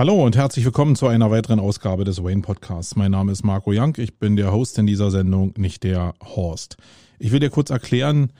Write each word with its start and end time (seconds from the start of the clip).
Hallo 0.00 0.24
und 0.24 0.34
herzlich 0.34 0.64
willkommen 0.64 0.96
zu 0.96 1.08
einer 1.08 1.30
weiteren 1.30 1.60
Ausgabe 1.60 2.04
des 2.04 2.24
Wayne 2.24 2.40
Podcasts. 2.40 2.96
Mein 2.96 3.10
Name 3.10 3.32
ist 3.32 3.44
Marco 3.44 3.70
Young, 3.70 3.92
ich 3.98 4.18
bin 4.18 4.34
der 4.34 4.50
Host 4.50 4.78
in 4.78 4.86
dieser 4.86 5.10
Sendung, 5.10 5.52
nicht 5.58 5.82
der 5.82 6.14
Horst. 6.24 6.78
Ich 7.18 7.32
will 7.32 7.40
dir 7.40 7.50
kurz 7.50 7.68
erklären, 7.68 8.32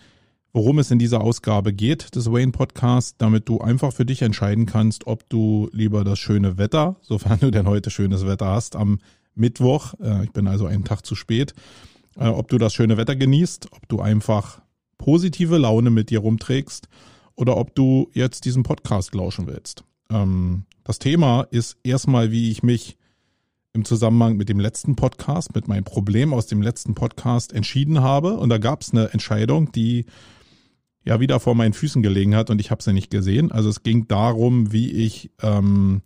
worum 0.54 0.78
es 0.78 0.90
in 0.90 0.98
dieser 0.98 1.20
Ausgabe 1.20 1.74
geht 1.74 2.16
des 2.16 2.32
Wayne 2.32 2.52
Podcasts, 2.52 3.18
damit 3.18 3.46
du 3.46 3.60
einfach 3.60 3.92
für 3.92 4.06
dich 4.06 4.22
entscheiden 4.22 4.64
kannst, 4.64 5.06
ob 5.06 5.28
du 5.28 5.68
lieber 5.74 6.02
das 6.02 6.18
schöne 6.18 6.57
Wetter, 6.57 6.96
sofern 7.02 7.41
du 7.41 7.50
denn 7.50 7.66
heute 7.66 7.90
schönes 7.90 8.27
Wetter 8.27 8.46
hast, 8.46 8.74
am 8.74 8.98
Mittwoch, 9.34 9.92
äh, 10.00 10.24
ich 10.24 10.32
bin 10.32 10.48
also 10.48 10.64
einen 10.64 10.84
Tag 10.84 11.04
zu 11.04 11.14
spät, 11.14 11.52
äh, 12.16 12.29
ob 12.29 12.48
du 12.48 12.56
das 12.56 12.72
schöne 12.72 12.96
Wetter 12.96 13.16
genießt, 13.16 13.70
ob 13.72 13.86
du 13.86 14.00
einfach 14.00 14.62
positive 14.96 15.58
Laune 15.58 15.90
mit 15.90 16.08
dir 16.08 16.20
rumträgst 16.20 16.88
oder 17.34 17.58
ob 17.58 17.74
du 17.74 18.08
jetzt 18.14 18.46
diesen 18.46 18.62
Podcast 18.62 19.14
lauschen 19.14 19.46
willst. 19.46 19.84
Ähm, 20.11 20.64
das 20.84 20.98
Thema 20.98 21.43
ist 21.50 21.79
erstmal, 21.82 22.30
wie 22.30 22.50
ich 22.50 22.62
mich 22.62 22.96
im 23.72 23.85
Zusammenhang 23.85 24.36
mit 24.36 24.48
dem 24.48 24.58
letzten 24.58 24.96
Podcast, 24.96 25.54
mit 25.54 25.68
meinem 25.68 25.85
Problem 25.85 26.35
aus 26.35 26.46
dem 26.46 26.61
letzten 26.61 26.94
Podcast 26.94 27.52
entschieden 27.52 28.00
habe. 28.00 28.36
Und 28.36 28.49
da 28.49 28.58
gab 28.58 28.82
es 28.82 28.93
eine 28.93 29.12
Entscheidung, 29.12 29.71
die 29.72 30.07
ja 31.04 31.21
wieder 31.21 31.40
vor 31.40 31.54
meinen 31.54 31.72
Füßen 31.72 32.02
gelegen 32.02 32.34
hat 32.34 32.50
und 32.50 32.61
ich 32.61 32.70
habe 32.70 32.83
sie 32.83 32.92
nicht 32.92 33.11
gesehen. 33.11 33.52
Also 33.52 33.69
es 33.69 33.83
ging 33.83 34.08
darum, 34.08 34.72
wie 34.72 34.91
ich 34.91 35.30
ähm, 35.41 36.02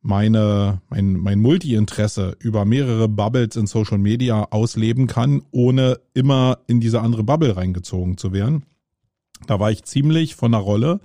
meine, 0.00 0.80
mein, 0.88 1.14
mein 1.14 1.38
Multi-Interesse 1.40 2.36
über 2.40 2.64
mehrere 2.64 3.08
Bubbles 3.08 3.56
in 3.56 3.66
Social 3.66 3.98
Media 3.98 4.48
ausleben 4.50 5.06
kann, 5.06 5.42
ohne 5.50 6.00
immer 6.14 6.58
in 6.66 6.80
diese 6.80 7.00
andere 7.00 7.24
Bubble 7.24 7.56
reingezogen 7.56 8.16
zu 8.16 8.32
werden. 8.32 8.64
Da 9.46 9.60
war 9.60 9.70
ich 9.70 9.84
ziemlich 9.84 10.34
von 10.34 10.52
der 10.52 10.60
Rolle. 10.60 11.00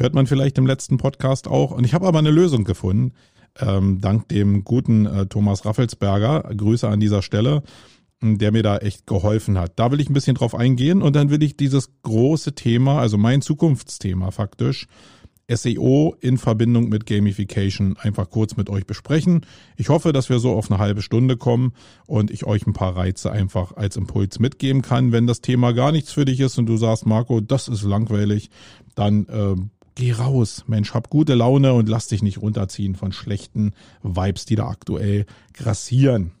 Hört 0.00 0.14
man 0.14 0.26
vielleicht 0.26 0.56
im 0.56 0.66
letzten 0.66 0.96
Podcast 0.96 1.46
auch. 1.46 1.72
Und 1.72 1.84
ich 1.84 1.92
habe 1.92 2.06
aber 2.06 2.20
eine 2.20 2.30
Lösung 2.30 2.64
gefunden. 2.64 3.12
Ähm, 3.58 4.00
dank 4.00 4.28
dem 4.30 4.64
guten 4.64 5.04
äh, 5.04 5.26
Thomas 5.26 5.66
Raffelsberger. 5.66 6.54
Grüße 6.56 6.88
an 6.88 7.00
dieser 7.00 7.20
Stelle, 7.20 7.62
der 8.22 8.50
mir 8.50 8.62
da 8.62 8.78
echt 8.78 9.06
geholfen 9.06 9.58
hat. 9.58 9.78
Da 9.78 9.92
will 9.92 10.00
ich 10.00 10.08
ein 10.08 10.14
bisschen 10.14 10.36
drauf 10.36 10.54
eingehen 10.54 11.02
und 11.02 11.16
dann 11.16 11.28
will 11.28 11.42
ich 11.42 11.58
dieses 11.58 11.90
große 12.00 12.54
Thema, 12.54 12.98
also 12.98 13.18
mein 13.18 13.42
Zukunftsthema 13.42 14.30
faktisch, 14.30 14.86
SEO 15.48 16.16
in 16.18 16.38
Verbindung 16.38 16.88
mit 16.88 17.04
Gamification 17.04 17.98
einfach 17.98 18.30
kurz 18.30 18.56
mit 18.56 18.70
euch 18.70 18.86
besprechen. 18.86 19.44
Ich 19.76 19.90
hoffe, 19.90 20.14
dass 20.14 20.30
wir 20.30 20.38
so 20.38 20.52
auf 20.52 20.70
eine 20.70 20.80
halbe 20.80 21.02
Stunde 21.02 21.36
kommen 21.36 21.74
und 22.06 22.30
ich 22.30 22.46
euch 22.46 22.66
ein 22.66 22.72
paar 22.72 22.96
Reize 22.96 23.30
einfach 23.32 23.76
als 23.76 23.96
Impuls 23.96 24.38
mitgeben 24.38 24.80
kann. 24.80 25.12
Wenn 25.12 25.26
das 25.26 25.42
Thema 25.42 25.72
gar 25.72 25.92
nichts 25.92 26.10
für 26.10 26.24
dich 26.24 26.40
ist 26.40 26.56
und 26.56 26.64
du 26.64 26.78
sagst, 26.78 27.04
Marco, 27.04 27.40
das 27.42 27.68
ist 27.68 27.82
langweilig, 27.82 28.48
dann 28.94 29.26
äh, 29.26 29.56
geh 29.94 30.12
raus, 30.12 30.64
Mensch, 30.66 30.94
hab 30.94 31.10
gute 31.10 31.34
Laune 31.34 31.74
und 31.74 31.88
lass 31.88 32.08
dich 32.08 32.22
nicht 32.22 32.38
runterziehen 32.38 32.94
von 32.94 33.12
schlechten 33.12 33.72
Vibes, 34.02 34.44
die 34.44 34.56
da 34.56 34.68
aktuell 34.68 35.26
grassieren. 35.52 36.32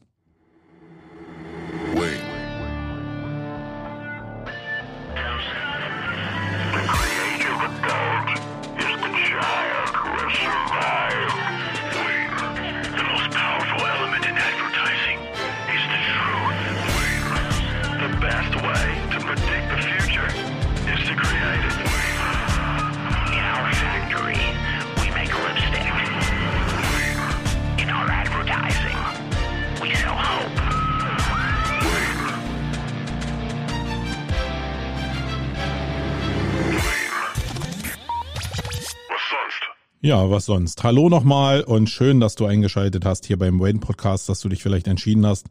Ja, 40.10 40.28
was 40.28 40.46
sonst? 40.46 40.82
Hallo 40.82 41.08
nochmal 41.08 41.62
und 41.62 41.88
schön, 41.88 42.18
dass 42.18 42.34
du 42.34 42.44
eingeschaltet 42.44 43.04
hast 43.04 43.26
hier 43.26 43.38
beim 43.38 43.60
Wayne 43.60 43.78
Podcast, 43.78 44.28
dass 44.28 44.40
du 44.40 44.48
dich 44.48 44.60
vielleicht 44.60 44.88
entschieden 44.88 45.24
hast. 45.24 45.46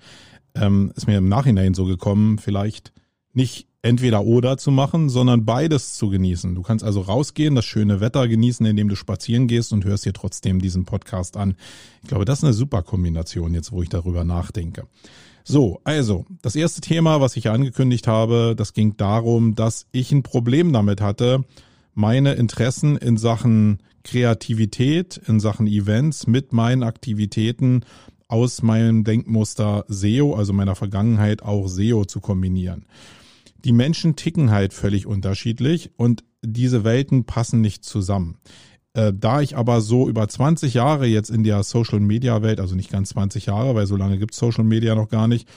Ähm, 0.54 0.92
ist 0.98 1.08
mir 1.08 1.18
im 1.18 1.30
Nachhinein 1.30 1.74
so 1.74 1.86
gekommen, 1.86 2.40
vielleicht 2.40 2.92
nicht 3.32 3.70
entweder 3.84 4.26
oder 4.26 4.58
zu 4.58 4.72
machen, 4.72 5.08
sondern 5.08 5.46
beides 5.46 5.94
zu 5.96 6.10
genießen. 6.10 6.56
Du 6.56 6.62
kannst 6.62 6.84
also 6.84 7.00
rausgehen, 7.00 7.56
das 7.56 7.64
schöne 7.64 8.02
Wetter 8.02 8.28
genießen, 8.28 8.66
indem 8.66 8.90
du 8.90 8.98
spazieren 8.98 9.48
gehst 9.48 9.72
und 9.72 9.86
hörst 9.86 10.06
dir 10.06 10.12
trotzdem 10.12 10.60
diesen 10.60 10.84
Podcast 10.84 11.38
an. 11.38 11.56
Ich 12.02 12.10
glaube, 12.10 12.26
das 12.26 12.40
ist 12.40 12.44
eine 12.44 12.52
super 12.52 12.84
Kombination 12.84 13.54
jetzt, 13.54 13.72
wo 13.72 13.82
ich 13.82 13.88
darüber 13.88 14.26
nachdenke. 14.26 14.88
So, 15.46 15.80
also, 15.86 16.26
das 16.42 16.58
erste 16.58 16.82
Thema, 16.82 17.22
was 17.22 17.38
ich 17.38 17.50
angekündigt 17.50 18.08
habe, 18.08 18.56
das 18.58 18.74
ging 18.74 18.98
darum, 18.98 19.56
dass 19.56 19.88
ich 19.94 20.12
ein 20.12 20.22
Problem 20.22 20.74
damit 20.74 21.00
hatte, 21.00 21.46
meine 21.94 22.34
Interessen 22.34 22.98
in 22.98 23.16
Sachen 23.16 23.80
Kreativität, 24.04 25.20
in 25.28 25.40
Sachen 25.40 25.68
Events 25.68 26.28
mit 26.28 26.54
meinen 26.54 26.84
Aktivitäten 26.84 27.82
aus 28.28 28.62
meinem 28.62 29.04
Denkmuster 29.04 29.86
SEO, 29.88 30.36
also 30.36 30.54
meiner 30.54 30.76
Vergangenheit 30.76 31.42
auch 31.42 31.68
SEO 31.68 32.06
zu 32.06 32.20
kombinieren. 32.20 32.86
Die 33.66 33.74
Menschen 33.74 34.16
ticken 34.16 34.52
halt 34.52 34.74
völlig 34.74 35.06
unterschiedlich 35.06 35.92
und 35.98 36.24
diese 36.42 36.84
Welten 36.84 37.26
passen 37.26 37.60
nicht 37.60 37.84
zusammen. 37.84 38.38
Äh, 38.94 39.14
da 39.14 39.42
ich 39.42 39.58
aber 39.58 39.82
so 39.82 40.08
über 40.08 40.28
20 40.28 40.74
Jahre 40.74 41.06
jetzt 41.06 41.30
in 41.30 41.44
der 41.44 41.64
Social 41.64 42.00
Media 42.00 42.42
Welt, 42.42 42.60
also 42.60 42.76
nicht 42.76 42.92
ganz 42.92 43.10
20 43.10 43.48
Jahre, 43.48 43.76
weil 43.76 43.88
so 43.88 43.96
lange 43.96 44.18
gibt 44.18 44.34
Social 44.34 44.64
Media 44.64 44.96
noch 44.96 45.10
gar 45.10 45.28
nicht, 45.28 45.48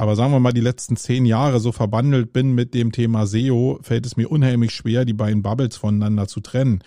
aber 0.00 0.16
sagen 0.16 0.32
wir 0.32 0.40
mal, 0.40 0.52
die 0.52 0.62
letzten 0.62 0.96
zehn 0.96 1.26
Jahre 1.26 1.60
so 1.60 1.72
verbandelt 1.72 2.32
bin 2.32 2.54
mit 2.54 2.72
dem 2.72 2.90
Thema 2.90 3.26
SEO, 3.26 3.78
fällt 3.82 4.06
es 4.06 4.16
mir 4.16 4.30
unheimlich 4.30 4.72
schwer, 4.72 5.04
die 5.04 5.12
beiden 5.12 5.42
Bubbles 5.42 5.76
voneinander 5.76 6.26
zu 6.26 6.40
trennen. 6.40 6.82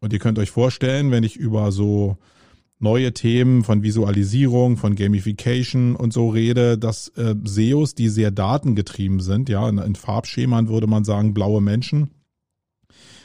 Und 0.00 0.12
ihr 0.12 0.18
könnt 0.18 0.38
euch 0.38 0.50
vorstellen, 0.50 1.10
wenn 1.10 1.24
ich 1.24 1.36
über 1.36 1.72
so 1.72 2.16
neue 2.78 3.12
Themen 3.12 3.62
von 3.62 3.82
Visualisierung, 3.82 4.78
von 4.78 4.94
Gamification 4.94 5.94
und 5.94 6.12
so 6.12 6.30
rede, 6.30 6.78
dass 6.78 7.08
äh, 7.08 7.34
SEOs, 7.44 7.94
die 7.94 8.08
sehr 8.08 8.30
datengetrieben 8.30 9.20
sind, 9.20 9.50
ja, 9.50 9.68
in, 9.68 9.78
in 9.78 9.94
Farbschemen 9.94 10.68
würde 10.68 10.86
man 10.86 11.04
sagen 11.04 11.34
blaue 11.34 11.60
Menschen, 11.60 12.10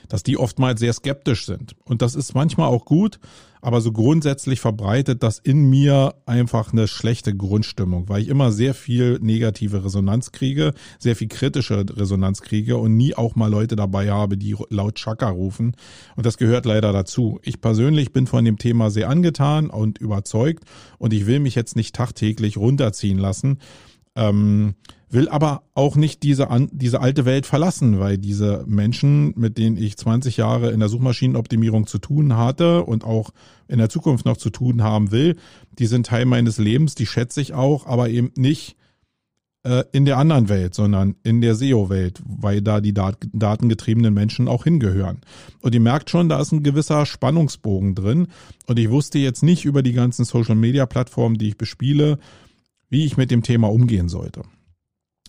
dass 0.09 0.23
die 0.23 0.38
oftmals 0.38 0.79
sehr 0.79 0.93
skeptisch 0.93 1.45
sind. 1.45 1.75
Und 1.83 2.01
das 2.01 2.16
ist 2.16 2.35
manchmal 2.35 2.67
auch 2.67 2.85
gut, 2.85 3.19
aber 3.66 3.81
so 3.81 3.91
grundsätzlich 3.91 4.59
verbreitet 4.59 5.23
das 5.23 5.39
in 5.39 5.71
mir 5.71 6.13
einfach 6.27 6.71
eine 6.71 6.88
schlechte 6.88 7.35
Grundstimmung, 7.35 8.07
weil 8.09 8.21
ich 8.21 8.27
immer 8.27 8.51
sehr 8.51 8.75
viel 8.75 9.17
negative 9.19 9.83
Resonanz 9.83 10.31
kriege, 10.31 10.73
sehr 10.99 11.15
viel 11.15 11.29
kritische 11.29 11.83
Resonanz 11.89 12.44
kriege 12.44 12.77
und 12.77 12.95
nie 12.95 13.15
auch 13.15 13.35
mal 13.35 13.49
Leute 13.49 13.75
dabei 13.75 14.11
habe, 14.11 14.38
die 14.38 14.55
laut 14.69 14.95
Chaka 14.95 15.29
rufen. 15.29 15.75
Und 16.15 16.27
das 16.27 16.38
gehört 16.38 16.65
leider 16.65 16.94
dazu. 16.94 17.39
Ich 17.41 17.59
persönlich 17.59 18.13
bin 18.13 18.27
von 18.27 18.45
dem 18.45 18.59
Thema 18.59 18.91
sehr 18.91 19.09
angetan 19.09 19.71
und 19.71 19.97
überzeugt 19.97 20.63
und 20.99 21.11
ich 21.11 21.25
will 21.25 21.39
mich 21.39 21.55
jetzt 21.55 21.75
nicht 21.75 21.95
tagtäglich 21.95 22.57
runterziehen 22.57 23.17
lassen. 23.17 23.57
Ähm, 24.15 24.75
will 25.09 25.29
aber 25.29 25.63
auch 25.73 25.95
nicht 25.95 26.23
diese, 26.23 26.47
diese 26.71 27.01
alte 27.01 27.25
Welt 27.25 27.45
verlassen, 27.45 27.99
weil 27.99 28.17
diese 28.17 28.63
Menschen, 28.67 29.33
mit 29.37 29.57
denen 29.57 29.77
ich 29.77 29.97
20 29.97 30.37
Jahre 30.37 30.71
in 30.71 30.79
der 30.79 30.89
Suchmaschinenoptimierung 30.89 31.87
zu 31.87 31.97
tun 31.97 32.37
hatte 32.37 32.83
und 32.83 33.03
auch 33.03 33.31
in 33.67 33.79
der 33.79 33.89
Zukunft 33.89 34.25
noch 34.25 34.37
zu 34.37 34.49
tun 34.49 34.83
haben 34.83 35.11
will, 35.11 35.37
die 35.79 35.87
sind 35.87 36.07
Teil 36.07 36.25
meines 36.25 36.57
Lebens, 36.57 36.95
die 36.95 37.05
schätze 37.05 37.41
ich 37.41 37.53
auch, 37.53 37.87
aber 37.87 38.09
eben 38.09 38.31
nicht 38.35 38.75
äh, 39.63 39.83
in 39.91 40.05
der 40.05 40.17
anderen 40.17 40.49
Welt, 40.49 40.75
sondern 40.75 41.15
in 41.23 41.41
der 41.41 41.55
SEO-Welt, 41.55 42.21
weil 42.25 42.61
da 42.61 42.81
die 42.81 42.93
dat 42.93 43.17
datengetriebenen 43.33 44.13
Menschen 44.13 44.47
auch 44.47 44.63
hingehören. 44.63 45.21
Und 45.61 45.73
ihr 45.73 45.81
merkt 45.81 46.09
schon, 46.09 46.29
da 46.29 46.39
ist 46.39 46.51
ein 46.51 46.61
gewisser 46.61 47.05
Spannungsbogen 47.05 47.95
drin. 47.95 48.27
Und 48.67 48.77
ich 48.77 48.91
wusste 48.91 49.17
jetzt 49.17 49.43
nicht 49.43 49.65
über 49.65 49.81
die 49.81 49.94
ganzen 49.94 50.25
Social-Media-Plattformen, 50.25 51.38
die 51.38 51.50
ich 51.50 51.57
bespiele, 51.57 52.19
wie 52.95 53.03
ich 53.03 53.18
mit 53.18 53.30
dem 53.30 53.44
Thema 53.44 53.69
umgehen 53.69 54.07
sollte. 54.07 54.44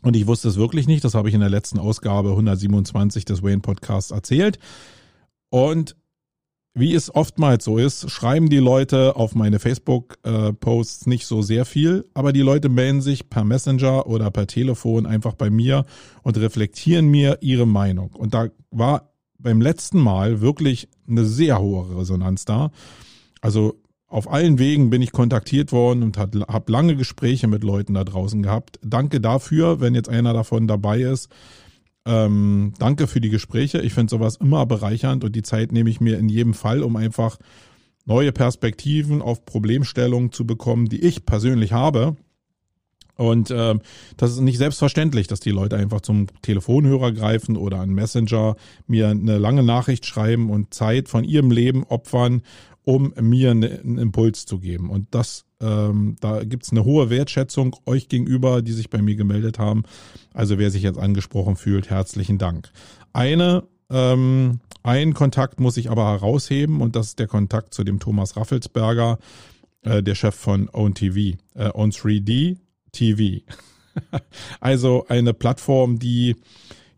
Und 0.02 0.14
ich 0.14 0.28
wusste 0.28 0.46
es 0.46 0.56
wirklich 0.56 0.86
nicht. 0.86 1.02
Das 1.02 1.14
habe 1.14 1.28
ich 1.28 1.34
in 1.34 1.40
der 1.40 1.50
letzten 1.50 1.80
Ausgabe 1.80 2.30
127 2.30 3.24
des 3.24 3.42
Wayne 3.42 3.58
Podcasts 3.58 4.12
erzählt. 4.12 4.60
Und 5.50 5.96
wie 6.74 6.94
es 6.94 7.12
oftmals 7.12 7.64
so 7.64 7.76
ist, 7.76 8.08
schreiben 8.08 8.50
die 8.50 8.58
Leute 8.58 9.16
auf 9.16 9.34
meine 9.34 9.58
Facebook-Posts 9.58 11.06
nicht 11.06 11.26
so 11.26 11.42
sehr 11.42 11.64
viel, 11.64 12.08
aber 12.14 12.32
die 12.32 12.42
Leute 12.42 12.68
melden 12.68 13.00
sich 13.00 13.28
per 13.30 13.42
Messenger 13.42 14.06
oder 14.06 14.30
per 14.30 14.46
Telefon 14.46 15.04
einfach 15.04 15.34
bei 15.34 15.50
mir 15.50 15.86
und 16.22 16.38
reflektieren 16.38 17.08
mir 17.08 17.38
ihre 17.40 17.66
Meinung. 17.66 18.10
Und 18.14 18.32
da 18.32 18.46
war 18.70 19.10
beim 19.40 19.60
letzten 19.60 19.98
Mal 19.98 20.40
wirklich 20.40 20.88
eine 21.08 21.24
sehr 21.24 21.58
hohe 21.58 21.98
Resonanz 21.98 22.44
da. 22.44 22.70
Also 23.40 23.74
auf 24.16 24.32
allen 24.32 24.58
Wegen 24.58 24.88
bin 24.88 25.02
ich 25.02 25.12
kontaktiert 25.12 25.72
worden 25.72 26.02
und 26.02 26.16
habe 26.16 26.72
lange 26.72 26.96
Gespräche 26.96 27.48
mit 27.48 27.62
Leuten 27.62 27.92
da 27.92 28.02
draußen 28.02 28.42
gehabt. 28.42 28.78
Danke 28.82 29.20
dafür, 29.20 29.80
wenn 29.80 29.94
jetzt 29.94 30.08
einer 30.08 30.32
davon 30.32 30.66
dabei 30.66 31.02
ist. 31.02 31.28
Ähm, 32.06 32.72
danke 32.78 33.08
für 33.08 33.20
die 33.20 33.28
Gespräche. 33.28 33.82
Ich 33.82 33.92
finde 33.92 34.08
sowas 34.10 34.36
immer 34.36 34.64
bereichernd 34.64 35.22
und 35.22 35.36
die 35.36 35.42
Zeit 35.42 35.70
nehme 35.70 35.90
ich 35.90 36.00
mir 36.00 36.18
in 36.18 36.30
jedem 36.30 36.54
Fall, 36.54 36.82
um 36.82 36.96
einfach 36.96 37.36
neue 38.06 38.32
Perspektiven 38.32 39.20
auf 39.20 39.44
Problemstellungen 39.44 40.32
zu 40.32 40.46
bekommen, 40.46 40.86
die 40.86 41.02
ich 41.02 41.26
persönlich 41.26 41.74
habe. 41.74 42.16
Und 43.16 43.50
äh, 43.50 43.74
das 44.16 44.30
ist 44.30 44.40
nicht 44.40 44.56
selbstverständlich, 44.58 45.26
dass 45.26 45.40
die 45.40 45.50
Leute 45.50 45.76
einfach 45.76 46.00
zum 46.00 46.26
Telefonhörer 46.40 47.12
greifen 47.12 47.56
oder 47.56 47.80
einen 47.80 47.94
Messenger 47.94 48.56
mir 48.86 49.08
eine 49.08 49.36
lange 49.36 49.62
Nachricht 49.62 50.06
schreiben 50.06 50.48
und 50.48 50.72
Zeit 50.72 51.10
von 51.10 51.22
ihrem 51.22 51.50
Leben 51.50 51.84
opfern, 51.84 52.42
um 52.86 53.12
mir 53.20 53.50
einen 53.50 53.98
Impuls 53.98 54.46
zu 54.46 54.60
geben. 54.60 54.90
Und 54.90 55.08
das, 55.10 55.44
ähm, 55.60 56.14
da 56.20 56.44
gibt's 56.44 56.70
eine 56.70 56.84
hohe 56.84 57.10
Wertschätzung 57.10 57.74
euch 57.84 58.08
gegenüber, 58.08 58.62
die 58.62 58.72
sich 58.72 58.90
bei 58.90 59.02
mir 59.02 59.16
gemeldet 59.16 59.58
haben. 59.58 59.82
Also 60.32 60.56
wer 60.56 60.70
sich 60.70 60.84
jetzt 60.84 60.98
angesprochen 60.98 61.56
fühlt, 61.56 61.90
herzlichen 61.90 62.38
Dank. 62.38 62.70
Eine 63.12 63.64
ähm, 63.90 64.60
ein 64.84 65.14
Kontakt 65.14 65.58
muss 65.58 65.76
ich 65.76 65.90
aber 65.90 66.06
herausheben 66.12 66.80
und 66.80 66.94
das 66.94 67.08
ist 67.08 67.18
der 67.18 67.26
Kontakt 67.26 67.74
zu 67.74 67.82
dem 67.82 67.98
Thomas 67.98 68.36
Raffelsberger, 68.36 69.18
äh, 69.82 70.00
der 70.00 70.14
Chef 70.14 70.36
von 70.36 70.68
OwnTV, 70.72 71.16
äh, 71.16 71.70
On3D 71.70 72.58
TV. 72.92 73.44
also 74.60 75.06
eine 75.08 75.34
Plattform, 75.34 75.98
die 75.98 76.36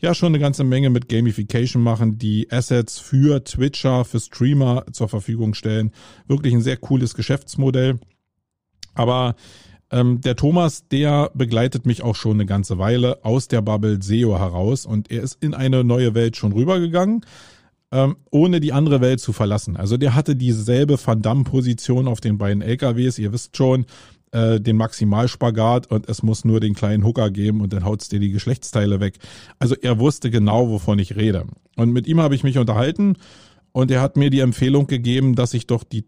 ja 0.00 0.14
schon 0.14 0.28
eine 0.28 0.38
ganze 0.38 0.64
Menge 0.64 0.90
mit 0.90 1.08
Gamification 1.08 1.82
machen, 1.82 2.18
die 2.18 2.50
Assets 2.50 2.98
für 2.98 3.42
Twitcher, 3.44 4.04
für 4.04 4.20
Streamer 4.20 4.84
zur 4.92 5.08
Verfügung 5.08 5.54
stellen. 5.54 5.92
Wirklich 6.26 6.54
ein 6.54 6.62
sehr 6.62 6.76
cooles 6.76 7.14
Geschäftsmodell. 7.14 7.98
Aber 8.94 9.36
ähm, 9.90 10.20
der 10.20 10.36
Thomas, 10.36 10.86
der 10.88 11.30
begleitet 11.34 11.86
mich 11.86 12.02
auch 12.02 12.14
schon 12.14 12.34
eine 12.34 12.46
ganze 12.46 12.78
Weile 12.78 13.24
aus 13.24 13.48
der 13.48 13.62
Bubble 13.62 14.02
SEO 14.02 14.38
heraus 14.38 14.84
und 14.86 15.10
er 15.10 15.22
ist 15.22 15.42
in 15.42 15.54
eine 15.54 15.84
neue 15.84 16.14
Welt 16.14 16.36
schon 16.36 16.52
rübergegangen, 16.52 17.24
ähm, 17.90 18.16
ohne 18.30 18.60
die 18.60 18.72
andere 18.72 19.00
Welt 19.00 19.20
zu 19.20 19.32
verlassen. 19.32 19.76
Also 19.76 19.96
der 19.96 20.14
hatte 20.14 20.36
dieselbe 20.36 20.98
Van 21.02 21.22
Damme-Position 21.22 22.06
auf 22.06 22.20
den 22.20 22.36
beiden 22.36 22.60
LKWs, 22.60 23.18
ihr 23.18 23.32
wisst 23.32 23.56
schon, 23.56 23.86
äh, 24.32 24.60
den 24.60 24.76
Maximalspagat 24.76 25.90
und 25.90 26.08
es 26.08 26.22
muss 26.22 26.44
nur 26.44 26.60
den 26.60 26.74
kleinen 26.74 27.04
Hooker 27.04 27.30
geben 27.30 27.60
und 27.60 27.72
dann 27.72 27.84
haut's 27.84 28.08
dir 28.08 28.20
die 28.20 28.30
Geschlechtsteile 28.30 29.00
weg. 29.00 29.18
Also 29.58 29.74
er 29.74 29.98
wusste 29.98 30.30
genau, 30.30 30.68
wovon 30.68 30.98
ich 30.98 31.16
rede. 31.16 31.46
Und 31.76 31.92
mit 31.92 32.06
ihm 32.06 32.20
habe 32.20 32.34
ich 32.34 32.44
mich 32.44 32.58
unterhalten 32.58 33.16
und 33.72 33.90
er 33.90 34.00
hat 34.00 34.16
mir 34.16 34.30
die 34.30 34.40
Empfehlung 34.40 34.86
gegeben, 34.86 35.34
dass 35.34 35.54
ich 35.54 35.66
doch 35.66 35.84
die 35.84 36.04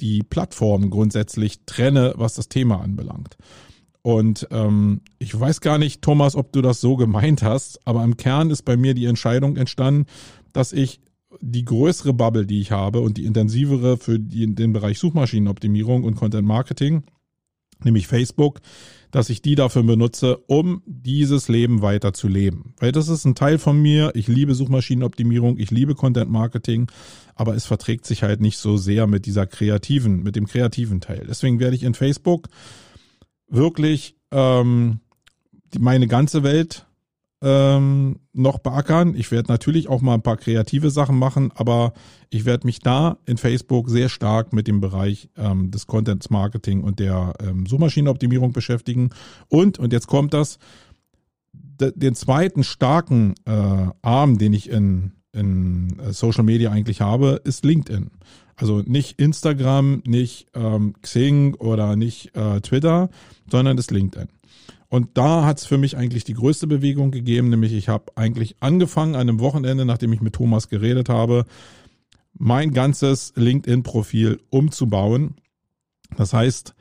die 0.00 0.22
Plattform 0.22 0.90
grundsätzlich 0.90 1.60
trenne, 1.66 2.14
was 2.16 2.34
das 2.34 2.48
Thema 2.48 2.80
anbelangt. 2.80 3.36
Und 4.02 4.46
ähm, 4.50 5.00
ich 5.18 5.38
weiß 5.38 5.60
gar 5.60 5.78
nicht, 5.78 6.02
Thomas, 6.02 6.36
ob 6.36 6.52
du 6.52 6.60
das 6.60 6.80
so 6.80 6.96
gemeint 6.96 7.42
hast, 7.42 7.80
aber 7.86 8.04
im 8.04 8.16
Kern 8.16 8.50
ist 8.50 8.62
bei 8.62 8.76
mir 8.76 8.94
die 8.94 9.06
Entscheidung 9.06 9.56
entstanden, 9.56 10.06
dass 10.52 10.72
ich 10.72 11.00
die 11.40 11.64
größere 11.64 12.12
Bubble, 12.12 12.46
die 12.46 12.60
ich 12.60 12.70
habe 12.70 13.00
und 13.00 13.16
die 13.16 13.24
intensivere 13.24 13.96
für 13.96 14.18
die, 14.18 14.54
den 14.54 14.72
Bereich 14.72 14.98
Suchmaschinenoptimierung 14.98 16.04
und 16.04 16.16
Content 16.16 16.46
Marketing, 16.46 17.02
nämlich 17.82 18.06
Facebook, 18.06 18.60
dass 19.10 19.30
ich 19.30 19.42
die 19.42 19.54
dafür 19.54 19.84
benutze, 19.84 20.38
um 20.48 20.82
dieses 20.86 21.48
Leben 21.48 21.82
weiter 21.82 22.12
zu 22.12 22.26
leben. 22.26 22.74
Weil 22.78 22.90
das 22.90 23.08
ist 23.08 23.24
ein 23.24 23.36
Teil 23.36 23.58
von 23.58 23.80
mir. 23.80 24.10
Ich 24.14 24.26
liebe 24.26 24.54
Suchmaschinenoptimierung, 24.54 25.56
ich 25.58 25.70
liebe 25.70 25.94
Content 25.94 26.30
Marketing, 26.30 26.90
aber 27.36 27.54
es 27.54 27.64
verträgt 27.64 28.06
sich 28.06 28.24
halt 28.24 28.40
nicht 28.40 28.58
so 28.58 28.76
sehr 28.76 29.06
mit 29.06 29.26
dieser 29.26 29.46
kreativen, 29.46 30.22
mit 30.22 30.34
dem 30.34 30.46
kreativen 30.46 31.00
Teil. 31.00 31.26
Deswegen 31.28 31.60
werde 31.60 31.76
ich 31.76 31.84
in 31.84 31.94
Facebook 31.94 32.48
wirklich 33.48 34.16
ähm, 34.32 35.00
meine 35.78 36.08
ganze 36.08 36.42
Welt 36.42 36.86
ähm, 37.44 38.20
noch 38.32 38.58
beackern. 38.58 39.14
Ich 39.14 39.30
werde 39.30 39.52
natürlich 39.52 39.88
auch 39.88 40.00
mal 40.00 40.14
ein 40.14 40.22
paar 40.22 40.38
kreative 40.38 40.90
Sachen 40.90 41.18
machen, 41.18 41.52
aber 41.54 41.92
ich 42.30 42.46
werde 42.46 42.66
mich 42.66 42.80
da 42.80 43.18
in 43.26 43.36
Facebook 43.36 43.90
sehr 43.90 44.08
stark 44.08 44.54
mit 44.54 44.66
dem 44.66 44.80
Bereich 44.80 45.28
ähm, 45.36 45.70
des 45.70 45.86
Contents 45.86 46.30
Marketing 46.30 46.82
und 46.82 46.98
der 46.98 47.34
ähm, 47.40 47.66
Suchmaschinenoptimierung 47.66 48.52
beschäftigen. 48.52 49.10
Und, 49.48 49.78
und 49.78 49.92
jetzt 49.92 50.06
kommt 50.06 50.32
das, 50.32 50.58
den 51.52 52.14
zweiten 52.14 52.64
starken 52.64 53.34
äh, 53.44 53.88
Arm, 54.00 54.38
den 54.38 54.54
ich 54.54 54.70
in, 54.70 55.12
in 55.32 55.98
äh, 55.98 56.12
Social 56.14 56.44
Media 56.44 56.70
eigentlich 56.70 57.02
habe, 57.02 57.42
ist 57.44 57.64
LinkedIn. 57.64 58.10
Also 58.56 58.80
nicht 58.80 59.20
Instagram, 59.20 60.02
nicht 60.06 60.46
ähm, 60.54 60.94
Xing 61.02 61.54
oder 61.54 61.96
nicht 61.96 62.34
äh, 62.36 62.60
Twitter, 62.60 63.10
sondern 63.50 63.76
das 63.76 63.90
LinkedIn. 63.90 64.28
Und 64.94 65.18
da 65.18 65.44
hat 65.44 65.58
es 65.58 65.66
für 65.66 65.76
mich 65.76 65.96
eigentlich 65.96 66.22
die 66.22 66.34
größte 66.34 66.68
Bewegung 66.68 67.10
gegeben, 67.10 67.48
nämlich 67.48 67.72
ich 67.72 67.88
habe 67.88 68.12
eigentlich 68.14 68.54
angefangen 68.60 69.16
an 69.16 69.22
einem 69.22 69.40
Wochenende, 69.40 69.84
nachdem 69.84 70.12
ich 70.12 70.20
mit 70.20 70.34
Thomas 70.34 70.68
geredet 70.68 71.08
habe, 71.08 71.46
mein 72.32 72.72
ganzes 72.72 73.32
LinkedIn-Profil 73.34 74.38
umzubauen. 74.50 75.34
Das 76.16 76.32
heißt, 76.32 76.76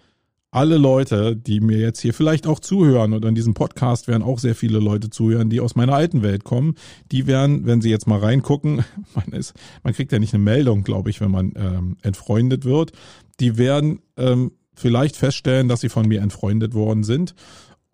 alle 0.52 0.78
Leute, 0.78 1.36
die 1.36 1.60
mir 1.60 1.80
jetzt 1.80 2.02
hier 2.02 2.14
vielleicht 2.14 2.46
auch 2.46 2.60
zuhören 2.60 3.14
und 3.14 3.26
an 3.26 3.34
diesem 3.34 3.56
Podcast 3.56 4.08
werden 4.08 4.22
auch 4.22 4.38
sehr 4.38 4.54
viele 4.54 4.78
Leute 4.78 5.10
zuhören, 5.10 5.50
die 5.50 5.60
aus 5.60 5.76
meiner 5.76 5.96
alten 5.96 6.22
Welt 6.22 6.44
kommen, 6.44 6.76
die 7.12 7.26
werden, 7.26 7.66
wenn 7.66 7.82
sie 7.82 7.90
jetzt 7.90 8.06
mal 8.06 8.20
reingucken, 8.20 8.86
man 9.16 9.30
ist, 9.32 9.56
man 9.82 9.96
kriegt 9.96 10.12
ja 10.12 10.20
nicht 10.20 10.36
eine 10.36 10.44
Meldung, 10.44 10.84
glaube 10.84 11.10
ich, 11.10 11.20
wenn 11.20 11.32
man 11.32 11.54
ähm, 11.56 11.98
entfreundet 12.04 12.64
wird, 12.64 12.92
die 13.40 13.58
werden 13.58 14.04
ähm, 14.18 14.52
vielleicht 14.76 15.16
feststellen, 15.16 15.68
dass 15.68 15.82
sie 15.82 15.90
von 15.90 16.08
mir 16.08 16.22
entfreundet 16.22 16.76
worden 16.76 17.04
sind 17.04 17.34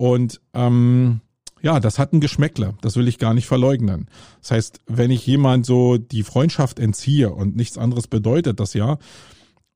und 0.00 0.40
ähm, 0.54 1.20
ja, 1.60 1.78
das 1.78 1.98
hat 1.98 2.14
ein 2.14 2.20
Geschmäckle, 2.20 2.72
das 2.80 2.96
will 2.96 3.06
ich 3.06 3.18
gar 3.18 3.34
nicht 3.34 3.46
verleugnen. 3.46 4.06
Das 4.40 4.52
heißt, 4.52 4.78
wenn 4.86 5.10
ich 5.10 5.26
jemand 5.26 5.66
so 5.66 5.98
die 5.98 6.22
Freundschaft 6.22 6.78
entziehe 6.78 7.30
und 7.30 7.54
nichts 7.54 7.76
anderes 7.76 8.06
bedeutet 8.06 8.60
das 8.60 8.72
ja, 8.72 8.96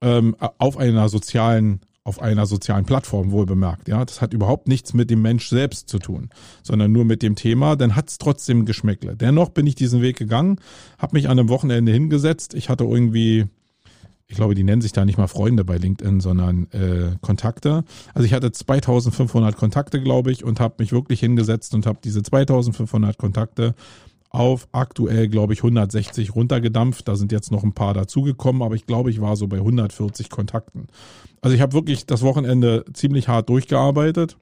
ähm, 0.01 0.35
auf 0.41 0.79
einer 0.79 1.11
sozialen 1.11 1.81
auf 2.05 2.23
einer 2.23 2.47
sozialen 2.47 2.87
Plattform 2.87 3.33
wohl 3.33 3.45
bemerkt. 3.45 3.89
Ja, 3.89 4.03
das 4.03 4.23
hat 4.23 4.33
überhaupt 4.33 4.67
nichts 4.67 4.95
mit 4.95 5.11
dem 5.11 5.21
Mensch 5.21 5.49
selbst 5.49 5.91
zu 5.91 5.99
tun, 5.99 6.31
sondern 6.63 6.93
nur 6.93 7.05
mit 7.05 7.23
dem 7.23 7.35
Thema. 7.35 7.77
Dann 7.77 7.95
hat's 7.95 8.17
trotzdem 8.17 8.65
Geschmäckle. 8.65 9.17
Dennoch 9.17 9.51
bin 9.51 9.67
ich 9.67 9.75
diesen 9.75 10.01
Weg 10.01 10.17
gegangen, 10.17 10.59
habe 10.99 11.17
mich 11.17 11.29
an 11.29 11.39
einem 11.39 11.51
Wochenende 11.51 11.93
hingesetzt. 11.93 12.55
Ich 12.55 12.71
hatte 12.71 12.85
irgendwie 12.85 13.47
ich 14.27 14.37
glaube, 14.37 14.55
die 14.55 14.65
nennen 14.65 14.83
sich 14.83 14.93
da 14.93 15.05
nicht 15.05 15.19
mal 15.19 15.27
Freunde 15.27 15.65
bei 15.65 15.77
LinkedIn, 15.77 16.21
sondern 16.21 16.67
äh, 16.73 17.17
Kontakte. 17.21 17.85
Also 18.15 18.27
ich 18.27 18.33
hatte 18.33 18.51
2500 18.51 19.57
Kontakte, 19.57 20.03
glaube 20.03 20.33
ich, 20.33 20.45
und 20.45 20.61
habe 20.61 20.77
mich 20.79 20.93
wirklich 20.93 21.21
hingesetzt 21.21 21.75
und 21.75 21.87
habe 21.87 21.99
diese 22.03 22.23
2500 22.23 23.19
Kontakte 23.19 23.75
auf 24.31 24.67
aktuell, 24.73 25.29
glaube 25.29 25.53
ich, 25.53 25.61
160 25.61 26.35
runtergedampft. 26.35 27.07
Da 27.07 27.17
sind 27.17 27.33
jetzt 27.33 27.53
noch 27.53 27.63
ein 27.63 27.75
paar 27.75 27.95
dazugekommen, 27.95 28.63
aber 28.63 28.75
ich 28.75 28.87
glaube, 28.87 29.11
ich 29.11 29.21
war 29.21 29.37
so 29.37 29.47
bei 29.47 29.59
140 29.59 30.31
Kontakten. 30.31 30.89
Also 31.41 31.55
ich 31.55 31.61
habe 31.61 31.75
wirklich 31.75 32.07
das 32.07 32.23
Wochenende 32.23 32.85
ziemlich 32.95 33.29
hart 33.29 33.49
durchgearbeitet 33.49 34.37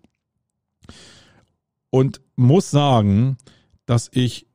und 1.91 2.23
muss 2.37 2.71
sagen, 2.71 3.37
dass 3.85 4.09
ich 4.13 4.47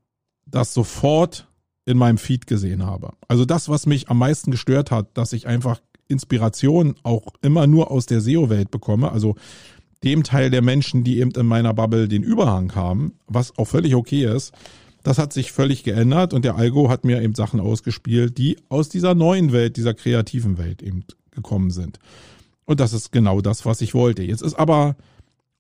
das 0.46 0.74
sofort 0.74 1.47
in 1.88 1.98
meinem 1.98 2.18
Feed 2.18 2.48
gesehen 2.48 2.86
habe. 2.86 3.14
Also 3.28 3.46
das, 3.46 3.70
was 3.70 3.86
mich 3.86 4.10
am 4.10 4.20
meisten 4.20 4.52
gestört 4.52 4.92
hat, 4.92 5.18
dass 5.18 5.32
ich 5.32 5.48
einfach 5.48 5.80
Inspiration 6.10 6.96
auch 7.04 7.34
immer 7.42 7.66
nur 7.66 7.92
aus 7.92 8.06
der 8.06 8.20
SEO-Welt 8.20 8.72
bekomme, 8.72 9.12
also 9.12 9.36
dem 10.04 10.24
Teil 10.24 10.50
der 10.50 10.62
Menschen, 10.62 11.04
die 11.04 11.20
eben 11.20 11.32
in 11.32 11.46
meiner 11.46 11.74
Bubble 11.74 12.08
den 12.08 12.24
Überhang 12.24 12.76
haben, 12.76 13.14
was 13.26 13.58
auch 13.58 13.66
völlig 13.66 13.96
okay 13.96 14.26
ist, 14.26 14.54
das 15.04 15.18
hat 15.18 15.32
sich 15.32 15.54
völlig 15.54 15.84
geändert 15.84 16.34
und 16.34 16.44
der 16.44 16.56
Algo 16.56 16.90
hat 16.90 17.06
mir 17.06 17.22
eben 17.22 17.36
Sachen 17.36 17.62
ausgespielt, 17.62 18.38
die 18.38 18.58
aus 18.68 18.90
dieser 18.90 19.16
neuen 19.16 19.54
Welt, 19.54 19.78
dieser 19.78 19.94
kreativen 19.94 20.58
Welt 20.58 20.84
eben 20.84 21.06
gekommen 21.32 21.72
sind. 21.72 22.00
Und 22.66 22.82
das 22.82 22.92
ist 22.92 23.14
genau 23.14 23.40
das, 23.40 23.66
was 23.66 23.80
ich 23.80 23.94
wollte. 23.94 24.24
Jetzt 24.24 24.42
ist 24.42 24.56
aber 24.56 24.98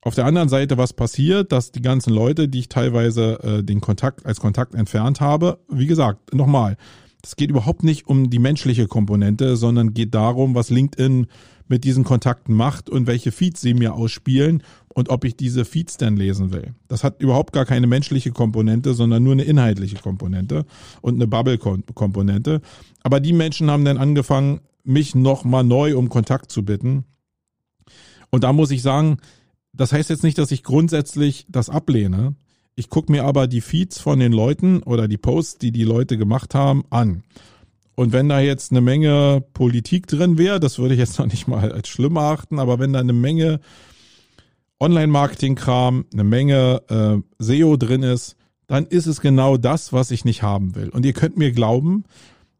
auf 0.02 0.16
der 0.16 0.26
anderen 0.26 0.50
Seite 0.50 0.78
was 0.78 0.94
passiert, 0.94 1.52
dass 1.52 1.72
die 1.72 1.82
ganzen 1.82 2.14
Leute, 2.14 2.48
die 2.48 2.60
ich 2.60 2.70
teilweise 2.70 3.40
äh, 3.44 3.64
den 3.64 3.82
Kontakt 3.82 4.26
als 4.26 4.40
Kontakt 4.40 4.76
entfernt 4.76 5.22
habe, 5.22 5.60
wie 5.70 5.88
gesagt, 5.88 6.34
nochmal, 6.34 6.78
es 7.24 7.36
geht 7.36 7.50
überhaupt 7.50 7.84
nicht 7.84 8.08
um 8.08 8.30
die 8.30 8.40
menschliche 8.40 8.88
Komponente, 8.88 9.58
sondern 9.58 9.94
geht 9.94 10.14
darum, 10.14 10.56
was 10.56 10.70
LinkedIn 10.70 11.28
mit 11.68 11.84
diesen 11.84 12.04
Kontakten 12.04 12.54
macht 12.54 12.90
und 12.90 13.08
welche 13.08 13.32
Feeds 13.32 13.60
sie 13.60 13.74
mir 13.74 13.96
ausspielen 13.96 14.64
und 14.88 15.10
ob 15.10 15.26
ich 15.26 15.36
diese 15.36 15.66
Feeds 15.66 15.98
denn 15.98 16.16
lesen 16.16 16.54
will. 16.54 16.74
Das 16.88 17.04
hat 17.04 17.22
überhaupt 17.22 17.54
gar 17.54 17.66
keine 17.66 17.88
menschliche 17.88 18.32
Komponente, 18.32 18.94
sondern 18.94 19.24
nur 19.24 19.34
eine 19.34 19.44
inhaltliche 19.44 19.98
Komponente 19.98 20.66
und 21.02 21.16
eine 21.16 21.28
Bubble-Komponente. 21.28 22.62
Aber 23.04 23.20
die 23.20 23.34
Menschen 23.34 23.70
haben 23.70 23.84
dann 23.84 23.98
angefangen, 23.98 24.62
mich 24.84 25.14
nochmal 25.14 25.66
neu 25.66 25.98
um 25.98 26.08
Kontakt 26.08 26.52
zu 26.52 26.64
bitten. 26.64 27.04
Und 28.30 28.44
da 28.44 28.54
muss 28.54 28.72
ich 28.72 28.82
sagen, 28.82 29.18
das 29.78 29.94
heißt 29.94 30.10
jetzt 30.10 30.24
nicht, 30.24 30.38
dass 30.38 30.52
ich 30.52 30.64
grundsätzlich 30.64 31.46
das 31.50 31.70
ablehne. 31.70 32.36
Ich 32.76 32.90
gucke 32.90 33.12
mir 33.12 33.24
aber 33.24 33.48
die 33.48 33.62
Feeds 33.62 34.00
von 34.00 34.20
den 34.20 34.32
Leuten 34.32 34.84
oder 34.84 35.08
die 35.08 35.18
Posts, 35.18 35.60
die 35.60 35.72
die 35.72 35.84
Leute 35.84 36.18
gemacht 36.18 36.54
haben, 36.54 36.84
an. 36.90 37.24
Und 37.96 38.14
wenn 38.14 38.30
da 38.30 38.40
jetzt 38.40 38.72
eine 38.72 38.82
Menge 38.82 39.44
Politik 39.54 40.06
drin 40.06 40.38
wäre, 40.38 40.60
das 40.60 40.78
würde 40.78 40.94
ich 40.94 41.00
jetzt 41.00 41.18
noch 41.20 41.26
nicht 41.26 41.48
mal 41.48 41.72
als 41.72 41.88
schlimm 41.88 42.18
achten, 42.18 42.60
aber 42.60 42.80
wenn 42.80 42.94
da 42.94 43.00
eine 43.00 43.14
Menge 43.14 43.60
Online-Marketing-Kram, 44.80 46.06
eine 46.14 46.24
Menge 46.24 46.82
äh, 46.90 47.44
SEO 47.44 47.78
drin 47.78 48.04
ist, 48.04 48.36
dann 48.68 48.86
ist 48.86 49.08
es 49.08 49.22
genau 49.22 49.58
das, 49.58 49.94
was 49.94 50.12
ich 50.12 50.26
nicht 50.26 50.44
haben 50.44 50.76
will. 50.76 50.90
Und 50.90 51.06
ihr 51.06 51.14
könnt 51.14 51.38
mir 51.38 51.52
glauben, 51.52 52.04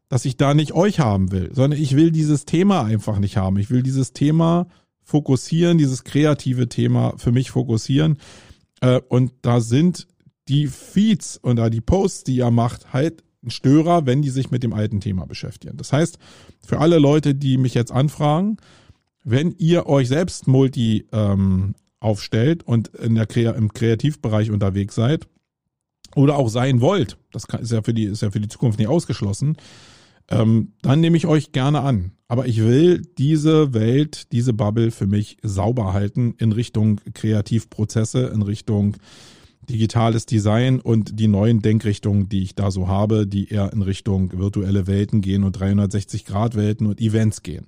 dass 0.08 0.24
ich 0.24 0.36
da 0.36 0.54
nicht 0.54 0.72
euch 0.72 1.00
haben 1.00 1.30
will, 1.30 1.50
sondern 1.52 1.80
ich 1.80 1.94
will 1.94 2.10
dieses 2.10 2.44
Thema 2.44 2.82
einfach 2.82 3.18
nicht 3.18 3.36
haben. 3.36 3.58
Ich 3.58 3.70
will 3.70 3.82
dieses 3.82 4.14
Thema 4.14 4.66
fokussieren, 5.08 5.78
dieses 5.78 6.04
kreative 6.04 6.68
Thema 6.68 7.14
für 7.16 7.32
mich 7.32 7.50
fokussieren. 7.50 8.18
Äh, 8.82 9.00
und 9.08 9.32
da 9.40 9.60
sind 9.60 10.06
die 10.48 10.66
Feeds 10.66 11.42
oder 11.42 11.70
die 11.70 11.80
Posts, 11.80 12.24
die 12.24 12.36
ihr 12.36 12.50
macht, 12.50 12.92
halt 12.92 13.24
ein 13.42 13.50
Störer, 13.50 14.04
wenn 14.04 14.20
die 14.20 14.28
sich 14.28 14.50
mit 14.50 14.62
dem 14.62 14.74
alten 14.74 15.00
Thema 15.00 15.24
beschäftigen. 15.26 15.78
Das 15.78 15.94
heißt, 15.94 16.18
für 16.66 16.78
alle 16.78 16.98
Leute, 16.98 17.34
die 17.34 17.56
mich 17.56 17.72
jetzt 17.72 17.90
anfragen, 17.90 18.58
wenn 19.24 19.54
ihr 19.56 19.86
euch 19.86 20.08
selbst 20.08 20.46
Multi 20.46 21.06
ähm, 21.12 21.74
aufstellt 22.00 22.62
und 22.64 22.88
in 22.88 23.14
der 23.14 23.28
im 23.56 23.72
Kreativbereich 23.72 24.50
unterwegs 24.50 24.94
seid 24.94 25.26
oder 26.16 26.36
auch 26.36 26.48
sein 26.48 26.82
wollt, 26.82 27.16
das 27.32 27.44
ist 27.60 27.72
ja 27.72 27.82
für 27.82 27.94
die 27.94 28.04
ist 28.04 28.22
ja 28.22 28.30
für 28.30 28.40
die 28.40 28.48
Zukunft 28.48 28.78
nicht 28.78 28.88
ausgeschlossen, 28.88 29.56
ähm, 30.30 30.72
dann 30.82 31.00
nehme 31.00 31.16
ich 31.16 31.26
euch 31.26 31.52
gerne 31.52 31.80
an. 31.80 32.12
Aber 32.28 32.46
ich 32.46 32.62
will 32.62 33.02
diese 33.16 33.72
Welt, 33.72 34.32
diese 34.32 34.52
Bubble 34.52 34.90
für 34.90 35.06
mich 35.06 35.38
sauber 35.42 35.94
halten 35.94 36.34
in 36.38 36.52
Richtung 36.52 37.00
Kreativprozesse, 37.14 38.26
in 38.26 38.42
Richtung 38.42 38.96
digitales 39.68 40.26
Design 40.26 40.80
und 40.80 41.18
die 41.18 41.28
neuen 41.28 41.60
Denkrichtungen, 41.60 42.28
die 42.28 42.42
ich 42.42 42.54
da 42.54 42.70
so 42.70 42.88
habe, 42.88 43.26
die 43.26 43.48
eher 43.48 43.72
in 43.72 43.82
Richtung 43.82 44.38
virtuelle 44.38 44.86
Welten 44.86 45.20
gehen 45.20 45.44
und 45.44 45.58
360-Grad-Welten 45.58 46.86
und 46.86 47.00
Events 47.00 47.42
gehen. 47.42 47.66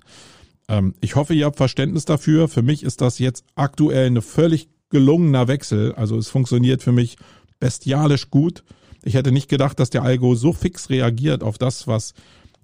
Ähm, 0.68 0.94
ich 1.00 1.16
hoffe, 1.16 1.34
ihr 1.34 1.46
habt 1.46 1.56
Verständnis 1.56 2.04
dafür. 2.04 2.48
Für 2.48 2.62
mich 2.62 2.82
ist 2.82 3.00
das 3.00 3.18
jetzt 3.18 3.44
aktuell 3.54 4.06
ein 4.06 4.22
völlig 4.22 4.68
gelungener 4.90 5.48
Wechsel. 5.48 5.92
Also 5.92 6.18
es 6.18 6.28
funktioniert 6.28 6.82
für 6.82 6.92
mich 6.92 7.16
bestialisch 7.58 8.30
gut. 8.30 8.64
Ich 9.02 9.14
hätte 9.14 9.32
nicht 9.32 9.48
gedacht, 9.48 9.80
dass 9.80 9.90
der 9.90 10.02
Algo 10.02 10.34
so 10.34 10.52
fix 10.52 10.90
reagiert 10.90 11.42
auf 11.42 11.58
das, 11.58 11.86
was 11.86 12.14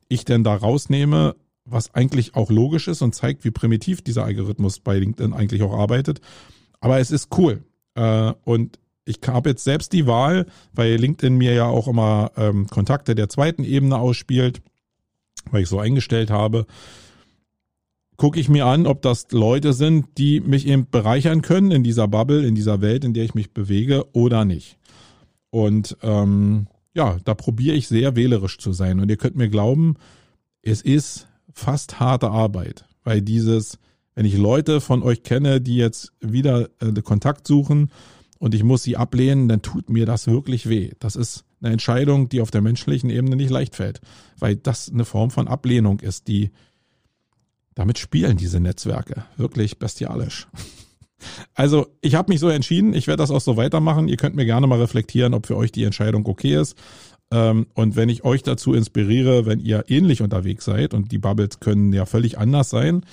ich 0.08 0.24
denn 0.24 0.44
da 0.44 0.54
rausnehme, 0.54 1.36
was 1.64 1.94
eigentlich 1.94 2.34
auch 2.34 2.50
logisch 2.50 2.88
ist 2.88 3.02
und 3.02 3.14
zeigt, 3.14 3.44
wie 3.44 3.50
primitiv 3.50 4.02
dieser 4.02 4.24
Algorithmus 4.24 4.78
bei 4.78 4.98
LinkedIn 4.98 5.32
eigentlich 5.32 5.62
auch 5.62 5.76
arbeitet. 5.76 6.20
Aber 6.80 6.98
es 7.00 7.10
ist 7.10 7.36
cool. 7.36 7.64
Äh, 7.94 8.32
und 8.44 8.78
ich 9.04 9.20
habe 9.26 9.50
jetzt 9.50 9.64
selbst 9.64 9.92
die 9.92 10.06
Wahl, 10.06 10.46
weil 10.72 10.96
LinkedIn 10.96 11.36
mir 11.36 11.54
ja 11.54 11.66
auch 11.66 11.88
immer 11.88 12.32
ähm, 12.36 12.66
Kontakte 12.68 13.14
der 13.14 13.28
zweiten 13.28 13.64
Ebene 13.64 13.98
ausspielt, 13.98 14.62
weil 15.50 15.62
ich 15.62 15.68
so 15.68 15.78
eingestellt 15.78 16.30
habe. 16.30 16.66
Gucke 18.16 18.40
ich 18.40 18.48
mir 18.48 18.66
an, 18.66 18.86
ob 18.86 19.02
das 19.02 19.28
Leute 19.30 19.72
sind, 19.72 20.18
die 20.18 20.40
mich 20.40 20.66
eben 20.66 20.88
bereichern 20.90 21.42
können 21.42 21.70
in 21.70 21.84
dieser 21.84 22.08
Bubble, 22.08 22.46
in 22.46 22.54
dieser 22.54 22.80
Welt, 22.80 23.04
in 23.04 23.12
der 23.12 23.24
ich 23.24 23.34
mich 23.34 23.52
bewege 23.52 24.06
oder 24.12 24.44
nicht. 24.44 24.78
Und 25.50 25.96
ähm, 26.02 26.66
ja, 26.96 27.18
da 27.24 27.34
probiere 27.34 27.76
ich 27.76 27.88
sehr 27.88 28.16
wählerisch 28.16 28.58
zu 28.58 28.72
sein. 28.72 29.00
Und 29.00 29.10
ihr 29.10 29.18
könnt 29.18 29.36
mir 29.36 29.50
glauben, 29.50 29.96
es 30.62 30.80
ist 30.80 31.28
fast 31.52 32.00
harte 32.00 32.30
Arbeit, 32.30 32.86
weil 33.04 33.20
dieses, 33.20 33.78
wenn 34.14 34.24
ich 34.24 34.36
Leute 34.36 34.80
von 34.80 35.02
euch 35.02 35.22
kenne, 35.22 35.60
die 35.60 35.76
jetzt 35.76 36.12
wieder 36.20 36.70
äh, 36.80 37.02
Kontakt 37.02 37.46
suchen 37.46 37.90
und 38.38 38.54
ich 38.54 38.64
muss 38.64 38.82
sie 38.82 38.96
ablehnen, 38.96 39.46
dann 39.46 39.60
tut 39.60 39.90
mir 39.90 40.06
das 40.06 40.26
wirklich 40.26 40.70
weh. 40.70 40.92
Das 40.98 41.16
ist 41.16 41.44
eine 41.60 41.72
Entscheidung, 41.72 42.30
die 42.30 42.40
auf 42.40 42.50
der 42.50 42.62
menschlichen 42.62 43.10
Ebene 43.10 43.36
nicht 43.36 43.50
leicht 43.50 43.76
fällt, 43.76 44.00
weil 44.38 44.56
das 44.56 44.90
eine 44.90 45.04
Form 45.04 45.30
von 45.30 45.48
Ablehnung 45.48 46.00
ist, 46.00 46.28
die 46.28 46.50
damit 47.74 47.98
spielen 47.98 48.38
diese 48.38 48.58
Netzwerke 48.58 49.26
wirklich 49.36 49.78
bestialisch. 49.78 50.48
Also 51.54 51.86
ich 52.02 52.14
habe 52.14 52.32
mich 52.32 52.40
so 52.40 52.48
entschieden, 52.48 52.94
ich 52.94 53.06
werde 53.06 53.22
das 53.22 53.30
auch 53.30 53.40
so 53.40 53.56
weitermachen. 53.56 54.08
Ihr 54.08 54.16
könnt 54.16 54.36
mir 54.36 54.44
gerne 54.44 54.66
mal 54.66 54.80
reflektieren, 54.80 55.34
ob 55.34 55.46
für 55.46 55.56
euch 55.56 55.72
die 55.72 55.84
Entscheidung 55.84 56.26
okay 56.26 56.60
ist. 56.60 56.76
Ähm, 57.30 57.66
und 57.74 57.96
wenn 57.96 58.08
ich 58.08 58.24
euch 58.24 58.42
dazu 58.42 58.72
inspiriere, 58.72 59.46
wenn 59.46 59.58
ihr 59.58 59.84
ähnlich 59.88 60.22
unterwegs 60.22 60.64
seid 60.64 60.94
und 60.94 61.10
die 61.12 61.18
Bubbles 61.18 61.60
können 61.60 61.92
ja 61.92 62.06
völlig 62.06 62.38
anders 62.38 62.70
sein, 62.70 63.04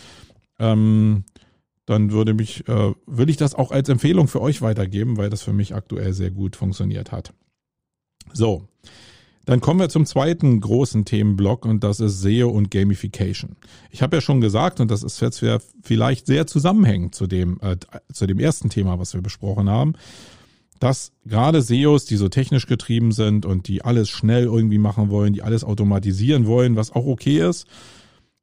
ähm, 0.59 1.23
dann 1.85 2.11
würde 2.11 2.33
mich, 2.33 2.67
äh, 2.67 2.93
will 3.05 3.29
ich 3.29 3.37
das 3.37 3.55
auch 3.55 3.71
als 3.71 3.89
Empfehlung 3.89 4.27
für 4.27 4.41
euch 4.41 4.61
weitergeben, 4.61 5.17
weil 5.17 5.29
das 5.29 5.41
für 5.41 5.53
mich 5.53 5.75
aktuell 5.75 6.13
sehr 6.13 6.31
gut 6.31 6.55
funktioniert 6.55 7.11
hat. 7.11 7.33
So, 8.31 8.67
dann 9.45 9.59
kommen 9.59 9.79
wir 9.79 9.89
zum 9.89 10.05
zweiten 10.05 10.61
großen 10.61 11.03
Themenblock 11.05 11.65
und 11.65 11.83
das 11.83 11.99
ist 11.99 12.21
SEO 12.21 12.49
und 12.49 12.71
Gamification. 12.71 13.57
Ich 13.91 14.01
habe 14.01 14.17
ja 14.17 14.21
schon 14.21 14.39
gesagt, 14.39 14.79
und 14.79 14.89
das 14.89 15.03
ist 15.03 15.19
jetzt 15.21 15.43
vielleicht 15.81 16.27
sehr 16.27 16.47
zusammenhängend 16.47 17.13
zu 17.13 17.27
dem, 17.27 17.59
äh, 17.61 17.75
zu 18.11 18.25
dem 18.25 18.39
ersten 18.39 18.69
Thema, 18.69 18.99
was 18.99 19.13
wir 19.13 19.21
besprochen 19.21 19.69
haben, 19.69 19.93
dass 20.79 21.11
gerade 21.25 21.61
SEOs, 21.61 22.05
die 22.05 22.17
so 22.17 22.29
technisch 22.29 22.67
getrieben 22.67 23.11
sind 23.11 23.45
und 23.45 23.67
die 23.67 23.83
alles 23.83 24.09
schnell 24.09 24.45
irgendwie 24.45 24.77
machen 24.77 25.09
wollen, 25.09 25.33
die 25.33 25.41
alles 25.41 25.63
automatisieren 25.63 26.45
wollen, 26.45 26.75
was 26.75 26.91
auch 26.91 27.05
okay 27.05 27.47
ist, 27.47 27.67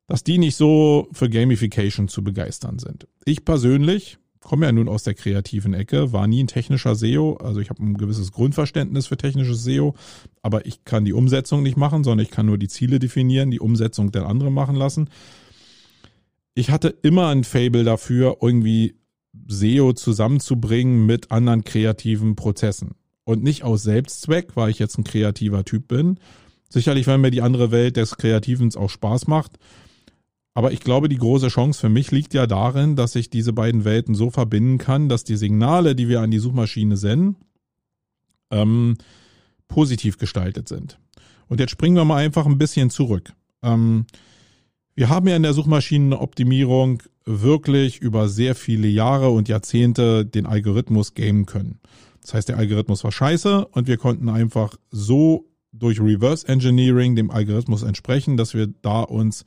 dass 0.07 0.25
die 0.25 0.39
nicht 0.39 0.57
so 0.57 1.09
für 1.13 1.31
Gamification 1.31 2.09
zu 2.09 2.23
begeistern 2.25 2.79
sind. 2.79 3.07
Ich 3.25 3.45
persönlich 3.45 4.19
komme 4.41 4.67
ja 4.67 4.73
nun 4.73 4.89
aus 4.89 5.03
der 5.03 5.15
kreativen 5.15 5.75
Ecke, 5.75 6.13
war 6.13 6.27
nie 6.27 6.43
ein 6.43 6.47
technischer 6.47 6.95
SEO, 6.95 7.37
also 7.37 7.61
ich 7.61 7.71
habe 7.71 7.83
ein 7.83 7.97
gewisses 7.97 8.33
Grundverständnis 8.33 9.07
für 9.07 9.17
technisches 9.17 9.63
SEO, 9.63 9.95
aber 10.43 10.67
ich 10.67 10.85
kann 10.85 11.05
die 11.05 11.13
Umsetzung 11.13 11.63
nicht 11.63 11.77
machen, 11.77 12.05
sondern 12.05 12.25
ich 12.25 12.31
kann 12.31 12.47
nur 12.47 12.59
die 12.59 12.69
Ziele 12.69 12.99
definieren, 12.99 13.51
die 13.51 13.61
Umsetzung 13.61 14.13
der 14.13 14.27
anderen 14.27 14.55
machen 14.55 14.77
lassen. 14.77 15.11
Ich 16.55 16.71
hatte 16.71 16.89
immer 17.03 17.29
ein 17.29 17.45
Fable 17.45 17.85
dafür, 17.85 18.39
irgendwie 18.41 18.97
SEO 19.47 19.93
zusammenzubringen 19.93 21.07
mit 21.07 21.31
anderen 21.31 21.65
kreativen 21.65 22.35
Prozessen. 22.35 22.93
Und 23.25 23.43
nicht 23.43 23.63
aus 23.63 23.83
Selbstzweck, 23.83 24.57
weil 24.57 24.71
ich 24.71 24.79
jetzt 24.79 24.99
ein 24.99 25.05
kreativer 25.05 25.65
Typ 25.65 25.87
bin. 25.87 26.19
Sicherlich, 26.69 27.07
weil 27.07 27.19
mir 27.19 27.31
die 27.31 27.43
andere 27.43 27.71
Welt 27.71 27.97
des 27.97 28.17
Kreativens 28.17 28.77
auch 28.77 28.91
Spaß 28.91 29.27
macht. 29.29 29.59
Aber 30.61 30.73
ich 30.73 30.81
glaube, 30.81 31.09
die 31.09 31.17
große 31.17 31.49
Chance 31.49 31.81
für 31.81 31.89
mich 31.89 32.11
liegt 32.11 32.35
ja 32.35 32.47
darin, 32.47 32.95
dass 32.95 33.15
ich 33.15 33.31
diese 33.31 33.55
beiden 33.55 33.87
Welten 33.87 34.15
so 34.15 34.29
verbinden 34.29 34.77
kann, 34.77 35.09
dass 35.09 35.25
die 35.25 35.37
Signale, 35.37 35.95
die 35.95 36.07
wir 36.07 36.21
an 36.21 36.31
die 36.31 36.39
Suchmaschine 36.39 36.99
senden, 36.99 37.37
ähm, 38.51 38.99
positiv 39.69 40.19
gestaltet 40.19 40.69
sind. 40.69 40.99
Und 41.49 41.61
jetzt 41.61 41.71
springen 41.71 41.97
wir 41.97 42.05
mal 42.05 42.19
einfach 42.19 42.45
ein 42.45 42.59
bisschen 42.59 42.91
zurück. 42.91 43.33
Ähm, 43.63 44.05
wir 44.95 45.09
haben 45.09 45.27
ja 45.29 45.35
in 45.35 45.45
der 45.45 45.55
Suchmaschinenoptimierung 45.55 47.05
wirklich 47.25 47.97
über 47.97 48.29
sehr 48.29 48.55
viele 48.55 48.87
Jahre 48.87 49.31
und 49.31 49.49
Jahrzehnte 49.49 50.27
den 50.27 50.45
Algorithmus 50.45 51.15
gamen 51.15 51.47
können. 51.47 51.81
Das 52.21 52.35
heißt, 52.35 52.51
der 52.51 52.59
Algorithmus 52.59 53.03
war 53.03 53.13
scheiße 53.13 53.65
und 53.65 53.89
wir 53.89 53.97
konnten 53.97 54.29
einfach 54.29 54.77
so 54.91 55.47
durch 55.73 56.03
Reverse 56.03 56.47
Engineering 56.47 57.17
dem 57.17 57.31
Algorithmus 57.31 57.83
entsprechen, 57.83 58.37
dass 58.37 58.53
wir 58.53 58.67
da 58.67 59.01
uns 59.01 59.47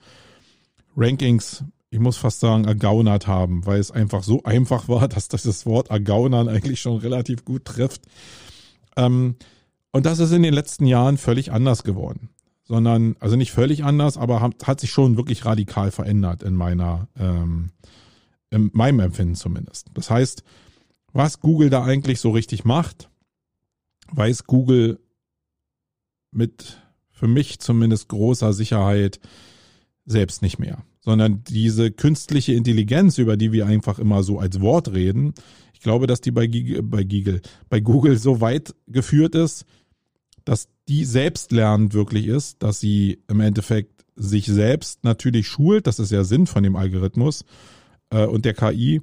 Rankings, 0.95 1.63
ich 1.89 1.99
muss 1.99 2.17
fast 2.17 2.39
sagen, 2.39 2.65
ergaunert 2.65 3.27
haben, 3.27 3.65
weil 3.65 3.79
es 3.79 3.91
einfach 3.91 4.23
so 4.23 4.43
einfach 4.43 4.87
war, 4.87 5.07
dass 5.09 5.27
das 5.27 5.65
Wort 5.65 5.89
ergaunern 5.89 6.49
eigentlich 6.49 6.81
schon 6.81 6.97
relativ 6.97 7.45
gut 7.45 7.65
trifft. 7.65 8.01
Ähm, 8.97 9.35
und 9.91 10.05
das 10.05 10.19
ist 10.19 10.31
in 10.31 10.43
den 10.43 10.53
letzten 10.53 10.87
Jahren 10.87 11.17
völlig 11.17 11.51
anders 11.51 11.83
geworden. 11.83 12.29
Sondern, 12.65 13.15
also 13.19 13.35
nicht 13.35 13.51
völlig 13.51 13.83
anders, 13.83 14.17
aber 14.17 14.41
hat, 14.41 14.79
sich 14.79 14.89
schon 14.89 15.17
wirklich 15.17 15.45
radikal 15.45 15.91
verändert 15.91 16.43
in 16.43 16.55
meiner, 16.55 17.09
ähm, 17.19 17.71
in 18.49 18.71
meinem 18.73 19.01
Empfinden 19.01 19.35
zumindest. 19.35 19.87
Das 19.93 20.09
heißt, 20.09 20.43
was 21.11 21.41
Google 21.41 21.69
da 21.69 21.83
eigentlich 21.83 22.19
so 22.21 22.31
richtig 22.31 22.63
macht, 22.63 23.09
weiß 24.11 24.45
Google 24.45 24.99
mit 26.31 26.81
für 27.11 27.27
mich 27.27 27.59
zumindest 27.59 28.07
großer 28.07 28.53
Sicherheit 28.53 29.19
selbst 30.05 30.41
nicht 30.41 30.59
mehr, 30.59 30.83
sondern 31.01 31.43
diese 31.45 31.91
künstliche 31.91 32.53
Intelligenz, 32.53 33.17
über 33.17 33.37
die 33.37 33.51
wir 33.51 33.65
einfach 33.65 33.99
immer 33.99 34.23
so 34.23 34.39
als 34.39 34.59
Wort 34.61 34.93
reden, 34.93 35.33
ich 35.73 35.79
glaube, 35.79 36.07
dass 36.07 36.21
die 36.21 36.31
bei, 36.31 36.47
bei, 36.81 37.03
Google, 37.03 37.41
bei 37.69 37.79
Google 37.79 38.17
so 38.17 38.41
weit 38.41 38.73
geführt 38.87 39.35
ist, 39.35 39.65
dass 40.45 40.69
die 40.87 41.05
selbstlernend 41.05 41.93
wirklich 41.93 42.27
ist, 42.27 42.63
dass 42.63 42.79
sie 42.79 43.19
im 43.29 43.39
Endeffekt 43.39 44.05
sich 44.15 44.45
selbst 44.45 45.03
natürlich 45.03 45.47
schult, 45.47 45.87
das 45.87 45.99
ist 45.99 46.11
ja 46.11 46.23
Sinn 46.23 46.47
von 46.47 46.63
dem 46.63 46.75
Algorithmus 46.75 47.45
äh, 48.09 48.25
und 48.25 48.45
der 48.45 48.53
KI, 48.53 49.01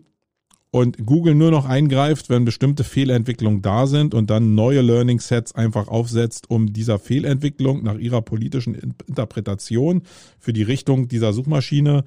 und 0.72 1.04
Google 1.04 1.34
nur 1.34 1.50
noch 1.50 1.64
eingreift, 1.64 2.30
wenn 2.30 2.44
bestimmte 2.44 2.84
Fehlentwicklungen 2.84 3.60
da 3.60 3.86
sind 3.86 4.14
und 4.14 4.30
dann 4.30 4.54
neue 4.54 4.82
Learning 4.82 5.18
Sets 5.18 5.52
einfach 5.54 5.88
aufsetzt, 5.88 6.48
um 6.48 6.72
dieser 6.72 6.98
Fehlentwicklung 6.98 7.82
nach 7.82 7.98
ihrer 7.98 8.22
politischen 8.22 8.74
Interpretation 8.74 10.02
für 10.38 10.52
die 10.52 10.62
Richtung 10.62 11.08
dieser 11.08 11.32
Suchmaschine 11.32 12.04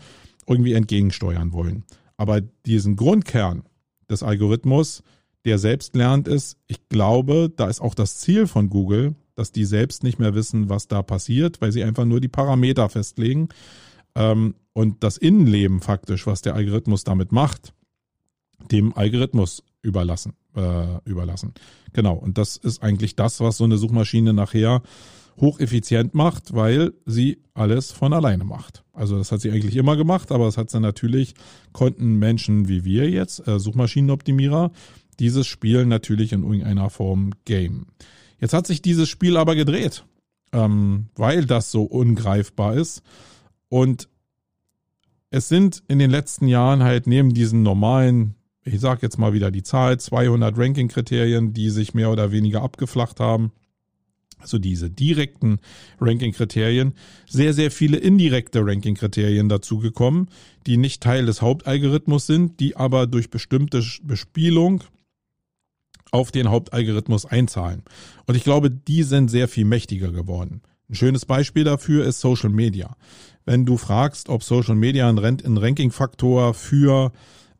irgendwie 0.47 0.73
entgegensteuern 0.73 1.51
wollen. 1.51 1.83
Aber 2.15 2.41
diesen 2.65 2.95
Grundkern 2.95 3.63
des 4.09 4.23
Algorithmus, 4.23 5.03
der 5.45 5.57
selbst 5.57 5.95
lernt 5.95 6.29
ist, 6.29 6.57
ich 6.67 6.87
glaube, 6.87 7.51
da 7.53 7.67
ist 7.67 7.81
auch 7.81 7.95
das 7.95 8.17
Ziel 8.17 8.47
von 8.47 8.69
Google, 8.69 9.15
dass 9.35 9.51
die 9.51 9.65
selbst 9.65 10.03
nicht 10.03 10.19
mehr 10.19 10.35
wissen, 10.35 10.69
was 10.69 10.87
da 10.87 11.01
passiert, 11.01 11.59
weil 11.59 11.71
sie 11.71 11.83
einfach 11.83 12.05
nur 12.05 12.21
die 12.21 12.27
Parameter 12.29 12.87
festlegen 12.87 13.49
ähm, 14.15 14.55
und 14.71 15.03
das 15.03 15.17
Innenleben 15.17 15.81
faktisch, 15.81 16.27
was 16.27 16.41
der 16.41 16.55
Algorithmus 16.55 17.03
damit 17.03 17.31
macht, 17.31 17.73
dem 18.71 18.95
Algorithmus 18.95 19.63
überlassen. 19.81 20.33
Äh, 20.55 20.99
überlassen. 21.05 21.53
Genau. 21.93 22.13
Und 22.13 22.37
das 22.37 22.57
ist 22.57 22.83
eigentlich 22.83 23.15
das, 23.15 23.39
was 23.39 23.57
so 23.57 23.63
eine 23.63 23.77
Suchmaschine 23.77 24.33
nachher 24.33 24.83
hocheffizient 25.39 26.13
macht, 26.13 26.53
weil 26.53 26.93
sie 27.05 27.39
alles 27.53 27.91
von 27.91 28.13
alleine 28.13 28.43
macht. 28.43 28.83
Also 28.93 29.17
das 29.17 29.31
hat 29.31 29.41
sie 29.41 29.51
eigentlich 29.51 29.75
immer 29.75 29.95
gemacht, 29.95 30.31
aber 30.31 30.45
das 30.45 30.57
hat 30.57 30.69
sie 30.69 30.79
natürlich, 30.79 31.33
konnten 31.71 32.19
Menschen 32.19 32.67
wie 32.67 32.85
wir 32.85 33.09
jetzt, 33.09 33.47
äh, 33.47 33.59
Suchmaschinenoptimierer, 33.59 34.71
dieses 35.19 35.47
Spiel 35.47 35.85
natürlich 35.85 36.33
in 36.33 36.43
irgendeiner 36.43 36.89
Form 36.89 37.31
game. 37.45 37.87
Jetzt 38.39 38.53
hat 38.53 38.67
sich 38.67 38.81
dieses 38.81 39.09
Spiel 39.09 39.37
aber 39.37 39.55
gedreht, 39.55 40.05
ähm, 40.51 41.07
weil 41.15 41.45
das 41.45 41.71
so 41.71 41.83
ungreifbar 41.83 42.75
ist. 42.75 43.01
Und 43.69 44.09
es 45.29 45.49
sind 45.49 45.81
in 45.87 45.97
den 45.97 46.11
letzten 46.11 46.47
Jahren 46.47 46.83
halt 46.83 47.07
neben 47.07 47.33
diesen 47.33 47.63
normalen, 47.63 48.35
ich 48.65 48.79
sag 48.79 49.01
jetzt 49.01 49.17
mal 49.17 49.33
wieder 49.33 49.51
die 49.51 49.63
Zahl, 49.63 49.99
200 49.99 50.57
Ranking-Kriterien, 50.57 51.53
die 51.53 51.69
sich 51.69 51.93
mehr 51.93 52.11
oder 52.11 52.31
weniger 52.31 52.61
abgeflacht 52.61 53.19
haben, 53.19 53.51
also 54.39 54.59
diese 54.59 54.89
direkten 54.89 55.59
Ranking-Kriterien, 55.99 56.93
sehr, 57.27 57.53
sehr 57.53 57.71
viele 57.71 57.97
indirekte 57.97 58.65
Ranking-Kriterien 58.65 59.49
dazugekommen, 59.49 60.29
die 60.67 60.77
nicht 60.77 61.01
Teil 61.01 61.25
des 61.25 61.41
Hauptalgorithmus 61.41 62.27
sind, 62.27 62.59
die 62.59 62.75
aber 62.75 63.07
durch 63.07 63.29
bestimmte 63.29 63.83
Bespielung 64.03 64.83
auf 66.11 66.31
den 66.31 66.49
Hauptalgorithmus 66.49 67.25
einzahlen. 67.25 67.83
Und 68.27 68.35
ich 68.35 68.43
glaube, 68.43 68.69
die 68.69 69.03
sind 69.03 69.29
sehr 69.29 69.47
viel 69.47 69.65
mächtiger 69.65 70.11
geworden. 70.11 70.61
Ein 70.89 70.95
schönes 70.95 71.25
Beispiel 71.25 71.63
dafür 71.63 72.05
ist 72.05 72.19
Social 72.19 72.49
Media. 72.49 72.95
Wenn 73.45 73.65
du 73.65 73.77
fragst, 73.77 74.29
ob 74.29 74.43
Social 74.43 74.75
Media 74.75 75.09
ein 75.09 75.17
Ranking-Faktor 75.57 76.53
für 76.53 77.11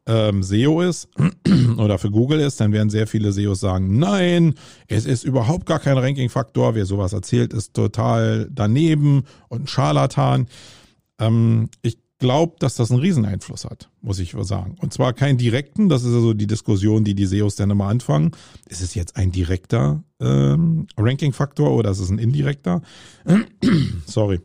ähm, 0.05 0.43
SEO 0.43 0.81
ist 0.81 1.07
oder 1.77 1.97
für 1.97 2.11
Google 2.11 2.39
ist, 2.39 2.59
dann 2.59 2.71
werden 2.71 2.89
sehr 2.89 3.07
viele 3.07 3.31
SEOs 3.31 3.59
sagen, 3.59 3.97
nein, 3.97 4.55
es 4.87 5.05
ist 5.05 5.23
überhaupt 5.23 5.65
gar 5.65 5.79
kein 5.79 5.97
Ranking-Faktor. 5.97 6.75
Wer 6.75 6.85
sowas 6.85 7.13
erzählt, 7.13 7.53
ist 7.53 7.73
total 7.73 8.49
daneben 8.51 9.23
und 9.49 9.63
ein 9.63 9.67
Scharlatan. 9.67 10.47
Ähm, 11.19 11.69
ich 11.81 11.97
glaube, 12.19 12.55
dass 12.59 12.75
das 12.75 12.89
einen 12.89 13.01
Rieseneinfluss 13.01 13.65
hat, 13.65 13.89
muss 14.01 14.19
ich 14.19 14.33
sagen. 14.41 14.75
Und 14.79 14.93
zwar 14.93 15.11
keinen 15.11 15.37
direkten, 15.37 15.89
das 15.89 16.03
ist 16.03 16.13
also 16.13 16.33
die 16.33 16.47
Diskussion, 16.47 17.03
die 17.03 17.15
die 17.15 17.25
SEOs 17.25 17.55
dann 17.55 17.69
immer 17.69 17.87
anfangen. 17.87 18.31
Ist 18.69 18.81
es 18.81 18.95
jetzt 18.95 19.17
ein 19.17 19.31
direkter 19.31 20.03
ähm, 20.21 20.87
Ranking-Faktor 20.97 21.71
oder 21.71 21.91
ist 21.91 21.99
es 21.99 22.09
ein 22.09 22.19
indirekter? 22.19 22.81
Sorry. 24.05 24.39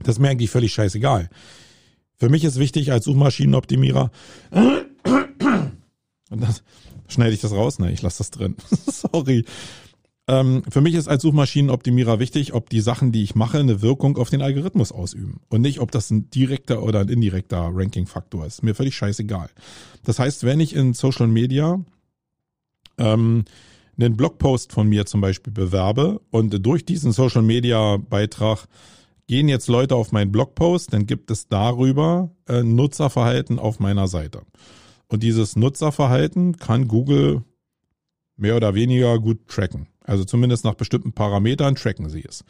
Das 0.00 0.16
ist 0.16 0.20
mir 0.20 0.30
eigentlich 0.30 0.50
völlig 0.50 0.72
scheißegal. 0.72 1.28
Für 2.18 2.28
mich 2.28 2.44
ist 2.44 2.58
wichtig 2.58 2.92
als 2.92 3.04
Suchmaschinenoptimierer, 3.04 4.10
und 6.30 6.42
das 6.42 6.62
schneide 7.08 7.34
ich 7.34 7.40
das 7.40 7.52
raus, 7.52 7.78
ne, 7.78 7.92
ich 7.92 8.02
lasse 8.02 8.18
das 8.18 8.30
drin. 8.30 8.56
Sorry. 8.86 9.44
Ähm, 10.28 10.62
für 10.68 10.80
mich 10.80 10.94
ist 10.94 11.08
als 11.08 11.22
Suchmaschinenoptimierer 11.22 12.18
wichtig, 12.18 12.52
ob 12.52 12.68
die 12.68 12.80
Sachen, 12.80 13.12
die 13.12 13.22
ich 13.22 13.36
mache, 13.36 13.58
eine 13.58 13.80
Wirkung 13.80 14.16
auf 14.16 14.28
den 14.28 14.42
Algorithmus 14.42 14.90
ausüben 14.90 15.40
und 15.48 15.60
nicht, 15.60 15.78
ob 15.78 15.92
das 15.92 16.10
ein 16.10 16.30
direkter 16.30 16.82
oder 16.82 17.00
ein 17.00 17.08
indirekter 17.08 17.70
Ranking-Faktor 17.72 18.44
ist. 18.44 18.64
Mir 18.64 18.74
völlig 18.74 18.96
scheißegal. 18.96 19.48
Das 20.04 20.18
heißt, 20.18 20.42
wenn 20.44 20.58
ich 20.58 20.74
in 20.74 20.94
Social 20.94 21.28
Media 21.28 21.78
ähm, 22.98 23.44
einen 23.98 24.16
Blogpost 24.16 24.72
von 24.72 24.88
mir 24.88 25.06
zum 25.06 25.20
Beispiel 25.20 25.52
bewerbe 25.52 26.20
und 26.30 26.66
durch 26.66 26.84
diesen 26.84 27.12
Social 27.12 27.42
Media 27.42 27.96
Beitrag 27.96 28.66
gehen 29.26 29.48
jetzt 29.48 29.68
Leute 29.68 29.96
auf 29.96 30.12
meinen 30.12 30.32
Blogpost, 30.32 30.92
dann 30.92 31.06
gibt 31.06 31.30
es 31.30 31.48
darüber 31.48 32.30
äh, 32.48 32.62
Nutzerverhalten 32.62 33.58
auf 33.58 33.80
meiner 33.80 34.08
Seite. 34.08 34.42
Und 35.08 35.22
dieses 35.22 35.56
Nutzerverhalten 35.56 36.56
kann 36.56 36.88
Google 36.88 37.42
mehr 38.36 38.56
oder 38.56 38.74
weniger 38.74 39.18
gut 39.18 39.46
tracken. 39.48 39.88
Also 40.04 40.24
zumindest 40.24 40.64
nach 40.64 40.74
bestimmten 40.74 41.12
Parametern 41.12 41.74
tracken 41.74 42.08
sie 42.08 42.24
es. 42.26 42.44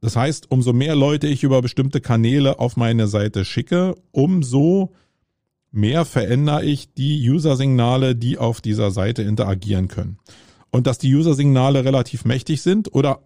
Das 0.00 0.16
heißt, 0.16 0.50
umso 0.50 0.72
mehr 0.72 0.96
Leute 0.96 1.28
ich 1.28 1.44
über 1.44 1.62
bestimmte 1.62 2.00
Kanäle 2.00 2.58
auf 2.58 2.76
meine 2.76 3.06
Seite 3.06 3.44
schicke, 3.44 3.94
umso 4.10 4.92
mehr 5.70 6.04
verändere 6.04 6.64
ich 6.64 6.92
die 6.92 7.30
User-Signale, 7.30 8.16
die 8.16 8.36
auf 8.36 8.60
dieser 8.60 8.90
Seite 8.90 9.22
interagieren 9.22 9.88
können. 9.88 10.18
Und 10.70 10.86
dass 10.86 10.98
die 10.98 11.14
User-Signale 11.14 11.84
relativ 11.84 12.24
mächtig 12.24 12.62
sind 12.62 12.92
oder 12.94 13.22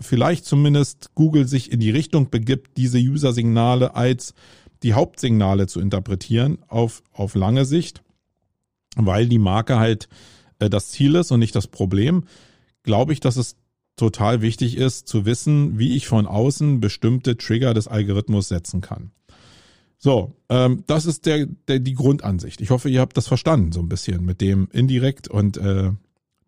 vielleicht 0.00 0.44
zumindest 0.44 1.14
Google 1.14 1.46
sich 1.46 1.72
in 1.72 1.80
die 1.80 1.90
Richtung 1.90 2.30
begibt, 2.30 2.76
diese 2.76 2.98
User-Signale 2.98 3.94
als 3.94 4.34
die 4.82 4.94
Hauptsignale 4.94 5.66
zu 5.66 5.80
interpretieren 5.80 6.58
auf, 6.68 7.02
auf 7.12 7.34
lange 7.34 7.64
Sicht, 7.64 8.02
weil 8.96 9.28
die 9.28 9.38
Marke 9.38 9.78
halt 9.78 10.08
äh, 10.58 10.70
das 10.70 10.90
Ziel 10.90 11.16
ist 11.16 11.30
und 11.30 11.40
nicht 11.40 11.54
das 11.54 11.66
Problem, 11.66 12.24
glaube 12.82 13.12
ich, 13.12 13.20
dass 13.20 13.36
es 13.36 13.56
total 13.96 14.40
wichtig 14.40 14.76
ist 14.76 15.08
zu 15.08 15.26
wissen, 15.26 15.78
wie 15.78 15.96
ich 15.96 16.06
von 16.06 16.26
außen 16.26 16.80
bestimmte 16.80 17.36
Trigger 17.36 17.74
des 17.74 17.88
Algorithmus 17.88 18.48
setzen 18.48 18.80
kann. 18.80 19.10
So, 19.98 20.36
ähm, 20.48 20.84
das 20.86 21.06
ist 21.06 21.26
der, 21.26 21.46
der 21.46 21.80
die 21.80 21.94
Grundansicht. 21.94 22.60
Ich 22.60 22.70
hoffe, 22.70 22.88
ihr 22.88 23.00
habt 23.00 23.16
das 23.16 23.26
verstanden 23.26 23.72
so 23.72 23.80
ein 23.80 23.88
bisschen 23.88 24.24
mit 24.24 24.40
dem 24.40 24.68
indirekt 24.72 25.26
und 25.26 25.56
äh, 25.56 25.90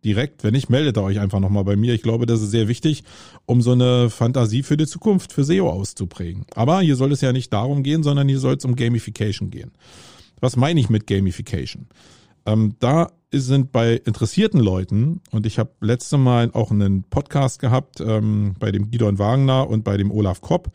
direkt. 0.05 0.45
Wenn 0.45 0.53
nicht, 0.53 0.71
meldet 0.71 0.99
euch 0.99 1.21
einfach 1.21 1.41
nochmal 1.41 1.65
bei 1.65 1.77
mir. 1.77 1.95
Ich 1.95 2.03
glaube, 2.03 2.27
das 2.27 2.43
ist 2.43 2.51
sehr 2.51 2.69
wichtig, 2.69 3.05
um 3.47 3.63
so 3.63 3.73
eine 3.73 4.11
Fantasie 4.11 4.63
für 4.63 4.77
die 4.77 4.87
Zukunft, 4.87 5.33
für 5.33 5.45
SEO 5.45 5.69
auszuprägen. 5.69 6.45
Aber 6.55 6.81
hier 6.81 6.97
soll 6.97 7.13
es 7.13 7.21
ja 7.21 7.33
nicht 7.33 7.53
darum 7.53 7.83
gehen, 7.83 8.03
sondern 8.03 8.29
hier 8.29 8.39
soll 8.39 8.57
es 8.57 8.65
um 8.65 8.77
Gamification 8.77 9.51
gehen. 9.51 9.73
Was 10.41 10.57
meine 10.57 10.81
ich 10.81 10.89
mit 10.89 11.07
Gamification? 11.07 11.87
Ähm, 12.47 12.77
da 12.79 13.11
sind 13.33 13.71
bei 13.73 13.95
interessierten 13.95 14.61
Leuten, 14.61 15.21
und 15.31 15.47
ich 15.47 15.59
habe 15.59 15.71
letzte 15.81 16.19
Mal 16.19 16.51
auch 16.53 16.71
einen 16.71 17.05
Podcast 17.05 17.61
gehabt 17.61 18.01
ähm, 18.01 18.55
bei 18.59 18.73
dem 18.73 18.91
Gidon 18.91 19.19
Wagner 19.19 19.69
und 19.69 19.85
bei 19.85 19.97
dem 19.97 20.11
Olaf 20.11 20.41
Kopp 20.41 20.73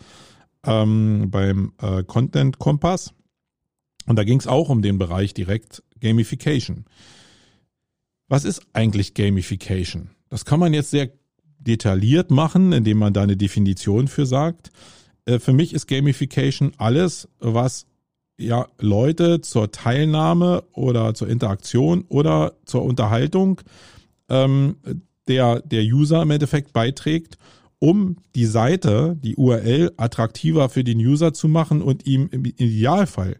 ähm, 0.65 1.29
beim 1.29 1.73
äh, 1.81 2.03
Content 2.03 2.59
Kompass. 2.59 3.13
Und 4.07 4.17
da 4.17 4.23
ging 4.23 4.39
es 4.39 4.47
auch 4.47 4.69
um 4.69 4.81
den 4.81 4.97
Bereich 4.97 5.33
direkt 5.33 5.83
Gamification. 5.99 6.85
Was 8.27 8.43
ist 8.45 8.61
eigentlich 8.73 9.13
Gamification? 9.13 10.09
Das 10.29 10.45
kann 10.45 10.59
man 10.59 10.73
jetzt 10.73 10.91
sehr 10.91 11.09
detailliert 11.59 12.31
machen, 12.31 12.71
indem 12.71 12.97
man 12.97 13.13
da 13.13 13.23
eine 13.23 13.38
Definition 13.38 14.07
für 14.07 14.25
sagt. 14.25 14.71
Äh, 15.25 15.39
für 15.39 15.53
mich 15.53 15.73
ist 15.73 15.88
Gamification 15.88 16.73
alles, 16.77 17.27
was 17.39 17.88
ja 18.38 18.67
Leute 18.79 19.41
zur 19.41 19.71
Teilnahme 19.71 20.63
oder 20.73 21.13
zur 21.13 21.29
Interaktion 21.29 22.05
oder 22.09 22.53
zur 22.65 22.83
Unterhaltung 22.83 23.61
ähm, 24.29 24.77
der, 25.27 25.61
der 25.61 25.83
User 25.83 26.21
im 26.21 26.31
Endeffekt 26.31 26.73
beiträgt, 26.73 27.38
um 27.79 28.17
die 28.35 28.45
Seite, 28.45 29.17
die 29.21 29.35
URL 29.35 29.91
attraktiver 29.97 30.69
für 30.69 30.83
den 30.83 30.99
User 30.99 31.33
zu 31.33 31.47
machen 31.47 31.81
und 31.81 32.05
ihm 32.05 32.29
im 32.31 32.45
Idealfall 32.45 33.38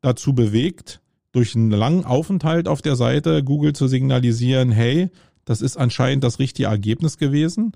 dazu 0.00 0.34
bewegt, 0.34 1.00
durch 1.38 1.54
einen 1.54 1.70
langen 1.70 2.04
Aufenthalt 2.04 2.66
auf 2.66 2.82
der 2.82 2.96
Seite 2.96 3.44
Google 3.44 3.72
zu 3.72 3.86
signalisieren, 3.86 4.72
hey, 4.72 5.08
das 5.44 5.60
ist 5.60 5.76
anscheinend 5.76 6.24
das 6.24 6.40
richtige 6.40 6.68
Ergebnis 6.68 7.16
gewesen. 7.16 7.70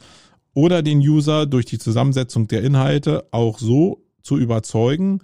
Oder 0.53 0.83
den 0.83 0.99
User 0.99 1.47
durch 1.47 1.65
die 1.65 1.79
Zusammensetzung 1.79 2.49
der 2.49 2.65
Inhalte 2.65 3.29
auch 3.31 3.61
so 3.61 4.03
zu 4.21 4.37
überzeugen, 4.37 5.21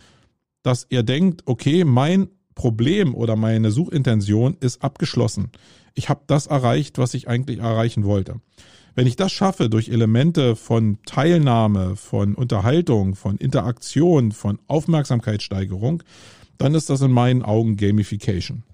dass 0.63 0.85
er 0.85 1.03
denkt, 1.03 1.43
okay, 1.47 1.83
mein 1.83 2.29
Problem 2.55 3.13
oder 3.17 3.35
meine 3.35 3.73
Suchintention 3.73 4.57
ist 4.61 4.85
abgeschlossen. 4.85 5.51
Ich 5.95 6.09
habe 6.09 6.21
das 6.29 6.47
erreicht, 6.47 6.99
was 6.99 7.15
ich 7.15 7.27
eigentlich 7.27 7.59
erreichen 7.59 8.05
wollte. 8.05 8.37
Wenn 8.95 9.09
ich 9.09 9.17
das 9.17 9.33
schaffe 9.33 9.69
durch 9.69 9.89
Elemente 9.89 10.55
von 10.55 10.99
Teilnahme, 11.07 11.97
von 11.97 12.37
Unterhaltung, 12.37 13.17
von 13.17 13.37
Interaktion, 13.37 14.31
von 14.31 14.61
Aufmerksamkeitssteigerung, 14.69 16.05
dann 16.59 16.75
ist 16.75 16.91
das 16.91 17.01
in 17.01 17.11
meinen 17.11 17.43
Augen 17.43 17.77
Gamification. 17.77 18.65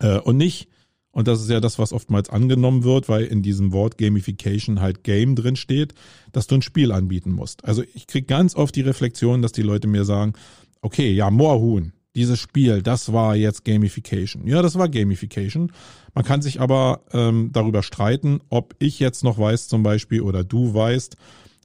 Äh, 0.00 0.18
und 0.20 0.36
nicht, 0.36 0.68
und 1.10 1.28
das 1.28 1.42
ist 1.42 1.50
ja 1.50 1.60
das, 1.60 1.78
was 1.78 1.92
oftmals 1.92 2.30
angenommen 2.30 2.84
wird, 2.84 3.08
weil 3.08 3.24
in 3.24 3.42
diesem 3.42 3.72
Wort 3.72 3.98
Gamification 3.98 4.80
halt 4.80 5.04
Game 5.04 5.36
drin 5.36 5.56
steht, 5.56 5.94
dass 6.32 6.46
du 6.46 6.54
ein 6.54 6.62
Spiel 6.62 6.90
anbieten 6.90 7.32
musst. 7.32 7.64
Also 7.64 7.82
ich 7.94 8.06
kriege 8.06 8.26
ganz 8.26 8.56
oft 8.56 8.74
die 8.74 8.80
Reflexion, 8.80 9.42
dass 9.42 9.52
die 9.52 9.62
Leute 9.62 9.88
mir 9.88 10.04
sagen, 10.04 10.32
okay, 10.80 11.12
ja, 11.12 11.30
Moorhuhn, 11.30 11.92
dieses 12.14 12.40
Spiel, 12.40 12.82
das 12.82 13.12
war 13.12 13.36
jetzt 13.36 13.64
Gamification. 13.64 14.46
Ja, 14.46 14.62
das 14.62 14.76
war 14.76 14.88
Gamification. 14.88 15.72
Man 16.14 16.24
kann 16.24 16.42
sich 16.42 16.60
aber 16.60 17.02
ähm, 17.12 17.50
darüber 17.52 17.82
streiten, 17.82 18.40
ob 18.48 18.74
ich 18.78 18.98
jetzt 18.98 19.24
noch 19.24 19.38
weiß 19.38 19.68
zum 19.68 19.82
Beispiel 19.82 20.22
oder 20.22 20.44
du 20.44 20.74
weißt, 20.74 21.16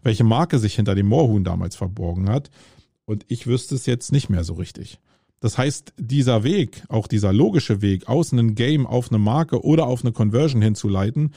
welche 0.03 0.23
Marke 0.23 0.59
sich 0.59 0.75
hinter 0.75 0.95
dem 0.95 1.07
Moorhuhn 1.07 1.43
damals 1.43 1.75
verborgen 1.75 2.29
hat. 2.29 2.49
Und 3.05 3.25
ich 3.27 3.47
wüsste 3.47 3.75
es 3.75 3.85
jetzt 3.85 4.11
nicht 4.11 4.29
mehr 4.29 4.43
so 4.43 4.53
richtig. 4.53 4.99
Das 5.39 5.57
heißt, 5.57 5.93
dieser 5.97 6.43
Weg, 6.43 6.83
auch 6.89 7.07
dieser 7.07 7.31
logische 7.31 7.81
Weg, 7.81 8.07
aus 8.07 8.33
einem 8.33 8.55
Game 8.55 8.87
auf 8.87 9.09
eine 9.09 9.19
Marke 9.19 9.63
oder 9.63 9.87
auf 9.87 10.03
eine 10.03 10.11
Conversion 10.11 10.61
hinzuleiten, 10.61 11.33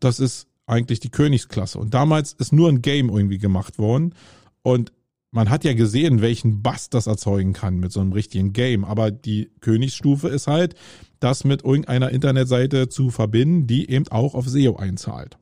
das 0.00 0.20
ist 0.20 0.46
eigentlich 0.66 1.00
die 1.00 1.10
Königsklasse. 1.10 1.78
Und 1.78 1.94
damals 1.94 2.32
ist 2.32 2.52
nur 2.52 2.68
ein 2.68 2.82
Game 2.82 3.08
irgendwie 3.08 3.38
gemacht 3.38 3.78
worden. 3.78 4.14
Und 4.62 4.92
man 5.30 5.50
hat 5.50 5.64
ja 5.64 5.74
gesehen, 5.74 6.22
welchen 6.22 6.62
Bass 6.62 6.88
das 6.88 7.06
erzeugen 7.06 7.52
kann 7.52 7.78
mit 7.78 7.92
so 7.92 8.00
einem 8.00 8.12
richtigen 8.12 8.52
Game. 8.52 8.84
Aber 8.84 9.10
die 9.10 9.50
Königsstufe 9.60 10.28
ist 10.28 10.46
halt, 10.46 10.74
das 11.20 11.44
mit 11.44 11.64
irgendeiner 11.64 12.10
Internetseite 12.10 12.88
zu 12.88 13.10
verbinden, 13.10 13.66
die 13.66 13.90
eben 13.90 14.08
auch 14.08 14.34
auf 14.34 14.48
SEO 14.48 14.76
einzahlt. 14.76 15.38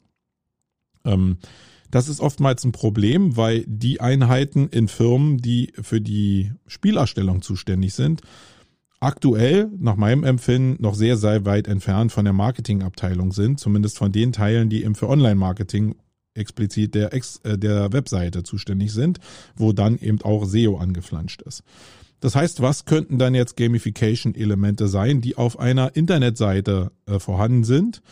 Ähm, 1.05 1.39
Das 1.95 2.09
ist 2.09 2.19
oftmals 2.19 2.65
ein 2.65 2.73
Problem, 2.73 3.37
weil 3.37 3.63
die 3.69 4.01
Einheiten 4.01 4.67
in 4.67 4.89
Firmen, 4.89 5.39
die 5.39 5.73
für 5.81 6.01
die 6.01 6.51
Spielerstellung 6.67 7.41
zuständig 7.41 7.95
sind, 7.95 8.21
aktuell 8.99 9.71
nach 9.79 9.95
meinem 9.95 10.25
Empfinden 10.25 10.83
noch 10.83 10.97
sehr, 10.97 11.17
sehr 11.17 11.45
weit 11.45 11.69
entfernt 11.69 12.11
von 12.11 12.25
der 12.25 12.35
Marketingabteilung 12.35 13.31
sind, 13.31 13.61
zumindest 13.61 13.97
von 13.97 14.11
den 14.11 14.33
Teilen, 14.33 14.71
die 14.71 14.83
eben 14.83 14.97
für 14.97 15.09
Online-Marketing 15.09 15.95
explizit 16.35 16.97
der, 16.97 17.15
Ex, 17.15 17.37
äh, 17.45 17.57
der 17.57 17.93
Webseite 17.93 18.43
zuständig 18.43 18.93
sind, 18.93 19.21
wo 19.55 19.73
dann 19.73 19.97
eben 19.97 20.21
auch 20.23 20.47
SEO 20.47 20.79
angeflanscht 20.79 21.43
ist. 21.43 21.63
Das 22.19 22.35
heißt, 22.35 22.61
was 22.61 22.87
könnten 22.87 23.21
dann 23.21 23.37
jetzt 23.37 23.57
Gamification-Elemente 23.57 24.89
sein, 24.89 25.21
die 25.21 25.37
auf 25.37 25.61
einer 25.61 25.95
Internetseite 25.95 26.91
äh, 27.07 27.21
vorhanden 27.21 27.63
sind 27.63 28.03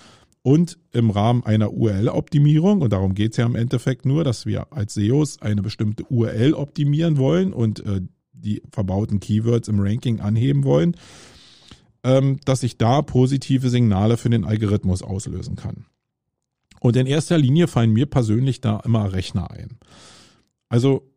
und 0.43 0.79
im 0.91 1.11
Rahmen 1.11 1.45
einer 1.45 1.73
URL-Optimierung, 1.73 2.83
und 2.83 2.93
darum 2.93 3.15
geht 3.15 3.33
es 3.33 3.37
ja 3.37 3.47
im 3.47 3.55
Endeffekt 3.55 4.05
nur, 4.05 4.25
dass 4.25 4.45
wir 4.45 4.73
als 4.73 4.95
SEOs 4.95 5.41
eine 5.41 5.63
bestimmte 5.63 6.05
URL 6.05 6.55
optimieren 6.55 7.17
wollen 7.17 7.53
und 7.53 7.85
äh, 7.87 8.01
die 8.33 8.63
verbauten 8.71 9.21
Keywords 9.21 9.69
im 9.69 9.79
Ranking 9.79 10.21
anheben 10.21 10.65
wollen, 10.65 10.97
ähm, 12.03 12.41
dass 12.45 12.65
ich 12.65 12.77
da 12.77 13.03
positive 13.03 13.71
Signale 13.71 14.17
für 14.17 14.31
den 14.31 14.45
Algorithmus 14.45 15.03
auslösen 15.03 15.55
kann. 15.55 15.87
Und 16.81 16.97
in 16.97 17.07
erster 17.07 17.39
Linie 17.39 17.69
fallen 17.69 17.93
mir 17.93 18.07
persönlich 18.07 18.61
da 18.61 18.81
immer 18.81 19.13
Rechner 19.13 19.53
ein. 19.53 19.79
Also 20.69 21.09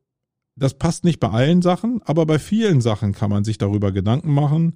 das 0.56 0.76
passt 0.76 1.04
nicht 1.04 1.20
bei 1.20 1.30
allen 1.30 1.64
Sachen, 1.64 2.02
aber 2.06 2.28
bei 2.28 2.38
vielen 2.38 2.82
Sachen 2.82 3.14
kann 3.14 3.32
man 3.32 3.44
sich 3.44 3.58
darüber 3.58 3.92
Gedanken 3.92 4.32
machen, 4.32 4.76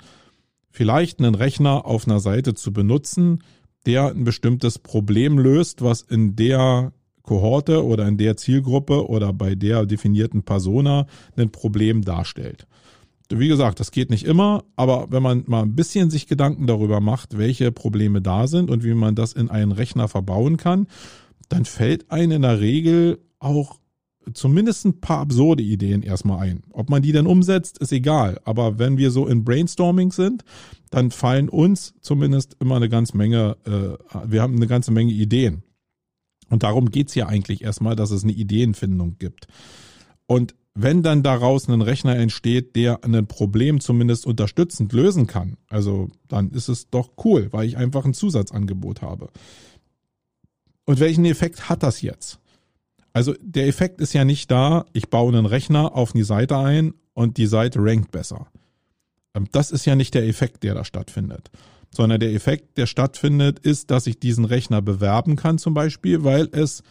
vielleicht 0.72 1.20
einen 1.20 1.36
Rechner 1.36 1.86
auf 1.86 2.08
einer 2.08 2.20
Seite 2.20 2.56
zu 2.56 2.74
benutzen, 2.74 3.44
der 3.86 4.08
ein 4.08 4.24
bestimmtes 4.24 4.80
Problem 4.80 5.38
löst, 5.38 5.82
was 5.82 6.02
in 6.02 6.36
der 6.36 6.94
Kohorte 7.24 7.86
oder 7.86 8.08
in 8.08 8.18
der 8.18 8.38
Zielgruppe 8.38 9.08
oder 9.08 9.34
bei 9.34 9.56
der 9.56 9.86
definierten 9.86 10.44
Persona 10.44 11.06
ein 11.36 11.52
Problem 11.52 12.04
darstellt. 12.04 12.66
Wie 13.32 13.48
gesagt, 13.48 13.80
das 13.80 13.92
geht 13.92 14.10
nicht 14.10 14.26
immer, 14.26 14.64
aber 14.76 15.12
wenn 15.12 15.22
man 15.22 15.44
mal 15.46 15.62
ein 15.62 15.76
bisschen 15.76 16.10
sich 16.10 16.26
Gedanken 16.26 16.66
darüber 16.66 17.00
macht, 17.00 17.38
welche 17.38 17.72
Probleme 17.72 18.22
da 18.22 18.48
sind 18.48 18.72
und 18.72 18.84
wie 18.84 18.96
man 18.96 19.14
das 19.14 19.34
in 19.34 19.52
einen 19.52 19.72
Rechner 19.72 20.08
verbauen 20.08 20.58
kann, 20.58 20.88
dann 21.48 21.66
fällt 21.66 22.10
einem 22.10 22.32
in 22.32 22.42
der 22.42 22.60
Regel 22.60 23.20
auch 23.38 23.80
zumindest 24.34 24.86
ein 24.86 25.00
paar 25.00 25.20
absurde 25.20 25.64
Ideen 25.64 26.04
erstmal 26.04 26.40
ein. 26.40 26.64
Ob 26.72 26.90
man 26.90 27.02
die 27.02 27.12
dann 27.12 27.28
umsetzt, 27.28 27.78
ist 27.80 27.92
egal. 27.92 28.40
Aber 28.44 28.80
wenn 28.80 28.98
wir 28.98 29.12
so 29.12 29.28
in 29.28 29.44
Brainstorming 29.44 30.12
sind, 30.12 30.44
dann 30.90 31.12
fallen 31.12 31.50
uns 31.50 31.94
zumindest 32.02 32.56
immer 32.60 32.76
eine 32.76 32.90
ganze 32.90 33.18
Menge, 33.18 33.58
äh, 33.66 34.22
wir 34.30 34.42
haben 34.42 34.56
eine 34.56 34.68
ganze 34.68 34.92
Menge 34.92 35.12
Ideen. 35.12 35.64
Und 36.50 36.64
darum 36.64 36.90
geht's 36.90 37.16
ja 37.16 37.28
eigentlich 37.28 37.64
erstmal, 37.64 37.96
dass 37.96 38.12
es 38.12 38.24
eine 38.24 38.34
Ideenfindung 38.34 39.18
gibt. 39.20 39.48
Und 40.26 40.56
wenn 40.74 41.04
dann 41.04 41.24
daraus 41.24 41.68
ein 41.68 41.82
Rechner 41.82 42.16
entsteht, 42.16 42.76
der 42.76 43.04
ein 43.04 43.28
Problem 43.28 43.80
zumindest 43.80 44.26
unterstützend 44.26 44.94
lösen 44.94 45.28
kann, 45.28 45.58
also 45.68 46.10
dann 46.28 46.52
ist 46.52 46.70
es 46.70 46.90
doch 46.90 47.12
cool, 47.24 47.50
weil 47.52 47.68
ich 47.68 47.78
einfach 47.78 48.06
ein 48.06 48.14
Zusatzangebot 48.14 49.02
habe. 49.02 49.30
Und 50.86 51.00
welchen 51.00 51.26
Effekt 51.26 51.70
hat 51.70 51.84
das 51.84 52.02
jetzt? 52.02 52.40
Also 53.14 53.34
der 53.42 53.68
Effekt 53.68 54.02
ist 54.02 54.14
ja 54.14 54.24
nicht 54.24 54.52
da, 54.52 54.86
ich 54.94 55.10
baue 55.10 55.32
einen 55.34 55.46
Rechner 55.46 55.96
auf 55.96 56.14
die 56.14 56.24
Seite 56.24 56.58
ein 56.58 56.94
und 57.14 57.38
die 57.38 57.48
Seite 57.48 57.80
rankt 57.82 58.12
besser. 58.12 58.48
Ähm, 59.34 59.48
das 59.52 59.72
ist 59.72 59.86
ja 59.86 59.96
nicht 59.96 60.14
der 60.14 60.28
Effekt, 60.28 60.64
der 60.64 60.76
da 60.76 60.86
stattfindet 60.86 61.50
sondern 61.92 62.20
der 62.20 62.34
Effekt, 62.34 62.78
der 62.78 62.86
stattfindet, 62.86 63.60
ist, 63.60 63.92
dass 63.92 64.08
ich 64.08 64.20
diesen 64.20 64.46
Rechner 64.46 64.82
bewerben 64.82 65.36
kann 65.36 65.58
zum 65.58 65.74
Beispiel, 65.74 66.24
weil 66.24 66.50
es 66.52 66.84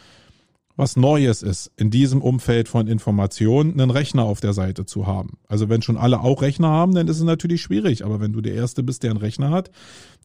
was 0.78 0.96
Neues 0.96 1.42
ist, 1.42 1.72
in 1.76 1.90
diesem 1.90 2.22
Umfeld 2.22 2.68
von 2.68 2.86
Informationen 2.86 3.72
einen 3.72 3.90
Rechner 3.90 4.22
auf 4.22 4.38
der 4.40 4.52
Seite 4.52 4.86
zu 4.86 5.08
haben. 5.08 5.38
Also 5.48 5.68
wenn 5.68 5.82
schon 5.82 5.96
alle 5.96 6.20
auch 6.20 6.40
Rechner 6.40 6.68
haben, 6.68 6.94
dann 6.94 7.08
ist 7.08 7.16
es 7.16 7.24
natürlich 7.24 7.60
schwierig. 7.60 8.04
Aber 8.04 8.20
wenn 8.20 8.32
du 8.32 8.40
der 8.40 8.54
Erste 8.54 8.84
bist, 8.84 9.02
der 9.02 9.10
einen 9.10 9.18
Rechner 9.18 9.50
hat, 9.50 9.72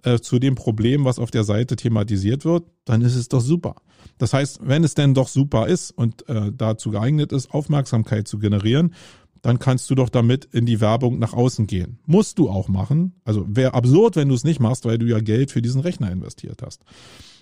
äh, 0.04 0.20
zu 0.20 0.38
dem 0.38 0.54
Problem, 0.54 1.06
was 1.06 1.18
auf 1.18 1.32
der 1.32 1.44
Seite 1.44 1.76
thematisiert 1.76 2.46
wird, 2.46 2.66
dann 2.86 3.02
ist 3.02 3.16
es 3.16 3.30
doch 3.30 3.42
super. 3.42 3.78
Das 4.20 4.34
heißt, 4.34 4.60
wenn 4.62 4.84
es 4.84 4.94
denn 4.94 5.16
doch 5.16 5.28
super 5.28 5.68
ist 5.68 5.90
und 5.90 6.30
äh, 6.30 6.52
dazu 6.56 6.92
geeignet 6.92 7.32
ist, 7.32 7.52
Aufmerksamkeit 7.52 8.28
zu 8.28 8.38
generieren, 8.38 8.94
dann 9.42 9.58
kannst 9.58 9.90
du 9.90 9.96
doch 9.96 10.10
damit 10.10 10.46
in 10.46 10.68
die 10.68 10.80
Werbung 10.80 11.18
nach 11.18 11.34
außen 11.34 11.66
gehen. 11.66 11.98
Musst 12.06 12.38
du 12.38 12.50
auch 12.50 12.68
machen. 12.68 13.16
Also 13.26 13.44
wäre 13.48 13.74
absurd, 13.74 14.16
wenn 14.16 14.30
du 14.30 14.36
es 14.36 14.44
nicht 14.44 14.60
machst, 14.60 14.86
weil 14.86 15.00
du 15.00 15.08
ja 15.08 15.20
Geld 15.20 15.50
für 15.50 15.64
diesen 15.64 15.82
Rechner 15.82 16.12
investiert 16.12 16.62
hast. 16.62 16.84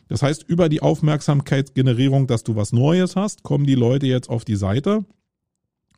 Das 0.07 0.21
heißt, 0.21 0.43
über 0.47 0.69
die 0.69 0.81
Aufmerksamkeitsgenerierung, 0.81 2.27
dass 2.27 2.43
du 2.43 2.55
was 2.55 2.73
Neues 2.73 3.15
hast, 3.15 3.43
kommen 3.43 3.65
die 3.65 3.75
Leute 3.75 4.07
jetzt 4.07 4.29
auf 4.29 4.45
die 4.45 4.55
Seite. 4.55 5.05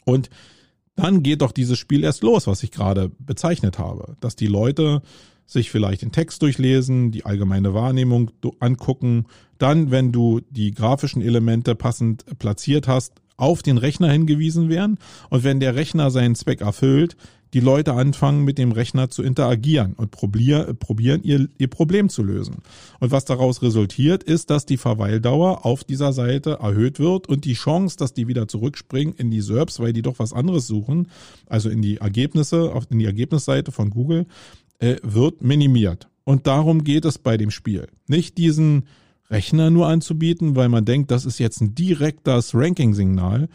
Und 0.06 0.30
dann 0.96 1.24
geht 1.24 1.42
doch 1.42 1.52
dieses 1.52 1.80
Spiel 1.80 2.04
erst 2.04 2.24
los, 2.24 2.46
was 2.48 2.62
ich 2.64 2.72
gerade 2.72 3.10
bezeichnet 3.20 3.80
habe. 3.80 4.16
Dass 4.20 4.36
die 4.36 4.48
Leute 4.48 5.02
sich 5.46 5.72
vielleicht 5.72 6.02
den 6.02 6.12
Text 6.12 6.42
durchlesen, 6.42 7.12
die 7.12 7.26
allgemeine 7.26 7.74
Wahrnehmung 7.74 8.32
angucken, 8.60 9.26
dann, 9.58 9.92
wenn 9.92 10.12
du 10.12 10.42
die 10.50 10.72
grafischen 10.72 11.22
Elemente 11.22 11.76
passend 11.76 12.26
platziert 12.40 12.88
hast, 12.88 13.14
auf 13.38 13.64
den 13.64 13.78
Rechner 13.78 14.12
hingewiesen 14.12 14.70
werden. 14.70 15.00
Und 15.30 15.44
wenn 15.44 15.60
der 15.60 15.76
Rechner 15.76 16.12
seinen 16.12 16.36
Zweck 16.36 16.62
erfüllt, 16.62 17.18
die 17.54 17.60
Leute 17.60 17.94
anfangen, 17.94 18.44
mit 18.44 18.58
dem 18.58 18.72
Rechner 18.72 19.10
zu 19.10 19.22
interagieren 19.22 19.94
und 19.94 20.12
probier, 20.12 20.74
probieren, 20.80 21.22
ihr, 21.24 21.48
ihr 21.58 21.68
Problem 21.68 22.10
zu 22.10 22.24
lösen. 22.24 22.58
Und 23.00 23.12
was 23.12 23.26
daraus 23.26 23.62
resultiert, 23.62 24.24
ist, 24.24 24.50
dass 24.50 24.66
die 24.66 24.78
Verweildauer 24.78 25.66
auf 25.66 25.84
dieser 25.84 26.14
Seite 26.14 26.60
erhöht 26.62 27.00
wird 27.00 27.30
und 27.30 27.46
die 27.46 27.54
Chance, 27.54 27.98
dass 27.98 28.14
die 28.14 28.28
wieder 28.28 28.48
zurückspringen 28.48 29.14
in 29.16 29.30
die 29.30 29.42
SERPs, 29.42 29.80
weil 29.80 29.94
die 29.94 30.02
doch 30.02 30.20
was 30.20 30.34
anderes 30.34 30.68
suchen, 30.68 31.08
also 31.48 31.70
in 31.70 31.82
die 31.82 31.98
Ergebnisse, 31.98 32.74
in 32.90 33.00
die 33.00 33.06
Ergebnisseite 33.06 33.72
von 33.72 33.92
Google, 33.92 34.26
äh, 34.80 34.96
wird 35.04 35.44
minimiert. 35.44 36.08
Und 36.24 36.48
darum 36.48 36.84
geht 36.84 37.06
es 37.06 37.18
bei 37.18 37.38
dem 37.38 37.52
Spiel. 37.52 37.88
Nicht 38.08 38.38
diesen 38.38 38.86
Rechner 39.30 39.70
nur 39.70 39.88
anzubieten, 39.88 40.56
weil 40.56 40.70
man 40.70 40.86
denkt, 40.86 41.12
das 41.12 41.26
ist 41.26 41.40
jetzt 41.40 41.62
ein 41.62 41.76
direktes 41.76 42.54
Ranking-Signal, 42.56 43.50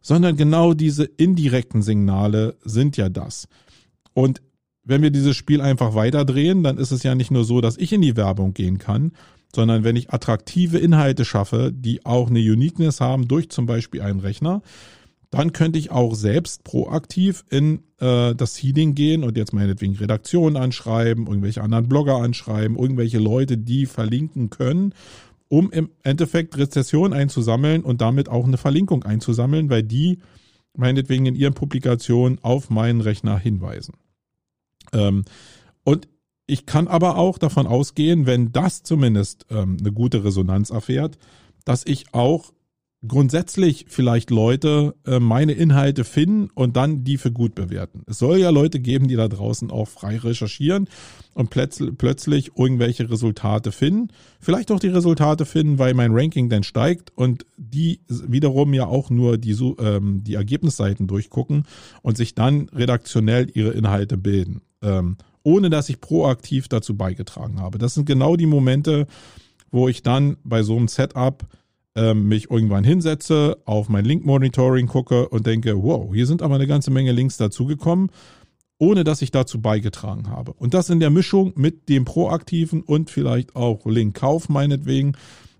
sondern 0.00 0.36
genau 0.36 0.74
diese 0.74 1.04
indirekten 1.04 1.82
Signale 1.82 2.56
sind 2.64 2.96
ja 2.96 3.08
das. 3.08 3.48
Und 4.14 4.42
wenn 4.84 5.02
wir 5.02 5.10
dieses 5.10 5.36
Spiel 5.36 5.60
einfach 5.60 5.94
weiterdrehen, 5.94 6.62
dann 6.62 6.78
ist 6.78 6.90
es 6.90 7.02
ja 7.02 7.14
nicht 7.14 7.30
nur 7.30 7.44
so, 7.44 7.60
dass 7.60 7.76
ich 7.76 7.92
in 7.92 8.00
die 8.00 8.16
Werbung 8.16 8.54
gehen 8.54 8.78
kann, 8.78 9.12
sondern 9.54 9.84
wenn 9.84 9.96
ich 9.96 10.12
attraktive 10.12 10.78
Inhalte 10.78 11.24
schaffe, 11.24 11.72
die 11.74 12.04
auch 12.06 12.30
eine 12.30 12.38
Uniqueness 12.38 13.00
haben 13.00 13.28
durch 13.28 13.50
zum 13.50 13.66
Beispiel 13.66 14.00
einen 14.02 14.20
Rechner, 14.20 14.62
dann 15.30 15.52
könnte 15.52 15.78
ich 15.78 15.92
auch 15.92 16.14
selbst 16.14 16.64
proaktiv 16.64 17.44
in 17.50 17.84
äh, 18.00 18.34
das 18.34 18.56
Seeding 18.56 18.94
gehen 18.96 19.22
und 19.22 19.36
jetzt 19.36 19.52
meinetwegen 19.52 19.94
Redaktionen 19.94 20.56
anschreiben, 20.56 21.26
irgendwelche 21.26 21.62
anderen 21.62 21.88
Blogger 21.88 22.16
anschreiben, 22.16 22.76
irgendwelche 22.76 23.18
Leute, 23.18 23.56
die 23.56 23.86
verlinken 23.86 24.50
können, 24.50 24.92
um 25.50 25.70
im 25.72 25.90
Endeffekt 26.04 26.56
Rezession 26.56 27.12
einzusammeln 27.12 27.82
und 27.82 28.00
damit 28.00 28.28
auch 28.28 28.46
eine 28.46 28.56
Verlinkung 28.56 29.02
einzusammeln, 29.02 29.68
weil 29.68 29.82
die 29.82 30.20
meinetwegen 30.76 31.26
in 31.26 31.34
ihren 31.34 31.54
Publikationen 31.54 32.38
auf 32.42 32.70
meinen 32.70 33.00
Rechner 33.00 33.36
hinweisen. 33.36 33.94
Ähm, 34.92 35.24
und 35.82 36.08
ich 36.46 36.66
kann 36.66 36.86
aber 36.86 37.16
auch 37.16 37.36
davon 37.36 37.66
ausgehen, 37.66 38.26
wenn 38.26 38.52
das 38.52 38.84
zumindest 38.84 39.46
ähm, 39.50 39.76
eine 39.80 39.92
gute 39.92 40.24
Resonanz 40.24 40.70
erfährt, 40.70 41.18
dass 41.64 41.84
ich 41.84 42.14
auch 42.14 42.52
grundsätzlich 43.06 43.86
vielleicht 43.88 44.30
Leute 44.30 44.94
äh, 45.06 45.20
meine 45.20 45.52
Inhalte 45.52 46.04
finden 46.04 46.50
und 46.54 46.76
dann 46.76 47.02
die 47.02 47.16
für 47.16 47.32
gut 47.32 47.54
bewerten. 47.54 48.02
Es 48.06 48.18
soll 48.18 48.38
ja 48.38 48.50
Leute 48.50 48.78
geben, 48.78 49.08
die 49.08 49.16
da 49.16 49.26
draußen 49.26 49.70
auch 49.70 49.88
frei 49.88 50.18
recherchieren 50.18 50.86
und 51.32 51.48
plötz 51.48 51.82
plötzlich 51.96 52.52
irgendwelche 52.58 53.10
Resultate 53.10 53.72
finden. 53.72 54.08
Vielleicht 54.38 54.70
auch 54.70 54.80
die 54.80 54.88
Resultate 54.88 55.46
finden, 55.46 55.78
weil 55.78 55.94
mein 55.94 56.12
Ranking 56.12 56.50
dann 56.50 56.62
steigt 56.62 57.10
und 57.16 57.46
die 57.56 58.00
wiederum 58.08 58.74
ja 58.74 58.86
auch 58.86 59.08
nur 59.08 59.38
die, 59.38 59.52
ähm, 59.78 60.22
die 60.22 60.34
Ergebnisseiten 60.34 61.06
durchgucken 61.06 61.64
und 62.02 62.18
sich 62.18 62.34
dann 62.34 62.68
redaktionell 62.68 63.50
ihre 63.54 63.70
Inhalte 63.70 64.18
bilden. 64.18 64.60
Ähm, 64.82 65.16
ohne 65.42 65.70
dass 65.70 65.88
ich 65.88 66.02
proaktiv 66.02 66.68
dazu 66.68 66.98
beigetragen 66.98 67.60
habe. 67.60 67.78
Das 67.78 67.94
sind 67.94 68.04
genau 68.04 68.36
die 68.36 68.44
Momente, 68.44 69.06
wo 69.70 69.88
ich 69.88 70.02
dann 70.02 70.36
bei 70.44 70.62
so 70.62 70.76
einem 70.76 70.88
Setup 70.88 71.46
ähm, 71.94 72.28
mich 72.28 72.50
irgendwann 72.50 72.84
hinsetze, 72.84 73.58
auf 73.64 73.88
mein 73.88 74.04
Link-Monitoring 74.04 74.86
gucke 74.86 75.28
und 75.28 75.46
denke, 75.46 75.82
wow, 75.82 76.12
hier 76.12 76.26
sind 76.26 76.42
aber 76.42 76.54
eine 76.54 76.66
ganze 76.66 76.90
Menge 76.90 77.12
Links 77.12 77.36
dazugekommen, 77.36 78.10
ohne 78.78 79.04
dass 79.04 79.22
ich 79.22 79.30
dazu 79.30 79.60
beigetragen 79.60 80.28
habe. 80.28 80.52
Und 80.52 80.74
das 80.74 80.90
in 80.90 81.00
der 81.00 81.10
Mischung 81.10 81.52
mit 81.56 81.88
dem 81.88 82.04
proaktiven 82.04 82.82
und 82.82 83.10
vielleicht 83.10 83.56
auch 83.56 83.84
Link-Kauf 83.86 84.48
meinetwegen, 84.48 85.16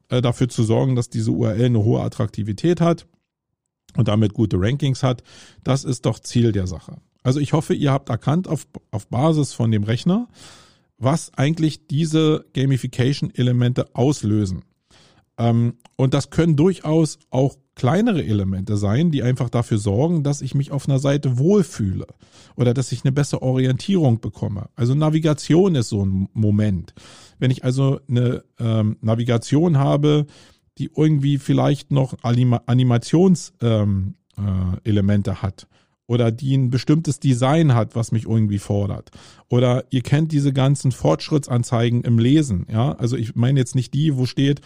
äh, 0.08 0.22
dafür 0.22 0.48
zu 0.48 0.62
sorgen, 0.62 0.96
dass 0.96 1.08
diese 1.08 1.30
URL 1.30 1.66
eine 1.66 1.84
hohe 1.84 2.00
Attraktivität 2.00 2.80
hat 2.80 3.06
und 3.96 4.08
damit 4.08 4.34
gute 4.34 4.60
Rankings 4.60 5.02
hat, 5.02 5.22
das 5.64 5.84
ist 5.84 6.06
doch 6.06 6.18
Ziel 6.20 6.52
der 6.52 6.66
Sache. 6.66 6.96
Also 7.22 7.40
ich 7.40 7.52
hoffe, 7.52 7.74
ihr 7.74 7.92
habt 7.92 8.08
erkannt 8.08 8.48
auf, 8.48 8.66
auf 8.90 9.06
Basis 9.08 9.52
von 9.52 9.70
dem 9.70 9.82
Rechner, 9.82 10.28
was 10.96 11.32
eigentlich 11.34 11.86
diese 11.86 12.46
Gamification-Elemente 12.54 13.94
auslösen. 13.94 14.62
Ähm, 15.40 15.74
und 15.96 16.14
das 16.14 16.30
können 16.30 16.54
durchaus 16.54 17.18
auch 17.30 17.56
kleinere 17.74 18.22
Elemente 18.22 18.76
sein, 18.76 19.10
die 19.10 19.22
einfach 19.22 19.48
dafür 19.48 19.78
sorgen, 19.78 20.22
dass 20.22 20.42
ich 20.42 20.54
mich 20.54 20.70
auf 20.70 20.86
einer 20.86 20.98
Seite 20.98 21.38
wohlfühle 21.38 22.06
oder 22.56 22.74
dass 22.74 22.92
ich 22.92 23.04
eine 23.04 23.12
bessere 23.12 23.40
Orientierung 23.40 24.20
bekomme. 24.20 24.68
Also 24.76 24.94
Navigation 24.94 25.74
ist 25.74 25.88
so 25.88 26.04
ein 26.04 26.28
Moment. 26.34 26.92
Wenn 27.38 27.50
ich 27.50 27.64
also 27.64 28.00
eine 28.06 28.44
ähm, 28.58 28.98
Navigation 29.00 29.78
habe, 29.78 30.26
die 30.76 30.90
irgendwie 30.94 31.38
vielleicht 31.38 31.90
noch 31.90 32.16
Animationselemente 32.22 33.54
ähm, 33.62 34.14
äh, 34.84 35.42
hat 35.42 35.66
oder 36.06 36.30
die 36.32 36.54
ein 36.56 36.68
bestimmtes 36.70 37.18
Design 37.18 37.74
hat, 37.74 37.96
was 37.96 38.12
mich 38.12 38.24
irgendwie 38.24 38.58
fordert. 38.58 39.10
Oder 39.48 39.84
ihr 39.90 40.02
kennt 40.02 40.32
diese 40.32 40.52
ganzen 40.52 40.92
Fortschrittsanzeigen 40.92 42.02
im 42.02 42.18
Lesen, 42.18 42.66
ja. 42.70 42.92
Also 42.92 43.16
ich 43.16 43.36
meine 43.36 43.58
jetzt 43.58 43.74
nicht 43.74 43.94
die, 43.94 44.16
wo 44.16 44.26
steht, 44.26 44.60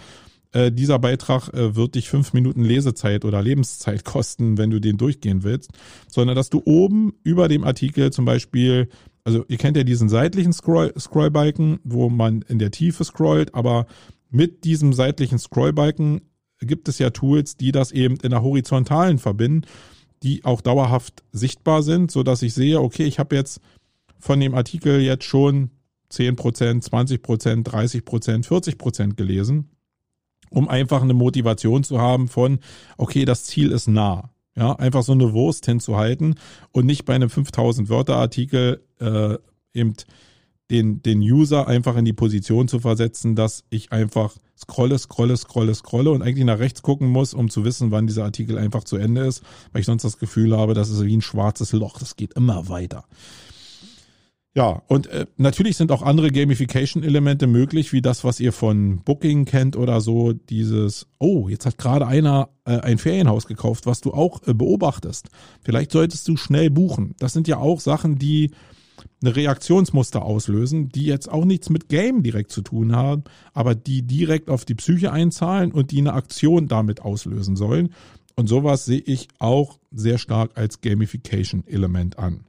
äh, 0.55 0.73
dieser 0.73 0.99
Beitrag 0.99 1.53
äh, 1.53 1.77
wird 1.77 1.95
dich 1.95 2.09
fünf 2.09 2.33
Minuten 2.33 2.65
Lesezeit 2.65 3.25
oder 3.25 3.43
Lebenszeit 3.43 4.05
kosten, 4.05 4.57
wenn 4.57 4.71
du 4.71 4.81
den 4.81 4.97
durchgehen 4.97 5.43
willst, 5.43 5.71
sondern 6.09 6.37
dass 6.37 6.51
du 6.51 6.63
oben 6.65 7.15
über 7.23 7.49
dem 7.49 7.65
Artikel 7.65 8.13
zum 8.13 8.25
Beispiel, 8.25 8.89
also 9.25 9.45
ihr 9.49 9.59
kennt 9.59 9.77
ja 9.77 9.85
diesen 9.85 10.09
seitlichen 10.09 10.53
Scroll, 10.53 10.93
Scrollbalken, 10.99 11.81
wo 11.85 12.09
man 12.09 12.43
in 12.49 12.59
der 12.59 12.71
Tiefe 12.71 13.05
scrollt, 13.05 13.55
aber 13.55 13.87
mit 14.31 14.65
diesem 14.65 14.93
seitlichen 14.93 15.39
Scrollbalken 15.39 16.23
gibt 16.61 16.89
es 16.89 16.99
ja 16.99 17.11
Tools, 17.11 17.57
die 17.57 17.73
das 17.73 17.93
eben 17.93 18.17
in 18.17 18.31
der 18.31 18.43
horizontalen 18.43 19.19
verbinden 19.19 19.67
die 20.25 20.43
auch 20.45 20.63
dauerhaft 20.63 21.23
sichtbar 21.33 21.83
sind, 21.83 22.11
so 22.11 22.23
dass 22.23 22.43
ich 22.43 22.55
sehe, 22.55 22.81
okay, 22.81 23.05
ich 23.05 23.19
habe 23.19 23.37
jetzt 23.37 23.61
von 24.19 24.41
dem 24.41 24.55
Artikel 24.55 25.01
jetzt 25.01 25.25
schon 25.25 25.71
10%, 26.11 26.83
20%, 26.83 27.65
30%, 27.65 28.47
40% 28.47 29.15
gelesen, 29.15 29.69
um 30.55 30.69
einfach 30.69 31.03
eine 31.03 31.15
Motivation 31.15 31.85
zu 31.85 32.01
haben 32.01 32.29
von, 32.29 32.61
okay, 32.97 33.25
das 33.25 33.45
Ziel 33.45 33.73
ist 33.73 33.89
nah. 33.89 34.31
Ja, 34.57 34.77
einfach 34.77 35.03
so 35.03 35.11
eine 35.11 35.33
Wurst 35.33 35.67
hinzuhalten 35.67 36.37
und 36.71 36.87
nicht 36.87 37.05
bei 37.05 37.15
einem 37.17 37.29
5000 37.29 37.89
Wörter 37.89 38.15
Artikel 38.17 38.85
äh, 39.01 39.37
eben 39.73 39.95
den, 40.71 41.03
den 41.03 41.19
User 41.19 41.67
einfach 41.67 41.97
in 41.97 42.05
die 42.05 42.13
Position 42.13 42.69
zu 42.69 42.79
versetzen, 42.79 43.35
dass 43.35 43.65
ich 43.71 43.91
einfach 43.91 44.37
scrolle, 44.57 44.99
scrolle, 44.99 45.37
scrolle, 45.37 45.75
scrolle 45.75 46.11
und 46.13 46.23
eigentlich 46.23 46.45
nach 46.45 46.61
rechts 46.61 46.83
gucken 46.83 47.09
muss, 47.09 47.35
um 47.35 47.51
zu 47.51 47.65
wissen, 47.65 47.91
wann 47.91 48.07
dieser 48.07 48.25
Artikel 48.25 48.57
einfach 48.57 48.85
zu 48.85 48.97
Ende 48.97 49.23
ist, 49.23 49.43
weil 49.73 49.81
ich 49.81 49.87
sonst 49.87 50.05
das 50.05 50.19
Gefühl 50.19 50.57
habe, 50.57 50.75
das 50.75 50.89
ist 50.89 51.05
wie 51.05 51.17
ein 51.17 51.23
schwarzes 51.23 51.73
Loch, 51.73 51.99
das 51.99 52.17
geht 52.17 52.35
immer 52.35 52.69
weiter. 52.69 53.05
Ja, 54.57 54.83
und 54.87 55.09
äh, 55.09 55.27
natürlich 55.37 55.77
sind 55.77 55.91
auch 55.91 56.03
andere 56.03 56.31
Gamification-Elemente 56.31 57.49
möglich, 57.49 57.93
wie 57.93 58.01
das, 58.01 58.23
was 58.23 58.39
ihr 58.39 58.53
von 58.53 58.99
Booking 58.99 59.47
kennt 59.47 59.75
oder 59.77 60.01
so, 60.01 60.33
dieses, 60.33 61.09
oh, 61.19 61.49
jetzt 61.49 61.67
hat 61.67 61.77
gerade 61.77 62.07
einer 62.07 62.51
äh, 62.65 62.79
ein 62.79 62.99
Ferienhaus 62.99 63.47
gekauft, 63.47 63.85
was 63.87 64.01
du 64.01 64.13
auch 64.13 64.47
äh, 64.47 64.55
beobachtest. 64.55 65.29
Vielleicht 65.65 65.91
solltest 65.91 66.29
du 66.29 66.37
schnell 66.37 66.71
buchen. 66.71 67.17
Das 67.19 67.33
sind 67.33 67.49
ja 67.49 67.59
auch 67.59 67.81
Sachen, 67.81 68.17
die 68.17 68.53
eine 69.21 69.35
Reaktionsmuster 69.35 70.23
auslösen, 70.23 70.89
die 70.89 71.07
jetzt 71.07 71.29
auch 71.29 71.45
nichts 71.45 71.69
mit 71.69 71.89
Game 71.89 72.23
direkt 72.23 72.53
zu 72.53 72.63
tun 72.63 72.95
haben, 72.95 73.25
aber 73.55 73.75
die 73.75 74.03
direkt 74.03 74.51
auf 74.51 74.65
die 74.65 74.77
Psyche 74.77 75.11
einzahlen 75.11 75.73
und 75.73 75.91
die 75.91 75.99
eine 75.99 76.13
Aktion 76.13 76.69
damit 76.69 77.03
auslösen 77.03 77.57
sollen. 77.57 77.93
Und 78.37 78.49
sowas 78.49 78.85
sehe 78.85 79.01
ich 79.01 79.27
auch 79.41 79.81
sehr 79.91 80.19
stark 80.19 80.53
als 80.55 80.81
Gamification-Element 80.81 82.21
an. 82.21 82.45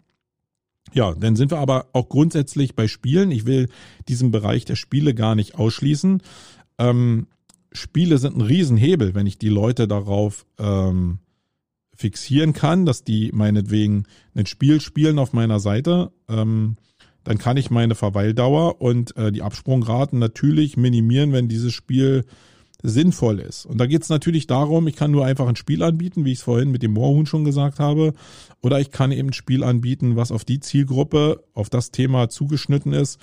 Ja, 0.94 1.14
dann 1.14 1.36
sind 1.36 1.52
wir 1.52 1.58
aber 1.58 1.88
auch 1.94 2.10
grundsätzlich 2.10 2.76
bei 2.76 2.88
Spielen. 2.88 3.32
Ich 3.32 3.46
will 3.46 3.70
diesen 4.08 4.32
Bereich 4.32 4.66
der 4.66 4.76
Spiele 4.76 5.14
gar 5.14 5.36
nicht 5.36 5.56
ausschließen. 5.56 6.22
Ähm, 6.78 7.28
Spiele 7.72 8.18
sind 8.18 8.38
ein 8.38 8.42
Riesenhebel, 8.42 9.16
wenn 9.16 9.28
ich 9.28 9.38
die 9.38 9.50
Leute 9.50 9.88
darauf 9.88 10.46
ähm, 10.58 11.20
fixieren 11.96 12.54
kann, 12.54 12.86
dass 12.86 13.04
die 13.04 13.32
meinetwegen 13.34 14.06
ein 14.34 14.46
Spiel 14.46 14.82
spielen 14.82 15.20
auf 15.20 15.34
meiner 15.34 15.60
Seite, 15.60 16.12
ähm, 16.30 16.78
dann 17.24 17.38
kann 17.38 17.58
ich 17.58 17.72
meine 17.72 17.96
Verweildauer 17.96 18.82
und 18.82 19.18
äh, 19.18 19.32
die 19.32 19.42
Absprungraten 19.42 20.20
natürlich 20.20 20.78
minimieren, 20.78 21.34
wenn 21.34 21.48
dieses 21.48 21.74
Spiel 21.74 22.26
sinnvoll 22.88 23.40
ist. 23.40 23.66
Und 23.66 23.78
da 23.78 23.86
geht 23.86 24.04
es 24.04 24.10
natürlich 24.10 24.48
darum, 24.48 24.88
ich 24.88 24.96
kann 24.96 25.12
nur 25.12 25.26
einfach 25.26 25.48
ein 25.48 25.56
Spiel 25.56 25.84
anbieten, 25.84 26.26
wie 26.26 26.32
ich 26.32 26.40
es 26.40 26.44
vorhin 26.44 26.72
mit 26.72 26.84
dem 26.84 26.94
Moorhuhn 26.94 27.26
schon 27.26 27.44
gesagt 27.44 27.80
habe, 27.80 28.14
oder 28.62 28.80
ich 28.80 28.92
kann 28.92 29.12
eben 29.12 29.30
ein 29.30 29.34
Spiel 29.34 29.64
anbieten, 29.64 30.16
was 30.16 30.32
auf 30.32 30.46
die 30.46 30.60
Zielgruppe, 30.60 31.44
auf 31.54 31.70
das 31.70 31.92
Thema 31.92 32.30
zugeschnitten 32.30 32.94
ist 32.94 33.20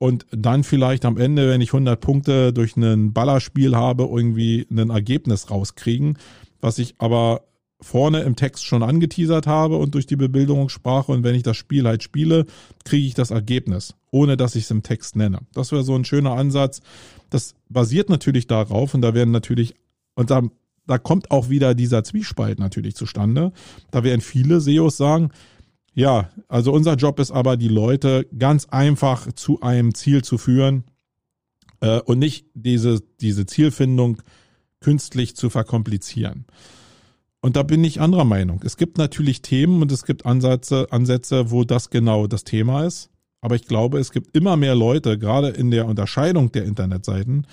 und 0.00 0.26
dann 0.30 0.64
vielleicht 0.64 1.04
am 1.04 1.18
Ende, 1.18 1.50
wenn 1.50 1.60
ich 1.60 1.74
100 1.74 2.00
Punkte 2.00 2.52
durch 2.54 2.76
ein 2.76 3.12
Ballerspiel 3.12 3.76
habe, 3.76 4.04
irgendwie 4.04 4.66
ein 4.70 4.88
Ergebnis 4.88 5.50
rauskriegen, 5.50 6.16
was 6.60 6.78
ich 6.78 6.94
aber 6.98 7.42
vorne 7.82 8.20
im 8.20 8.34
Text 8.34 8.64
schon 8.64 8.82
angeteasert 8.82 9.46
habe 9.46 9.76
und 9.76 9.94
durch 9.94 10.06
die 10.06 10.16
Bebilderungssprache 10.16 11.12
und 11.12 11.22
wenn 11.22 11.34
ich 11.34 11.42
das 11.42 11.56
Spiel 11.56 11.86
halt 11.86 12.02
spiele, 12.02 12.46
kriege 12.84 13.06
ich 13.06 13.14
das 13.14 13.30
Ergebnis, 13.30 13.94
ohne 14.10 14.36
dass 14.36 14.54
ich 14.54 14.64
es 14.64 14.70
im 14.70 14.82
Text 14.82 15.16
nenne. 15.16 15.40
Das 15.52 15.70
wäre 15.70 15.82
so 15.82 15.94
ein 15.94 16.04
schöner 16.04 16.32
Ansatz. 16.32 16.80
Das 17.30 17.54
basiert 17.68 18.08
natürlich 18.10 18.46
darauf 18.46 18.94
und 18.94 19.02
da 19.02 19.14
werden 19.14 19.30
natürlich, 19.30 19.74
und 20.14 20.30
da, 20.30 20.42
da 20.86 20.98
kommt 20.98 21.30
auch 21.30 21.48
wieder 21.48 21.74
dieser 21.74 22.04
Zwiespalt 22.04 22.58
natürlich 22.58 22.96
zustande. 22.96 23.52
Da 23.90 24.04
werden 24.04 24.20
viele 24.20 24.60
SEOs 24.60 24.96
sagen, 24.96 25.30
ja, 25.94 26.30
also 26.48 26.72
unser 26.72 26.94
Job 26.94 27.18
ist 27.18 27.30
aber, 27.30 27.56
die 27.56 27.68
Leute 27.68 28.26
ganz 28.36 28.66
einfach 28.66 29.32
zu 29.32 29.60
einem 29.60 29.94
Ziel 29.94 30.22
zu 30.22 30.38
führen 30.38 30.84
äh, 31.80 32.00
und 32.00 32.18
nicht 32.18 32.46
diese, 32.54 33.00
diese 33.20 33.46
Zielfindung 33.46 34.22
künstlich 34.80 35.36
zu 35.36 35.50
verkomplizieren. 35.50 36.46
Und 37.40 37.56
da 37.56 37.62
bin 37.62 37.82
ich 37.84 38.00
anderer 38.00 38.24
Meinung. 38.24 38.60
Es 38.64 38.76
gibt 38.76 38.98
natürlich 38.98 39.42
Themen 39.42 39.80
und 39.82 39.90
es 39.92 40.04
gibt 40.04 40.26
Ansätze, 40.26 40.88
Ansätze, 40.90 41.50
wo 41.50 41.64
das 41.64 41.90
genau 41.90 42.26
das 42.26 42.44
Thema 42.44 42.84
ist. 42.84 43.10
Aber 43.40 43.54
ich 43.54 43.66
glaube, 43.66 43.98
es 43.98 44.12
gibt 44.12 44.36
immer 44.36 44.56
mehr 44.56 44.74
Leute, 44.74 45.18
gerade 45.18 45.48
in 45.48 45.70
der 45.70 45.86
Unterscheidung 45.86 46.52
der 46.52 46.64
Internetseiten, 46.64 47.46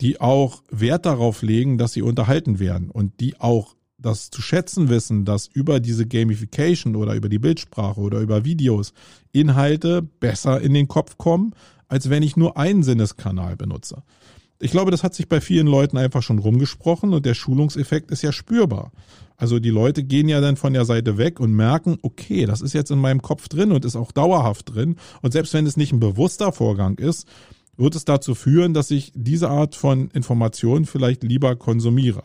die 0.00 0.20
auch 0.20 0.62
Wert 0.70 1.06
darauf 1.06 1.42
legen, 1.42 1.78
dass 1.78 1.92
sie 1.92 2.02
unterhalten 2.02 2.58
werden 2.58 2.90
und 2.90 3.20
die 3.20 3.40
auch 3.40 3.74
das 3.96 4.30
zu 4.30 4.42
schätzen 4.42 4.88
wissen, 4.88 5.24
dass 5.24 5.48
über 5.48 5.80
diese 5.80 6.06
Gamification 6.06 6.94
oder 6.94 7.14
über 7.14 7.28
die 7.28 7.40
Bildsprache 7.40 8.00
oder 8.00 8.20
über 8.20 8.44
Videos 8.44 8.92
Inhalte 9.32 10.02
besser 10.02 10.60
in 10.60 10.72
den 10.72 10.86
Kopf 10.86 11.18
kommen, 11.18 11.52
als 11.88 12.08
wenn 12.08 12.22
ich 12.22 12.36
nur 12.36 12.56
einen 12.56 12.84
Sinneskanal 12.84 13.56
benutze 13.56 14.04
ich 14.60 14.70
glaube, 14.70 14.90
das 14.90 15.04
hat 15.04 15.14
sich 15.14 15.28
bei 15.28 15.40
vielen 15.40 15.66
Leuten 15.66 15.96
einfach 15.96 16.22
schon 16.22 16.38
rumgesprochen 16.38 17.14
und 17.14 17.24
der 17.24 17.34
Schulungseffekt 17.34 18.10
ist 18.10 18.22
ja 18.22 18.32
spürbar. 18.32 18.90
Also 19.38 19.60
die 19.60 19.70
Leute 19.70 20.02
gehen 20.02 20.28
ja 20.28 20.40
dann 20.40 20.56
von 20.56 20.72
der 20.72 20.84
Seite 20.84 21.16
weg 21.16 21.38
und 21.38 21.52
merken, 21.52 21.96
okay, 22.02 22.44
das 22.44 22.60
ist 22.60 22.74
jetzt 22.74 22.90
in 22.90 22.98
meinem 22.98 23.22
Kopf 23.22 23.48
drin 23.48 23.70
und 23.70 23.84
ist 23.84 23.94
auch 23.94 24.10
dauerhaft 24.10 24.74
drin. 24.74 24.96
Und 25.22 25.32
selbst 25.32 25.54
wenn 25.54 25.64
es 25.64 25.76
nicht 25.76 25.92
ein 25.92 26.00
bewusster 26.00 26.50
Vorgang 26.50 26.98
ist, 26.98 27.26
wird 27.76 27.94
es 27.94 28.04
dazu 28.04 28.34
führen, 28.34 28.74
dass 28.74 28.90
ich 28.90 29.12
diese 29.14 29.48
Art 29.48 29.76
von 29.76 30.10
Information 30.10 30.86
vielleicht 30.86 31.22
lieber 31.22 31.54
konsumiere. 31.54 32.24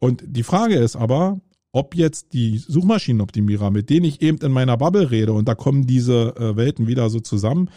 Und 0.00 0.24
die 0.26 0.42
Frage 0.42 0.74
ist 0.74 0.96
aber, 0.96 1.40
ob 1.70 1.94
jetzt 1.94 2.32
die 2.32 2.58
Suchmaschinenoptimierer, 2.58 3.70
mit 3.70 3.88
denen 3.88 4.04
ich 4.04 4.20
eben 4.20 4.38
in 4.38 4.50
meiner 4.50 4.76
Bubble 4.76 5.12
rede, 5.12 5.32
und 5.32 5.46
da 5.46 5.54
kommen 5.54 5.86
diese 5.86 6.34
äh, 6.36 6.56
Welten 6.56 6.88
wieder 6.88 7.10
so 7.10 7.20
zusammen, 7.20 7.70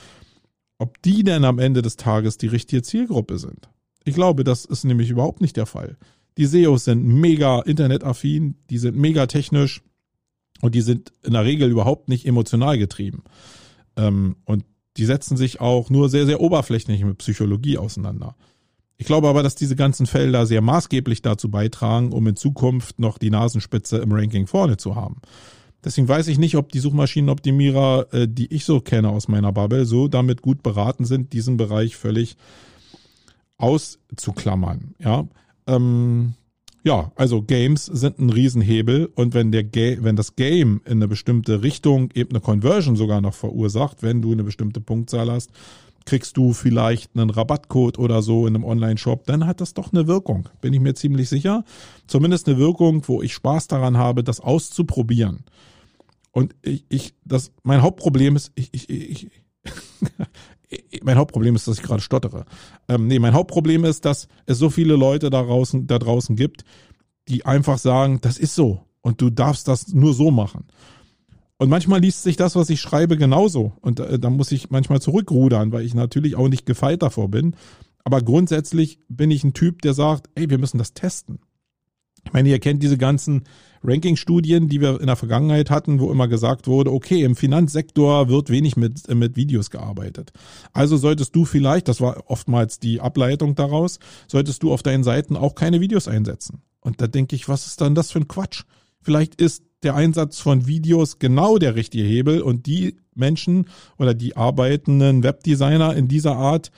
ob 0.80 1.00
die 1.04 1.24
denn 1.24 1.46
am 1.46 1.60
Ende 1.60 1.84
des 1.84 1.96
Tages 1.96 2.38
die 2.38 2.48
richtige 2.48 2.82
Zielgruppe 2.82 3.38
sind. 3.38 3.70
Ich 4.04 4.16
glaube, 4.16 4.44
das 4.44 4.66
ist 4.66 4.84
nämlich 4.84 5.12
überhaupt 5.12 5.42
nicht 5.42 5.58
der 5.58 5.66
Fall. 5.68 5.98
Die 6.38 6.46
SEOs 6.46 6.86
sind 6.86 7.06
mega 7.06 7.62
internetaffin, 7.62 8.56
die 8.70 8.78
sind 8.78 8.96
mega 8.96 9.26
technisch 9.26 9.82
und 10.62 10.76
die 10.76 10.82
sind 10.82 11.12
in 11.24 11.34
der 11.34 11.46
Regel 11.46 11.70
überhaupt 11.70 12.10
nicht 12.10 12.26
emotional 12.26 12.78
getrieben. 12.78 13.24
Ähm, 13.96 14.38
und 14.46 14.64
die 14.98 15.06
setzen 15.06 15.38
sich 15.38 15.62
auch 15.62 15.90
nur 15.90 16.10
sehr, 16.10 16.26
sehr 16.26 16.42
oberflächlich 16.42 17.04
mit 17.04 17.20
Psychologie 17.20 17.78
auseinander. 17.78 18.36
Ich 18.98 19.06
glaube 19.06 19.28
aber, 19.28 19.44
dass 19.44 19.56
diese 19.56 19.76
ganzen 19.76 20.08
Felder 20.08 20.46
sehr 20.48 20.62
maßgeblich 20.62 21.22
dazu 21.22 21.52
beitragen, 21.52 22.12
um 22.12 22.28
in 22.28 22.36
Zukunft 22.36 22.98
noch 23.00 23.20
die 23.20 23.30
Nasenspitze 23.30 23.98
im 23.98 24.12
Ranking 24.12 24.48
vorne 24.48 24.78
zu 24.78 24.96
haben. 24.96 25.22
Deswegen 25.84 26.08
weiß 26.08 26.28
ich 26.28 26.40
nicht, 26.40 26.56
ob 26.56 26.72
die 26.72 26.80
Suchmaschinenoptimierer, 26.80 28.08
äh, 28.12 28.28
die 28.28 28.52
ich 28.54 28.66
so 28.66 28.82
kenne 28.82 29.10
aus 29.10 29.28
meiner 29.28 29.54
Bubble, 29.54 29.86
so 29.86 30.08
damit 30.08 30.42
gut 30.42 30.64
beraten 30.64 31.06
sind, 31.06 31.34
diesen 31.34 31.58
Bereich 31.58 31.96
völlig 31.96 32.36
auszuklammern. 33.58 34.96
Ja, 35.00 35.28
ähm, 35.68 36.34
ja, 36.84 37.12
also 37.16 37.42
Games 37.42 37.86
sind 37.86 38.20
ein 38.20 38.30
Riesenhebel 38.30 39.12
und 39.16 39.34
wenn 39.34 39.52
der 39.52 39.64
Ga 39.64 39.98
wenn 40.02 40.16
das 40.16 40.36
Game 40.36 40.82
in 40.86 40.94
eine 40.94 41.08
bestimmte 41.08 41.62
Richtung 41.62 42.12
eben 42.14 42.30
eine 42.32 42.40
Conversion 42.40 42.96
sogar 42.96 43.20
noch 43.20 43.34
verursacht, 43.34 44.04
wenn 44.04 44.22
du 44.22 44.32
eine 44.32 44.44
bestimmte 44.44 44.80
Punktzahl 44.80 45.30
hast, 45.30 45.52
kriegst 46.06 46.38
du 46.38 46.54
vielleicht 46.54 47.12
einen 47.16 47.30
Rabattcode 47.30 48.00
oder 48.00 48.22
so 48.22 48.48
in 48.48 48.56
einem 48.56 48.64
Online-Shop, 48.64 49.26
dann 49.26 49.46
hat 49.46 49.60
das 49.62 49.74
doch 49.74 49.92
eine 49.92 50.08
Wirkung, 50.08 50.48
bin 50.62 50.74
ich 50.74 50.80
mir 50.80 50.96
ziemlich 50.96 51.30
sicher. 51.30 51.66
Zumindest 52.08 52.48
eine 52.48 52.58
Wirkung, 52.58 53.04
wo 53.08 53.22
ich 53.22 53.34
Spaß 53.34 53.68
daran 53.68 53.98
habe, 53.98 54.24
das 54.24 54.40
auszuprobieren. 54.40 55.44
Und 56.32 56.56
ich, 56.62 56.86
ich 56.88 57.14
das, 57.26 57.52
mein 57.64 57.82
Hauptproblem 57.82 58.38
ist, 58.38 58.52
ich, 58.56 58.74
ich, 58.74 58.90
ich, 58.90 59.28
mein 61.04 61.18
Hauptproblem 61.18 61.56
ist, 61.56 61.68
dass 61.68 61.78
ich 61.78 61.84
gerade 61.84 62.02
stottere. 62.02 62.46
Ähm, 62.88 63.08
nee, 63.08 63.20
mein 63.20 63.34
Hauptproblem 63.34 63.86
ist, 63.86 64.06
dass 64.06 64.28
es 64.46 64.58
so 64.58 64.70
viele 64.70 64.96
Leute 64.96 65.30
da 65.30 65.44
draußen, 65.44 65.88
da 65.88 66.00
draußen 66.00 66.36
gibt, 66.36 66.64
die 67.28 67.46
einfach 67.46 67.78
sagen, 67.78 68.20
das 68.22 68.38
ist 68.38 68.56
so 68.56 68.82
und 69.02 69.22
du 69.22 69.30
darfst 69.30 69.68
das 69.68 69.94
nur 69.94 70.14
so 70.14 70.32
machen. 70.32 70.66
Und 71.58 71.70
manchmal 71.70 72.02
liest 72.02 72.24
sich 72.24 72.36
das, 72.36 72.56
was 72.56 72.70
ich 72.70 72.82
schreibe, 72.82 73.18
genauso. 73.18 73.74
Und 73.82 74.00
äh, 74.00 74.20
da 74.20 74.30
muss 74.30 74.52
ich 74.52 74.70
manchmal 74.70 75.02
zurückrudern, 75.02 75.72
weil 75.72 75.86
ich 75.86 75.96
natürlich 75.96 76.36
auch 76.36 76.50
nicht 76.50 76.66
gefeit 76.66 77.02
davor 77.02 77.30
bin. 77.30 77.56
Aber 78.04 78.22
grundsätzlich 78.22 79.00
bin 79.10 79.32
ich 79.32 79.44
ein 79.44 79.54
Typ, 79.54 79.82
der 79.82 79.94
sagt, 79.94 80.30
ey, 80.36 80.50
wir 80.50 80.60
müssen 80.60 80.78
das 80.78 80.94
testen. 80.94 81.40
Ich 82.24 82.34
meine, 82.34 82.50
ihr 82.50 82.60
kennt 82.60 82.84
diese 82.84 82.98
ganzen 82.98 83.44
Ranking-Studien, 83.88 84.68
die 84.68 84.82
wir 84.82 85.00
in 85.00 85.08
der 85.08 85.16
Vergangenheit 85.16 85.70
hatten, 85.70 86.00
wo 86.00 86.12
immer 86.12 86.28
gesagt 86.28 86.68
wurde, 86.68 86.92
okay, 86.92 87.24
im 87.24 87.36
Finanzsektor 87.36 88.28
wird 88.28 88.50
wenig 88.50 88.76
mit, 88.76 89.08
mit 89.14 89.36
Videos 89.36 89.72
gearbeitet. 89.72 90.34
Also 90.74 90.98
solltest 90.98 91.36
du 91.36 91.46
vielleicht, 91.46 91.88
das 91.88 92.02
war 92.02 92.30
oftmals 92.30 92.80
die 92.80 93.00
Ableitung 93.00 93.56
daraus, 93.56 94.00
solltest 94.28 94.62
du 94.62 94.74
auf 94.74 94.84
deinen 94.84 95.04
Seiten 95.04 95.38
auch 95.38 95.56
keine 95.56 95.80
Videos 95.80 96.08
einsetzen. 96.08 96.62
Und 96.82 97.02
da 97.02 97.08
denke 97.08 97.36
ich, 97.36 97.48
was 97.48 97.68
ist 97.68 97.82
dann 97.82 97.96
das 97.96 98.12
für 98.12 98.20
ein 98.20 98.28
Quatsch? 98.28 98.64
Vielleicht 99.02 99.40
ist 99.42 99.64
der 99.84 99.96
Einsatz 99.96 100.40
von 100.40 100.68
Videos 100.68 101.20
genau 101.20 101.58
der 101.58 101.76
richtige 101.76 102.04
Hebel 102.04 102.42
und 102.42 102.66
die 102.66 102.98
Menschen 103.16 103.68
oder 103.98 104.14
die 104.14 104.36
arbeitenden 104.36 105.24
Webdesigner 105.24 105.96
in 105.96 106.08
dieser 106.08 106.36
Art 106.36 106.72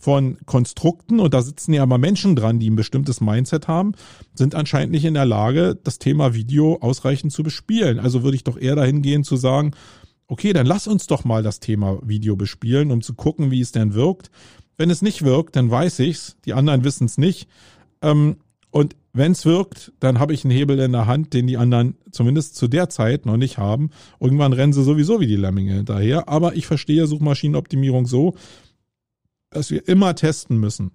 von 0.00 0.38
Konstrukten, 0.46 1.20
und 1.20 1.34
da 1.34 1.42
sitzen 1.42 1.74
ja 1.74 1.84
immer 1.84 1.98
Menschen 1.98 2.34
dran, 2.34 2.58
die 2.58 2.70
ein 2.70 2.76
bestimmtes 2.76 3.20
Mindset 3.20 3.68
haben, 3.68 3.92
sind 4.34 4.54
anscheinend 4.54 4.92
nicht 4.92 5.04
in 5.04 5.14
der 5.14 5.26
Lage, 5.26 5.78
das 5.84 5.98
Thema 5.98 6.34
Video 6.34 6.78
ausreichend 6.80 7.32
zu 7.32 7.42
bespielen. 7.42 8.00
Also 8.00 8.22
würde 8.22 8.36
ich 8.36 8.44
doch 8.44 8.56
eher 8.56 8.76
dahin 8.76 9.02
gehen 9.02 9.22
zu 9.22 9.36
sagen, 9.36 9.72
okay, 10.26 10.52
dann 10.52 10.66
lass 10.66 10.86
uns 10.86 11.06
doch 11.06 11.24
mal 11.24 11.42
das 11.42 11.60
Thema 11.60 11.98
Video 12.02 12.34
bespielen, 12.34 12.90
um 12.90 13.02
zu 13.02 13.14
gucken, 13.14 13.50
wie 13.50 13.60
es 13.60 13.72
denn 13.72 13.94
wirkt. 13.94 14.30
Wenn 14.78 14.88
es 14.88 15.02
nicht 15.02 15.22
wirkt, 15.22 15.56
dann 15.56 15.70
weiß 15.70 15.98
ich's, 15.98 16.36
die 16.46 16.54
anderen 16.54 16.82
wissen 16.82 17.04
es 17.04 17.18
nicht. 17.18 17.48
Ähm, 18.00 18.36
und 18.70 18.96
wenn 19.12 19.32
es 19.32 19.44
wirkt, 19.44 19.92
dann 19.98 20.20
habe 20.20 20.32
ich 20.32 20.44
einen 20.44 20.52
Hebel 20.52 20.78
in 20.78 20.92
der 20.92 21.06
Hand, 21.06 21.34
den 21.34 21.48
die 21.48 21.56
anderen 21.56 21.96
zumindest 22.12 22.54
zu 22.54 22.68
der 22.68 22.88
Zeit 22.88 23.26
noch 23.26 23.36
nicht 23.36 23.58
haben. 23.58 23.90
Irgendwann 24.20 24.52
rennen 24.52 24.72
sie 24.72 24.84
sowieso 24.84 25.20
wie 25.20 25.26
die 25.26 25.36
Lemminge 25.36 25.74
hinterher. 25.74 26.28
Aber 26.28 26.54
ich 26.54 26.66
verstehe 26.66 27.08
Suchmaschinenoptimierung 27.08 28.06
so, 28.06 28.36
dass 29.50 29.70
wir 29.70 29.86
immer 29.88 30.14
testen 30.14 30.58
müssen. 30.58 30.92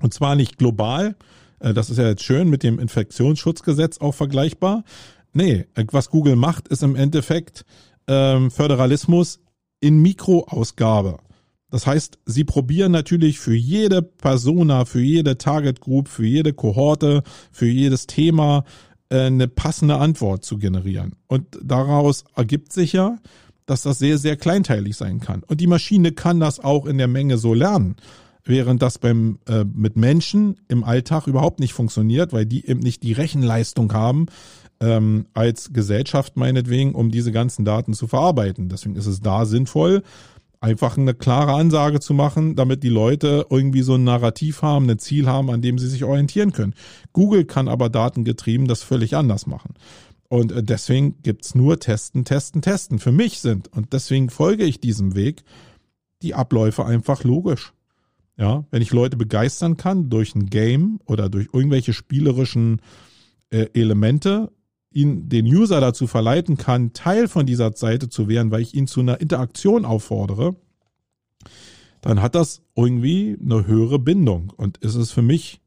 Und 0.00 0.14
zwar 0.14 0.34
nicht 0.34 0.58
global. 0.58 1.16
Äh, 1.58 1.74
das 1.74 1.90
ist 1.90 1.98
ja 1.98 2.08
jetzt 2.08 2.24
schön 2.24 2.48
mit 2.48 2.62
dem 2.62 2.78
Infektionsschutzgesetz 2.78 3.98
auch 3.98 4.14
vergleichbar. 4.14 4.84
Nee, 5.32 5.66
was 5.92 6.10
Google 6.10 6.36
macht, 6.36 6.68
ist 6.68 6.82
im 6.82 6.96
Endeffekt 6.96 7.64
ähm, 8.08 8.50
Föderalismus 8.50 9.40
in 9.80 10.00
Mikroausgabe. 10.02 11.18
Das 11.70 11.86
heißt, 11.86 12.18
sie 12.26 12.44
probieren 12.44 12.90
natürlich 12.90 13.38
für 13.38 13.54
jede 13.54 14.02
Persona, 14.02 14.84
für 14.84 15.00
jede 15.00 15.38
Target 15.38 15.80
Group, 15.80 16.08
für 16.08 16.26
jede 16.26 16.52
Kohorte, 16.52 17.22
für 17.52 17.66
jedes 17.66 18.08
Thema 18.08 18.64
äh, 19.08 19.26
eine 19.26 19.46
passende 19.46 19.96
Antwort 19.96 20.44
zu 20.44 20.58
generieren. 20.58 21.14
Und 21.28 21.46
daraus 21.62 22.24
ergibt 22.34 22.72
sich 22.72 22.92
ja, 22.92 23.16
dass 23.70 23.82
das 23.82 23.98
sehr, 23.98 24.18
sehr 24.18 24.36
kleinteilig 24.36 24.96
sein 24.96 25.20
kann. 25.20 25.42
Und 25.46 25.60
die 25.60 25.68
Maschine 25.68 26.12
kann 26.12 26.40
das 26.40 26.58
auch 26.58 26.86
in 26.86 26.98
der 26.98 27.08
Menge 27.08 27.38
so 27.38 27.54
lernen, 27.54 27.96
während 28.44 28.82
das 28.82 28.98
beim 28.98 29.38
äh, 29.46 29.64
mit 29.64 29.96
Menschen 29.96 30.56
im 30.68 30.82
Alltag 30.82 31.28
überhaupt 31.28 31.60
nicht 31.60 31.72
funktioniert, 31.72 32.32
weil 32.32 32.46
die 32.46 32.66
eben 32.66 32.80
nicht 32.80 33.02
die 33.04 33.12
Rechenleistung 33.12 33.92
haben 33.92 34.26
ähm, 34.80 35.26
als 35.34 35.72
Gesellschaft 35.72 36.36
meinetwegen, 36.36 36.94
um 36.94 37.10
diese 37.10 37.32
ganzen 37.32 37.64
Daten 37.64 37.94
zu 37.94 38.08
verarbeiten. 38.08 38.68
Deswegen 38.68 38.96
ist 38.96 39.06
es 39.06 39.20
da 39.20 39.44
sinnvoll, 39.44 40.02
einfach 40.60 40.98
eine 40.98 41.14
klare 41.14 41.54
Ansage 41.54 42.00
zu 42.00 42.12
machen, 42.12 42.54
damit 42.56 42.82
die 42.82 42.90
Leute 42.90 43.46
irgendwie 43.48 43.82
so 43.82 43.94
ein 43.94 44.04
Narrativ 44.04 44.62
haben, 44.62 44.88
ein 44.90 44.98
Ziel 44.98 45.26
haben, 45.26 45.50
an 45.50 45.62
dem 45.62 45.78
sie 45.78 45.88
sich 45.88 46.04
orientieren 46.04 46.52
können. 46.52 46.74
Google 47.12 47.44
kann 47.44 47.68
aber 47.68 47.88
datengetrieben 47.88 48.66
das 48.66 48.82
völlig 48.82 49.16
anders 49.16 49.46
machen. 49.46 49.74
Und 50.30 50.52
äh, 50.52 50.62
deswegen 50.62 51.20
gibt's 51.22 51.54
nur 51.54 51.80
Testen, 51.80 52.24
Testen, 52.24 52.62
Testen. 52.62 53.00
Für 53.00 53.12
mich 53.12 53.40
sind, 53.40 53.68
und 53.68 53.92
deswegen 53.92 54.30
folge 54.30 54.64
ich 54.64 54.80
diesem 54.80 55.14
Weg, 55.14 55.42
die 56.22 56.34
Abläufe 56.34 56.86
einfach 56.86 57.24
logisch. 57.24 57.74
Ja, 58.36 58.64
wenn 58.70 58.80
ich 58.80 58.92
Leute 58.92 59.18
begeistern 59.18 59.76
kann 59.76 60.08
durch 60.08 60.34
ein 60.34 60.46
Game 60.46 61.00
oder 61.04 61.28
durch 61.28 61.48
irgendwelche 61.52 61.92
spielerischen 61.92 62.80
äh, 63.50 63.66
Elemente, 63.74 64.50
ihn, 64.92 65.28
den 65.28 65.44
User 65.44 65.80
dazu 65.80 66.06
verleiten 66.06 66.56
kann, 66.56 66.92
Teil 66.94 67.28
von 67.28 67.44
dieser 67.44 67.72
Seite 67.72 68.08
zu 68.08 68.28
werden, 68.28 68.50
weil 68.50 68.62
ich 68.62 68.74
ihn 68.74 68.86
zu 68.86 69.00
einer 69.00 69.20
Interaktion 69.20 69.84
auffordere, 69.84 70.56
dann 72.00 72.22
hat 72.22 72.34
das 72.34 72.62
irgendwie 72.76 73.36
eine 73.44 73.66
höhere 73.66 73.98
Bindung. 73.98 74.52
Und 74.56 74.78
ist 74.78 74.94
es 74.94 75.10
für 75.10 75.22
mich 75.22 75.60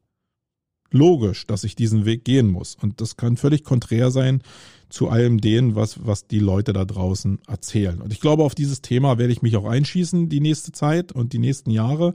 logisch, 0.94 1.46
dass 1.46 1.64
ich 1.64 1.76
diesen 1.76 2.04
Weg 2.06 2.24
gehen 2.24 2.48
muss. 2.48 2.76
Und 2.80 3.00
das 3.00 3.16
kann 3.16 3.36
völlig 3.36 3.64
konträr 3.64 4.10
sein 4.10 4.42
zu 4.88 5.08
allem 5.08 5.40
dem, 5.40 5.74
was, 5.74 6.06
was 6.06 6.26
die 6.26 6.38
Leute 6.38 6.72
da 6.72 6.84
draußen 6.84 7.40
erzählen. 7.48 8.00
Und 8.00 8.12
ich 8.12 8.20
glaube, 8.20 8.44
auf 8.44 8.54
dieses 8.54 8.80
Thema 8.80 9.18
werde 9.18 9.32
ich 9.32 9.42
mich 9.42 9.56
auch 9.56 9.64
einschießen 9.64 10.28
die 10.28 10.40
nächste 10.40 10.72
Zeit 10.72 11.12
und 11.12 11.32
die 11.32 11.38
nächsten 11.38 11.70
Jahre. 11.70 12.14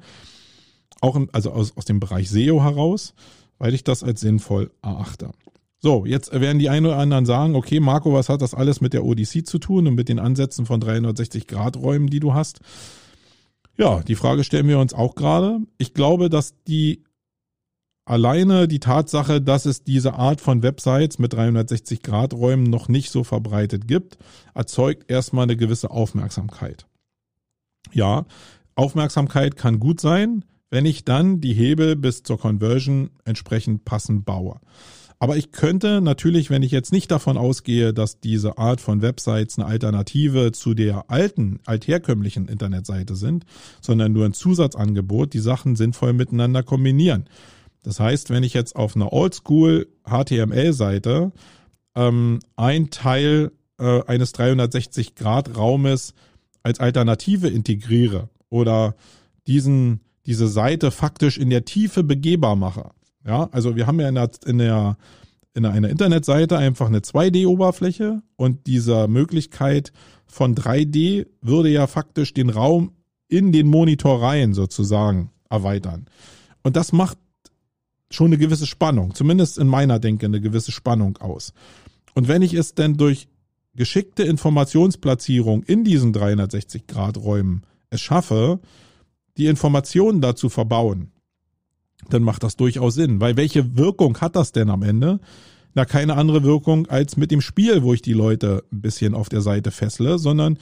Auch 1.02 1.16
im, 1.16 1.30
also 1.34 1.52
aus, 1.52 1.76
aus 1.76 1.86
dem 1.86 2.00
Bereich 2.00 2.30
SEO 2.30 2.64
heraus, 2.64 3.14
weil 3.58 3.74
ich 3.74 3.84
das 3.84 4.04
als 4.04 4.22
sinnvoll 4.22 4.72
erachte. 4.82 5.32
So, 5.82 6.06
jetzt 6.06 6.32
werden 6.34 6.60
die 6.60 6.70
einen 6.70 6.88
oder 6.88 6.98
anderen 6.98 7.26
sagen, 7.26 7.56
okay, 7.56 7.80
Marco, 7.80 8.14
was 8.14 8.28
hat 8.28 8.42
das 8.42 8.54
alles 8.54 8.82
mit 8.82 8.94
der 8.94 9.06
Odyssey 9.06 9.44
zu 9.44 9.60
tun 9.60 9.88
und 9.88 9.96
mit 9.96 10.10
den 10.10 10.20
Ansätzen 10.20 10.66
von 10.66 10.80
360 10.80 11.48
Grad 11.48 11.78
Räumen, 11.78 12.10
die 12.10 12.20
du 12.20 12.34
hast? 12.34 12.60
Ja, 13.78 14.02
die 14.04 14.16
Frage 14.16 14.44
stellen 14.44 14.68
wir 14.68 14.80
uns 14.80 14.94
auch 14.94 15.16
gerade. 15.16 15.60
Ich 15.78 15.94
glaube, 15.94 16.30
dass 16.30 16.54
die 16.68 17.04
alleine 18.10 18.68
die 18.68 18.80
Tatsache, 18.80 19.42
dass 19.42 19.66
es 19.66 19.84
diese 19.84 20.14
Art 20.16 20.42
von 20.42 20.64
Websites 20.64 21.20
mit 21.20 21.34
360-Grad-Räumen 21.34 22.64
noch 22.64 22.90
nicht 22.90 23.12
so 23.12 23.24
verbreitet 23.24 23.88
gibt, 23.88 24.18
erzeugt 24.54 25.10
erstmal 25.10 25.44
eine 25.44 25.56
gewisse 25.56 25.92
Aufmerksamkeit. 25.92 26.88
Ja, 27.92 28.26
Aufmerksamkeit 28.76 29.56
kann 29.56 29.80
gut 29.80 30.02
sein, 30.02 30.44
wenn 30.70 30.86
ich 30.86 31.06
dann 31.06 31.42
die 31.42 31.54
Hebel 31.54 31.96
bis 31.96 32.24
zur 32.24 32.40
Conversion 32.40 33.12
entsprechend 33.26 33.86
passend 33.86 34.26
baue. 34.26 34.60
Aber 35.22 35.36
ich 35.36 35.52
könnte 35.52 36.00
natürlich, 36.00 36.50
wenn 36.50 36.64
ich 36.64 36.72
jetzt 36.72 36.94
nicht 36.94 37.12
davon 37.12 37.38
ausgehe, 37.38 37.94
dass 37.94 38.22
diese 38.22 38.58
Art 38.58 38.80
von 38.80 39.02
Websites 39.02 39.60
eine 39.60 39.68
Alternative 39.68 40.54
zu 40.54 40.74
der 40.74 41.12
alten, 41.12 41.60
altherkömmlichen 41.66 42.48
Internetseite 42.48 43.16
sind, 43.16 43.46
sondern 43.82 44.14
nur 44.14 44.26
ein 44.26 44.34
Zusatzangebot, 44.34 45.34
die 45.34 45.40
Sachen 45.40 45.76
sinnvoll 45.76 46.14
miteinander 46.14 46.64
kombinieren. 46.64 47.26
Das 47.84 48.00
heißt, 48.00 48.30
wenn 48.30 48.44
ich 48.44 48.54
jetzt 48.54 48.76
auf 48.76 48.96
einer 48.96 49.14
Oldschool 49.14 49.88
HTML-Seite 50.04 51.32
ähm, 51.96 52.40
ein 52.56 52.90
Teil 52.90 53.52
äh, 53.80 54.04
eines 54.06 54.34
360-Grad-Raumes 54.36 56.14
als 56.64 56.80
Alternative 56.80 57.48
integriere 57.48 58.30
oder 58.50 58.96
diesen, 59.48 60.02
diese 60.26 60.48
Seite 60.48 60.92
faktisch 60.92 61.38
in 61.38 61.50
der 61.50 61.66
Tiefe 61.66 62.04
begehbar 62.04 62.56
mache. 62.56 62.92
Ja, 63.26 63.50
also 63.52 63.76
wir 63.76 63.88
haben 63.88 64.00
ja 64.00 64.10
in 64.10 64.16
der, 64.16 64.32
in 64.46 64.58
der 64.58 64.98
in 65.54 65.66
einer 65.66 65.90
Internetseite 65.90 66.58
einfach 66.58 66.88
eine 66.88 67.00
2D-Oberfläche 67.00 68.22
und 68.36 68.68
dieser 68.68 69.08
Möglichkeit 69.08 69.92
von 70.26 70.56
3D 70.56 71.26
würde 71.42 71.70
ja 71.70 71.88
faktisch 71.88 72.34
den 72.34 72.50
Raum 72.50 72.92
in 73.28 73.52
den 73.52 73.68
Monitor 73.68 74.22
rein 74.22 74.54
sozusagen 74.54 75.32
erweitern. 75.50 76.06
Und 76.64 76.76
das 76.76 76.92
macht 76.92 77.18
schon 78.12 78.28
eine 78.28 78.38
gewisse 78.38 78.66
Spannung, 78.66 79.14
zumindest 79.14 79.58
in 79.58 79.68
meiner 79.68 80.00
Denke 80.00 80.26
eine 80.26 80.42
gewisse 80.42 80.72
Spannung 80.72 81.18
aus. 81.18 81.54
Und 82.16 82.28
wenn 82.28 82.42
ich 82.42 82.54
es 82.54 82.74
denn 82.74 82.98
durch 82.98 83.28
geschickte 83.76 84.24
Informationsplatzierung 84.24 85.64
in 85.64 85.84
diesen 85.84 86.14
360-Grad-Räumen 86.14 87.64
es 87.90 88.02
schaffe, 88.02 88.60
die 89.38 89.46
Informationen 89.46 90.22
dazu 90.22 90.50
verbauen, 90.50 91.12
dann 92.10 92.24
macht 92.24 92.44
das 92.44 92.56
durchaus 92.56 92.96
Sinn. 92.96 93.22
Weil 93.22 93.38
welche 93.38 93.78
Wirkung 93.78 94.20
hat 94.20 94.36
das 94.36 94.52
denn 94.52 94.70
am 94.70 94.84
Ende? 94.84 95.20
Na, 95.76 95.86
keine 95.86 96.16
andere 96.16 96.44
Wirkung 96.44 96.88
als 96.88 97.16
mit 97.18 97.32
dem 97.32 97.42
Spiel, 97.42 97.84
wo 97.84 97.94
ich 97.94 98.02
die 98.02 98.14
Leute 98.14 98.64
ein 98.72 98.82
bisschen 98.82 99.14
auf 99.14 99.30
der 99.30 99.42
Seite 99.42 99.72
fessle, 99.72 100.18
sondern 100.18 100.58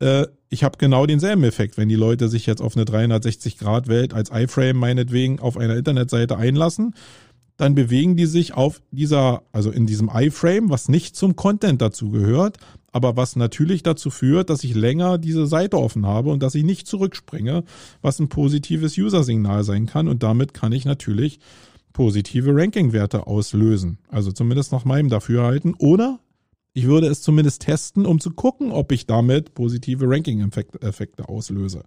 äh, 0.00 0.26
ich 0.48 0.64
habe 0.64 0.78
genau 0.78 1.06
denselben 1.06 1.44
Effekt. 1.44 1.76
Wenn 1.76 1.88
die 1.88 1.94
Leute 1.96 2.28
sich 2.28 2.46
jetzt 2.46 2.62
auf 2.62 2.76
eine 2.76 2.84
360-Grad-Welt 2.84 4.14
als 4.14 4.30
iFrame 4.30 4.76
meinetwegen 4.76 5.40
auf 5.40 5.56
einer 5.56 5.76
Internetseite 5.76 6.36
einlassen, 6.36 6.94
dann 7.56 7.74
bewegen 7.74 8.16
die 8.16 8.26
sich 8.26 8.54
auf 8.54 8.80
dieser, 8.90 9.42
also 9.52 9.70
in 9.70 9.86
diesem 9.86 10.10
iFrame, 10.12 10.70
was 10.70 10.88
nicht 10.88 11.16
zum 11.16 11.36
Content 11.36 11.80
dazu 11.80 12.10
gehört, 12.10 12.58
aber 12.90 13.16
was 13.16 13.36
natürlich 13.36 13.82
dazu 13.82 14.10
führt, 14.10 14.50
dass 14.50 14.64
ich 14.64 14.74
länger 14.74 15.18
diese 15.18 15.46
Seite 15.46 15.78
offen 15.78 16.06
habe 16.06 16.30
und 16.30 16.42
dass 16.42 16.54
ich 16.54 16.64
nicht 16.64 16.86
zurückspringe, 16.86 17.64
was 18.02 18.18
ein 18.18 18.28
positives 18.28 18.96
User-Signal 18.98 19.64
sein 19.64 19.86
kann. 19.86 20.08
Und 20.08 20.22
damit 20.22 20.54
kann 20.54 20.72
ich 20.72 20.84
natürlich 20.84 21.38
positive 21.92 22.54
Ranking-Werte 22.54 23.26
auslösen. 23.26 23.98
Also 24.08 24.32
zumindest 24.32 24.72
nach 24.72 24.84
meinem 24.84 25.08
Dafürhalten. 25.08 25.74
Oder 25.78 26.18
Ich 26.74 26.86
würde 26.86 27.06
es 27.06 27.22
zumindest 27.22 27.62
testen, 27.62 28.04
um 28.04 28.20
zu 28.20 28.32
gucken, 28.32 28.72
ob 28.72 28.90
ich 28.92 29.06
damit 29.06 29.54
positive 29.54 30.06
Ranking-Effekte 30.08 31.28
auslöse. 31.28 31.84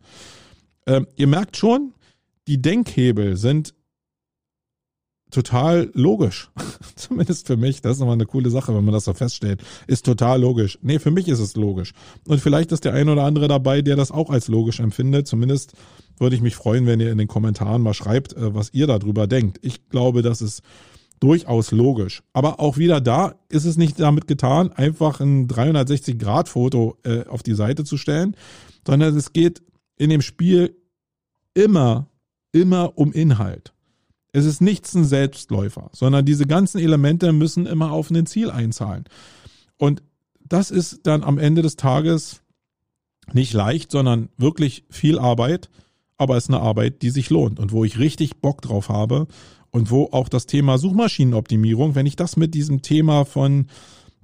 Ähm, 0.85 1.07
ihr 1.17 1.27
merkt 1.27 1.57
schon, 1.57 1.93
die 2.47 2.61
Denkhebel 2.61 3.35
sind 3.35 3.75
total 5.29 5.91
logisch. 5.93 6.49
Zumindest 6.95 7.47
für 7.47 7.57
mich. 7.57 7.81
Das 7.81 7.93
ist 7.93 7.99
nochmal 7.99 8.13
eine 8.13 8.25
coole 8.25 8.49
Sache, 8.49 8.73
wenn 8.73 8.85
man 8.85 8.93
das 8.93 9.03
so 9.03 9.13
feststellt. 9.13 9.61
Ist 9.87 10.05
total 10.05 10.39
logisch. 10.39 10.79
Nee, 10.81 10.99
für 10.99 11.11
mich 11.11 11.27
ist 11.27 11.39
es 11.39 11.57
logisch. 11.57 11.91
Und 12.25 12.39
vielleicht 12.39 12.71
ist 12.71 12.85
der 12.85 12.93
ein 12.93 13.09
oder 13.09 13.23
andere 13.23 13.49
dabei, 13.49 13.81
der 13.81 13.97
das 13.97 14.11
auch 14.11 14.29
als 14.29 14.47
logisch 14.47 14.79
empfindet. 14.79 15.27
Zumindest 15.27 15.73
würde 16.17 16.37
ich 16.37 16.41
mich 16.41 16.55
freuen, 16.55 16.85
wenn 16.85 17.01
ihr 17.01 17.11
in 17.11 17.17
den 17.17 17.27
Kommentaren 17.27 17.81
mal 17.81 17.93
schreibt, 17.93 18.33
äh, 18.33 18.55
was 18.55 18.73
ihr 18.73 18.87
darüber 18.87 19.27
denkt. 19.27 19.59
Ich 19.61 19.89
glaube, 19.89 20.21
das 20.21 20.41
ist 20.41 20.61
durchaus 21.19 21.71
logisch. 21.71 22.23
Aber 22.33 22.59
auch 22.59 22.77
wieder 22.77 23.01
da 23.01 23.35
ist 23.49 23.65
es 23.65 23.77
nicht 23.77 23.99
damit 23.99 24.27
getan, 24.27 24.71
einfach 24.71 25.19
ein 25.19 25.47
360-Grad-Foto 25.47 26.97
äh, 27.03 27.25
auf 27.25 27.43
die 27.43 27.55
Seite 27.55 27.83
zu 27.83 27.97
stellen, 27.97 28.35
sondern 28.85 29.15
es 29.15 29.33
geht 29.33 29.61
in 29.97 30.09
dem 30.09 30.21
Spiel 30.21 30.75
immer, 31.53 32.07
immer 32.51 32.97
um 32.97 33.11
Inhalt. 33.11 33.73
Es 34.31 34.45
ist 34.45 34.61
nichts 34.61 34.93
ein 34.93 35.05
Selbstläufer, 35.05 35.89
sondern 35.93 36.25
diese 36.25 36.45
ganzen 36.45 36.79
Elemente 36.79 37.33
müssen 37.33 37.65
immer 37.65 37.91
auf 37.91 38.11
ein 38.11 38.25
Ziel 38.27 38.51
einzahlen. 38.51 39.05
Und 39.77 40.03
das 40.47 40.69
ist 40.69 41.07
dann 41.07 41.23
am 41.23 41.39
Ende 41.39 41.61
des 41.61 41.75
Tages 41.75 42.41
nicht 43.33 43.53
leicht, 43.53 43.91
sondern 43.91 44.29
wirklich 44.37 44.85
viel 44.89 45.19
Arbeit, 45.19 45.69
aber 46.17 46.37
es 46.37 46.45
ist 46.45 46.49
eine 46.49 46.61
Arbeit, 46.61 47.01
die 47.01 47.09
sich 47.09 47.29
lohnt 47.29 47.59
und 47.59 47.71
wo 47.71 47.83
ich 47.83 47.99
richtig 47.99 48.37
Bock 48.37 48.61
drauf 48.61 48.89
habe 48.89 49.27
und 49.77 49.91
wo 49.91 50.09
auch 50.11 50.27
das 50.27 50.47
Thema 50.47 50.79
Suchmaschinenoptimierung, 50.79 51.93
wenn 51.93 52.07
ich 52.07 52.15
das 52.15 52.35
mit 52.35 52.55
diesem 52.55 52.81
Thema 52.81 53.25
von 53.25 53.67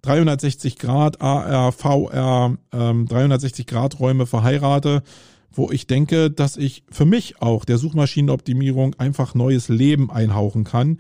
360 0.02 0.80
Grad 0.80 1.22
AR, 1.22 1.72
VR, 1.72 2.58
ähm, 2.74 3.08
360 3.08 3.68
Grad 3.68 4.00
Räume 4.00 4.26
verheirate, 4.26 5.04
wo 5.52 5.70
ich 5.72 5.86
denke, 5.86 6.32
dass 6.32 6.58
ich 6.58 6.84
für 6.90 7.06
mich 7.06 7.40
auch 7.40 7.66
der 7.66 7.78
Suchmaschinenoptimierung 7.78 8.96
einfach 8.96 9.36
neues 9.36 9.70
Leben 9.70 10.10
einhauchen 10.10 10.64
kann 10.64 10.98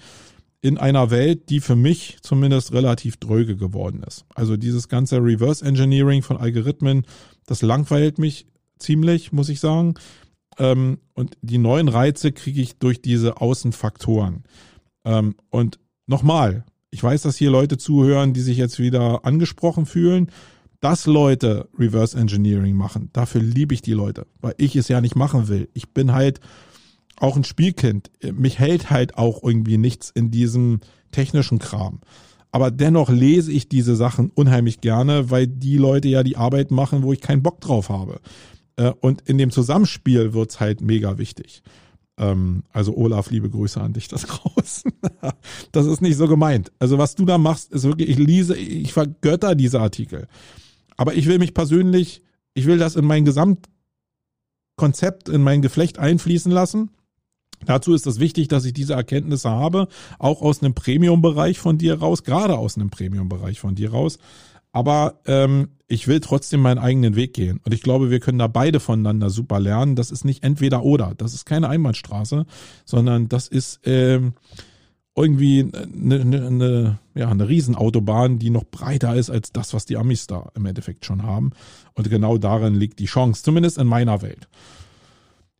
in 0.61 0.77
einer 0.77 1.09
Welt, 1.09 1.49
die 1.49 1.59
für 1.59 1.75
mich 1.75 2.17
zumindest 2.21 2.73
relativ 2.73 3.17
dröge 3.17 3.57
geworden 3.57 4.03
ist. 4.07 4.23
Also 4.35 4.55
dieses 4.55 4.87
ganze 4.87 5.17
Reverse 5.17 5.65
Engineering 5.65 6.21
von 6.21 6.37
Algorithmen, 6.37 7.07
das 7.47 7.63
langweilt 7.63 8.19
mich 8.19 8.45
ziemlich, 8.77 9.31
muss 9.31 9.49
ich 9.49 9.59
sagen. 9.59 9.95
Ähm, 10.57 10.99
und 11.13 11.37
die 11.41 11.57
neuen 11.57 11.87
Reize 11.87 12.31
kriege 12.31 12.61
ich 12.61 12.77
durch 12.77 13.01
diese 13.01 13.41
Außenfaktoren. 13.41 14.43
Ähm, 15.05 15.35
und 15.49 15.79
nochmal, 16.07 16.65
ich 16.91 17.03
weiß, 17.03 17.23
dass 17.23 17.37
hier 17.37 17.51
Leute 17.51 17.77
zuhören, 17.77 18.33
die 18.33 18.41
sich 18.41 18.57
jetzt 18.57 18.79
wieder 18.79 19.25
angesprochen 19.25 19.85
fühlen 19.85 20.29
dass 20.83 21.05
Leute 21.05 21.69
Reverse 21.79 22.17
Engineering 22.17 22.75
machen, 22.75 23.09
dafür 23.13 23.41
liebe 23.41 23.73
ich 23.73 23.81
die 23.81 23.93
Leute, 23.93 24.27
weil 24.41 24.53
ich 24.57 24.75
es 24.75 24.89
ja 24.89 24.99
nicht 24.99 25.15
machen 25.15 25.47
will. 25.47 25.69
Ich 25.73 25.93
bin 25.93 26.11
halt 26.11 26.41
auch 27.15 27.37
ein 27.37 27.45
Spielkind. 27.45 28.11
Mich 28.33 28.59
hält 28.59 28.89
halt 28.89 29.17
auch 29.17 29.41
irgendwie 29.43 29.77
nichts 29.77 30.09
in 30.09 30.29
diesem 30.29 30.81
technischen 31.11 31.57
Kram. 31.57 32.01
Aber 32.51 32.69
dennoch 32.69 33.09
lese 33.09 33.53
ich 33.53 33.69
diese 33.69 33.95
Sachen 33.95 34.29
unheimlich 34.35 34.81
gerne, 34.81 35.31
weil 35.31 35.47
die 35.47 35.77
Leute 35.77 36.09
ja 36.09 36.21
die 36.21 36.35
Arbeit 36.35 36.69
machen, 36.69 37.01
wo 37.03 37.13
ich 37.13 37.21
keinen 37.21 37.43
Bock 37.43 37.61
drauf 37.61 37.87
habe. 37.87 38.19
Äh, 38.75 38.91
und 38.99 39.21
in 39.21 39.37
dem 39.37 39.51
Zusammenspiel 39.51 40.33
wird's 40.33 40.59
halt 40.59 40.81
mega 40.81 41.17
wichtig. 41.17 41.63
Ähm, 42.17 42.63
also 42.71 42.95
Olaf, 42.95 43.31
liebe 43.31 43.49
Grüße 43.49 43.81
an 43.81 43.93
dich 43.93 44.07
das 44.07 44.27
raus. 44.45 44.83
Das 45.71 45.85
ist 45.85 46.01
nicht 46.01 46.17
so 46.17 46.27
gemeint. 46.27 46.71
Also 46.79 46.97
was 46.97 47.15
du 47.15 47.25
da 47.25 47.37
machst, 47.37 47.71
ist 47.71 47.83
wirklich, 47.83 48.09
ich 48.09 48.17
lese, 48.17 48.55
ich 48.55 48.93
vergötter 48.93 49.55
diese 49.55 49.79
Artikel. 49.79 50.27
Aber 50.97 51.15
ich 51.15 51.25
will 51.25 51.39
mich 51.39 51.53
persönlich, 51.53 52.21
ich 52.53 52.65
will 52.65 52.77
das 52.77 52.95
in 52.95 53.05
mein 53.05 53.25
Gesamtkonzept, 53.25 55.29
in 55.29 55.41
mein 55.41 55.61
Geflecht 55.61 55.97
einfließen 55.97 56.51
lassen. 56.51 56.91
Dazu 57.65 57.93
ist 57.93 58.07
es 58.07 58.19
wichtig, 58.19 58.49
dass 58.49 58.65
ich 58.65 58.73
diese 58.73 58.93
Erkenntnisse 58.93 59.49
habe, 59.49 59.87
auch 60.19 60.41
aus 60.41 60.61
einem 60.61 60.73
Premium-Bereich 60.73 61.59
von 61.59 61.77
dir 61.77 61.99
raus, 61.99 62.23
gerade 62.23 62.57
aus 62.57 62.75
einem 62.75 62.89
Premium-Bereich 62.89 63.59
von 63.59 63.75
dir 63.75 63.91
raus. 63.91 64.17
Aber 64.73 65.19
ähm, 65.27 65.69
ich 65.87 66.07
will 66.07 66.19
trotzdem 66.19 66.59
meinen 66.61 66.79
eigenen 66.79 67.15
Weg 67.15 67.33
gehen. 67.33 67.61
Und 67.63 67.73
ich 67.73 67.81
glaube, 67.81 68.09
wir 68.09 68.19
können 68.19 68.39
da 68.39 68.47
beide 68.47 68.79
voneinander 68.79 69.29
super 69.29 69.59
lernen. 69.59 69.95
Das 69.95 70.11
ist 70.11 70.25
nicht 70.25 70.43
entweder 70.43 70.83
oder. 70.83 71.13
Das 71.15 71.33
ist 71.33 71.45
keine 71.45 71.69
Einbahnstraße, 71.69 72.45
sondern 72.83 73.29
das 73.29 73.47
ist 73.47 73.79
ähm, 73.85 74.33
irgendwie 75.15 75.69
eine, 75.71 76.21
eine, 76.21 76.47
eine, 76.47 76.99
ja, 77.13 77.29
eine 77.29 77.47
Riesenautobahn, 77.47 78.39
die 78.39 78.49
noch 78.49 78.63
breiter 78.63 79.15
ist 79.15 79.29
als 79.29 79.51
das, 79.51 79.75
was 79.75 79.85
die 79.85 79.95
Amis 79.95 80.25
da 80.25 80.51
im 80.55 80.65
Endeffekt 80.65 81.05
schon 81.05 81.21
haben. 81.21 81.51
Und 81.93 82.09
genau 82.09 82.39
darin 82.39 82.73
liegt 82.73 82.97
die 82.99 83.05
Chance, 83.05 83.43
zumindest 83.43 83.77
in 83.77 83.85
meiner 83.85 84.23
Welt. 84.23 84.47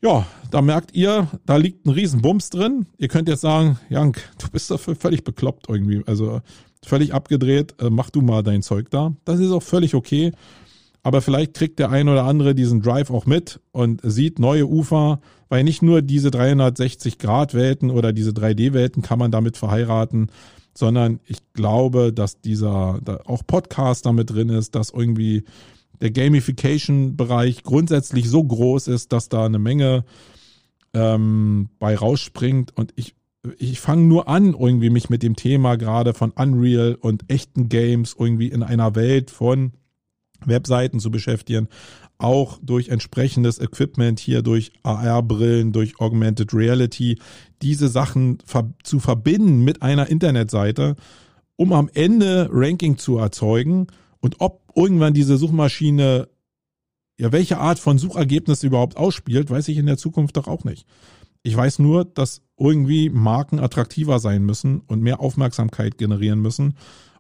Ja, 0.02 0.26
da 0.52 0.62
merkt 0.62 0.96
ihr, 0.96 1.28
da 1.46 1.56
liegt 1.56 1.86
ein 1.86 1.92
Riesenbums 1.92 2.50
drin. 2.50 2.88
Ihr 2.98 3.08
könnt 3.08 3.30
jetzt 3.30 3.42
sagen, 3.42 3.80
Jank, 3.90 4.22
du 4.40 4.50
bist 4.50 4.70
dafür 4.72 4.96
völlig 4.96 5.24
bekloppt 5.24 5.70
irgendwie. 5.70 6.02
Also 6.08 6.42
völlig 6.86 7.14
abgedreht, 7.14 7.76
äh, 7.82 7.90
mach 7.90 8.10
du 8.10 8.22
mal 8.22 8.44
dein 8.44 8.62
Zeug 8.62 8.90
da. 8.90 9.14
Das 9.26 9.40
ist 9.40 9.52
auch 9.52 9.64
völlig 9.64 9.96
okay. 9.96 10.32
Aber 11.04 11.22
vielleicht 11.22 11.54
kriegt 11.54 11.80
der 11.80 11.90
ein 11.90 12.08
oder 12.08 12.24
andere 12.24 12.56
diesen 12.56 12.82
Drive 12.82 13.12
auch 13.12 13.26
mit 13.26 13.60
und 13.72 14.00
sieht 14.04 14.40
neue 14.40 14.68
Ufer, 14.68 15.20
weil 15.50 15.66
nicht 15.66 15.82
nur 15.82 16.02
diese 16.02 16.30
360-Grad-Welten 16.30 17.92
oder 17.92 18.14
diese 18.14 18.32
3D-Welten 18.32 19.04
kann 19.04 19.20
man 19.20 19.30
damit 19.30 19.58
verheiraten, 19.58 20.30
sondern 20.74 21.20
ich 21.26 21.40
glaube, 21.54 22.14
dass 22.14 22.40
dieser 22.40 23.00
da 23.04 23.20
auch 23.26 23.46
Podcast 23.46 24.06
damit 24.06 24.30
drin 24.32 24.50
ist, 24.50 24.76
dass 24.76 24.92
irgendwie 24.92 25.44
der 26.02 26.12
Gamification-Bereich 26.12 27.64
grundsätzlich 27.64 28.30
so 28.30 28.44
groß 28.44 28.88
ist, 28.88 29.12
dass 29.12 29.30
da 29.30 29.46
eine 29.46 29.60
Menge 29.60 30.06
ähm, 30.94 31.70
bei 31.80 31.96
rausspringt 31.96 32.76
und 32.78 32.94
ich 32.96 33.16
ich 33.58 33.80
fange 33.80 34.04
nur 34.04 34.28
an, 34.28 34.54
irgendwie 34.54 34.90
mich 34.90 35.10
mit 35.10 35.24
dem 35.24 35.36
Thema 35.36 35.76
gerade 35.76 36.14
von 36.14 36.32
Unreal 36.32 36.96
und 36.96 37.30
echten 37.30 37.70
Games 37.70 38.16
irgendwie 38.18 38.48
in 38.48 38.64
einer 38.64 38.96
Welt 38.96 39.32
von 39.32 39.74
Webseiten 40.46 41.00
zu 41.00 41.12
beschäftigen, 41.12 41.68
auch 42.18 42.60
durch 42.62 42.90
entsprechendes 42.90 43.60
Equipment 43.60 44.20
hier, 44.20 44.42
durch 44.42 44.72
AR-Brillen, 44.84 45.74
durch 45.74 46.00
Augmented 46.00 46.54
Reality, 46.54 47.18
diese 47.62 47.88
Sachen 47.88 48.38
zu 48.84 49.00
verbinden 49.00 49.64
mit 49.64 49.82
einer 49.82 50.08
Internetseite, 50.08 50.96
um 51.56 51.74
am 51.74 51.90
Ende 51.94 52.50
Ranking 52.52 52.98
zu 52.98 53.18
erzeugen 53.18 53.88
und 54.20 54.36
ob 54.40 54.72
irgendwann 54.76 55.14
diese 55.14 55.38
Suchmaschine 55.38 56.30
ja 57.20 57.32
welche 57.32 57.58
Art 57.58 57.80
von 57.80 57.98
Suchergebnis 57.98 58.64
überhaupt 58.64 58.98
ausspielt, 58.98 59.50
weiß 59.50 59.68
ich 59.68 59.78
in 59.78 59.86
der 59.86 59.98
Zukunft 59.98 60.38
doch 60.38 60.48
auch 60.48 60.64
nicht. 60.64 60.88
Ich 61.44 61.56
weiß 61.56 61.80
nur, 61.80 62.06
dass 62.06 62.42
irgendwie 62.58 63.10
Marken 63.10 63.60
attraktiver 63.60 64.20
sein 64.20 64.44
müssen 64.46 64.82
und 64.88 65.02
mehr 65.02 65.20
Aufmerksamkeit 65.20 65.98
generieren 65.98 66.40
müssen 66.40 66.76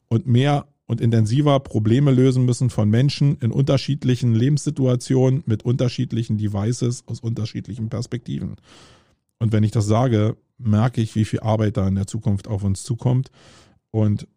und 0.07 0.27
mehr 0.27 0.67
und 0.85 1.01
intensiver 1.01 1.59
Probleme 1.59 2.11
lösen 2.11 2.45
müssen 2.45 2.69
von 2.69 2.89
Menschen 2.89 3.37
in 3.39 3.51
unterschiedlichen 3.51 4.35
Lebenssituationen 4.35 5.43
mit 5.45 5.63
unterschiedlichen 5.63 6.37
Devices 6.37 7.03
aus 7.07 7.19
unterschiedlichen 7.21 7.89
Perspektiven. 7.89 8.57
Und 9.39 9.51
wenn 9.51 9.63
ich 9.63 9.71
das 9.71 9.87
sage, 9.87 10.37
merke 10.57 11.01
ich, 11.01 11.15
wie 11.15 11.25
viel 11.25 11.39
Arbeit 11.39 11.77
da 11.77 11.87
in 11.87 11.95
der 11.95 12.07
Zukunft 12.07 12.47
auf 12.47 12.63
uns 12.63 12.83
zukommt. 12.83 13.31
Und 13.91 14.27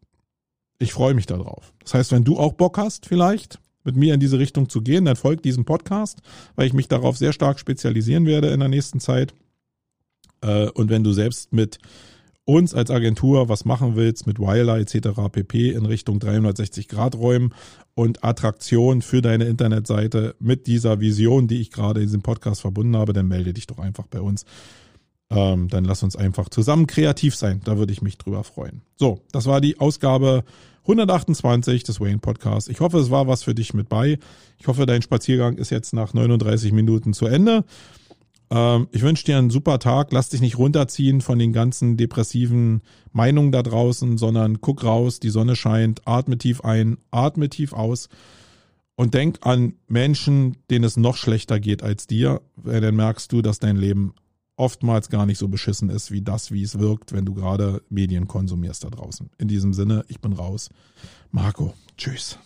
ich 0.78 0.92
freue 0.92 1.14
mich 1.14 1.26
darauf. 1.26 1.72
Das 1.80 1.94
heißt, 1.94 2.12
wenn 2.12 2.24
du 2.24 2.38
auch 2.38 2.52
Bock 2.52 2.78
hast, 2.78 3.06
vielleicht 3.06 3.58
mit 3.84 3.96
mir 3.96 4.14
in 4.14 4.20
diese 4.20 4.38
Richtung 4.38 4.68
zu 4.68 4.82
gehen, 4.82 5.04
dann 5.04 5.16
folgt 5.16 5.44
diesem 5.44 5.64
Podcast, 5.64 6.20
weil 6.56 6.66
ich 6.66 6.72
mich 6.72 6.88
darauf 6.88 7.16
sehr 7.16 7.32
stark 7.32 7.58
spezialisieren 7.58 8.26
werde 8.26 8.48
in 8.48 8.60
der 8.60 8.68
nächsten 8.68 9.00
Zeit. 9.00 9.32
Äh, 10.46 10.70
und 10.70 10.88
wenn 10.88 11.04
du 11.04 11.12
selbst 11.12 11.52
mit 11.52 11.78
uns 12.44 12.74
als 12.74 12.90
Agentur 12.90 13.48
was 13.48 13.64
machen 13.64 13.96
willst 13.96 14.26
mit 14.26 14.38
Wiler 14.38 14.78
etc. 14.78 15.08
pp. 15.32 15.70
in 15.70 15.84
Richtung 15.84 16.20
360 16.20 16.86
Grad 16.86 17.16
Räumen 17.16 17.52
und 17.94 18.22
Attraktion 18.24 19.02
für 19.02 19.20
deine 19.20 19.46
Internetseite 19.46 20.36
mit 20.38 20.68
dieser 20.68 21.00
Vision, 21.00 21.48
die 21.48 21.60
ich 21.60 21.72
gerade 21.72 22.00
in 22.00 22.06
diesem 22.06 22.22
Podcast 22.22 22.60
verbunden 22.60 22.96
habe, 22.96 23.12
dann 23.12 23.26
melde 23.26 23.52
dich 23.52 23.66
doch 23.66 23.78
einfach 23.78 24.06
bei 24.06 24.20
uns. 24.20 24.44
Ähm, 25.28 25.66
dann 25.66 25.84
lass 25.84 26.04
uns 26.04 26.14
einfach 26.14 26.48
zusammen 26.48 26.86
kreativ 26.86 27.34
sein. 27.34 27.60
Da 27.64 27.78
würde 27.78 27.92
ich 27.92 28.00
mich 28.00 28.16
drüber 28.16 28.44
freuen. 28.44 28.82
So, 28.94 29.22
das 29.32 29.46
war 29.46 29.60
die 29.60 29.80
Ausgabe 29.80 30.44
128 30.82 31.82
des 31.82 32.00
Wayne 32.00 32.18
Podcasts. 32.18 32.70
Ich 32.70 32.78
hoffe, 32.78 32.98
es 32.98 33.10
war 33.10 33.26
was 33.26 33.42
für 33.42 33.56
dich 33.56 33.74
mit 33.74 33.88
bei. 33.88 34.20
Ich 34.58 34.68
hoffe, 34.68 34.86
dein 34.86 35.02
Spaziergang 35.02 35.56
ist 35.56 35.70
jetzt 35.70 35.94
nach 35.94 36.14
39 36.14 36.70
Minuten 36.70 37.12
zu 37.12 37.26
Ende. 37.26 37.64
Ähm, 38.50 38.88
ich 38.92 39.02
wünsche 39.02 39.24
dir 39.24 39.38
einen 39.38 39.50
super 39.50 39.78
Tag. 39.78 40.12
Lass 40.12 40.28
dich 40.28 40.40
nicht 40.40 40.58
runterziehen 40.58 41.20
von 41.20 41.38
den 41.38 41.52
ganzen 41.52 41.96
depressiven 41.96 42.82
Meinungen 43.12 43.52
da 43.52 43.62
draußen, 43.62 44.18
sondern 44.18 44.60
guck 44.60 44.84
raus, 44.84 45.20
die 45.20 45.30
Sonne 45.30 45.56
scheint, 45.56 46.06
atme 46.06 46.38
tief 46.38 46.60
ein, 46.62 46.98
atme 47.10 47.48
tief 47.48 47.72
aus 47.72 48.08
und 48.96 49.14
denk 49.14 49.38
an 49.42 49.74
Menschen, 49.88 50.56
denen 50.70 50.84
es 50.84 50.96
noch 50.96 51.16
schlechter 51.16 51.60
geht 51.60 51.82
als 51.82 52.06
dir. 52.06 52.40
Dann 52.56 52.96
merkst 52.96 53.30
du, 53.32 53.42
dass 53.42 53.58
dein 53.58 53.76
Leben 53.76 54.14
oftmals 54.56 55.10
gar 55.10 55.26
nicht 55.26 55.38
so 55.38 55.48
beschissen 55.48 55.90
ist 55.90 56.10
wie 56.10 56.22
das, 56.22 56.50
wie 56.50 56.62
es 56.62 56.78
wirkt, 56.78 57.12
wenn 57.12 57.26
du 57.26 57.34
gerade 57.34 57.82
Medien 57.90 58.26
konsumierst 58.26 58.84
da 58.84 58.88
draußen. 58.88 59.30
In 59.38 59.48
diesem 59.48 59.74
Sinne, 59.74 60.04
ich 60.08 60.20
bin 60.20 60.32
raus. 60.32 60.70
Marco, 61.30 61.74
tschüss. 61.96 62.38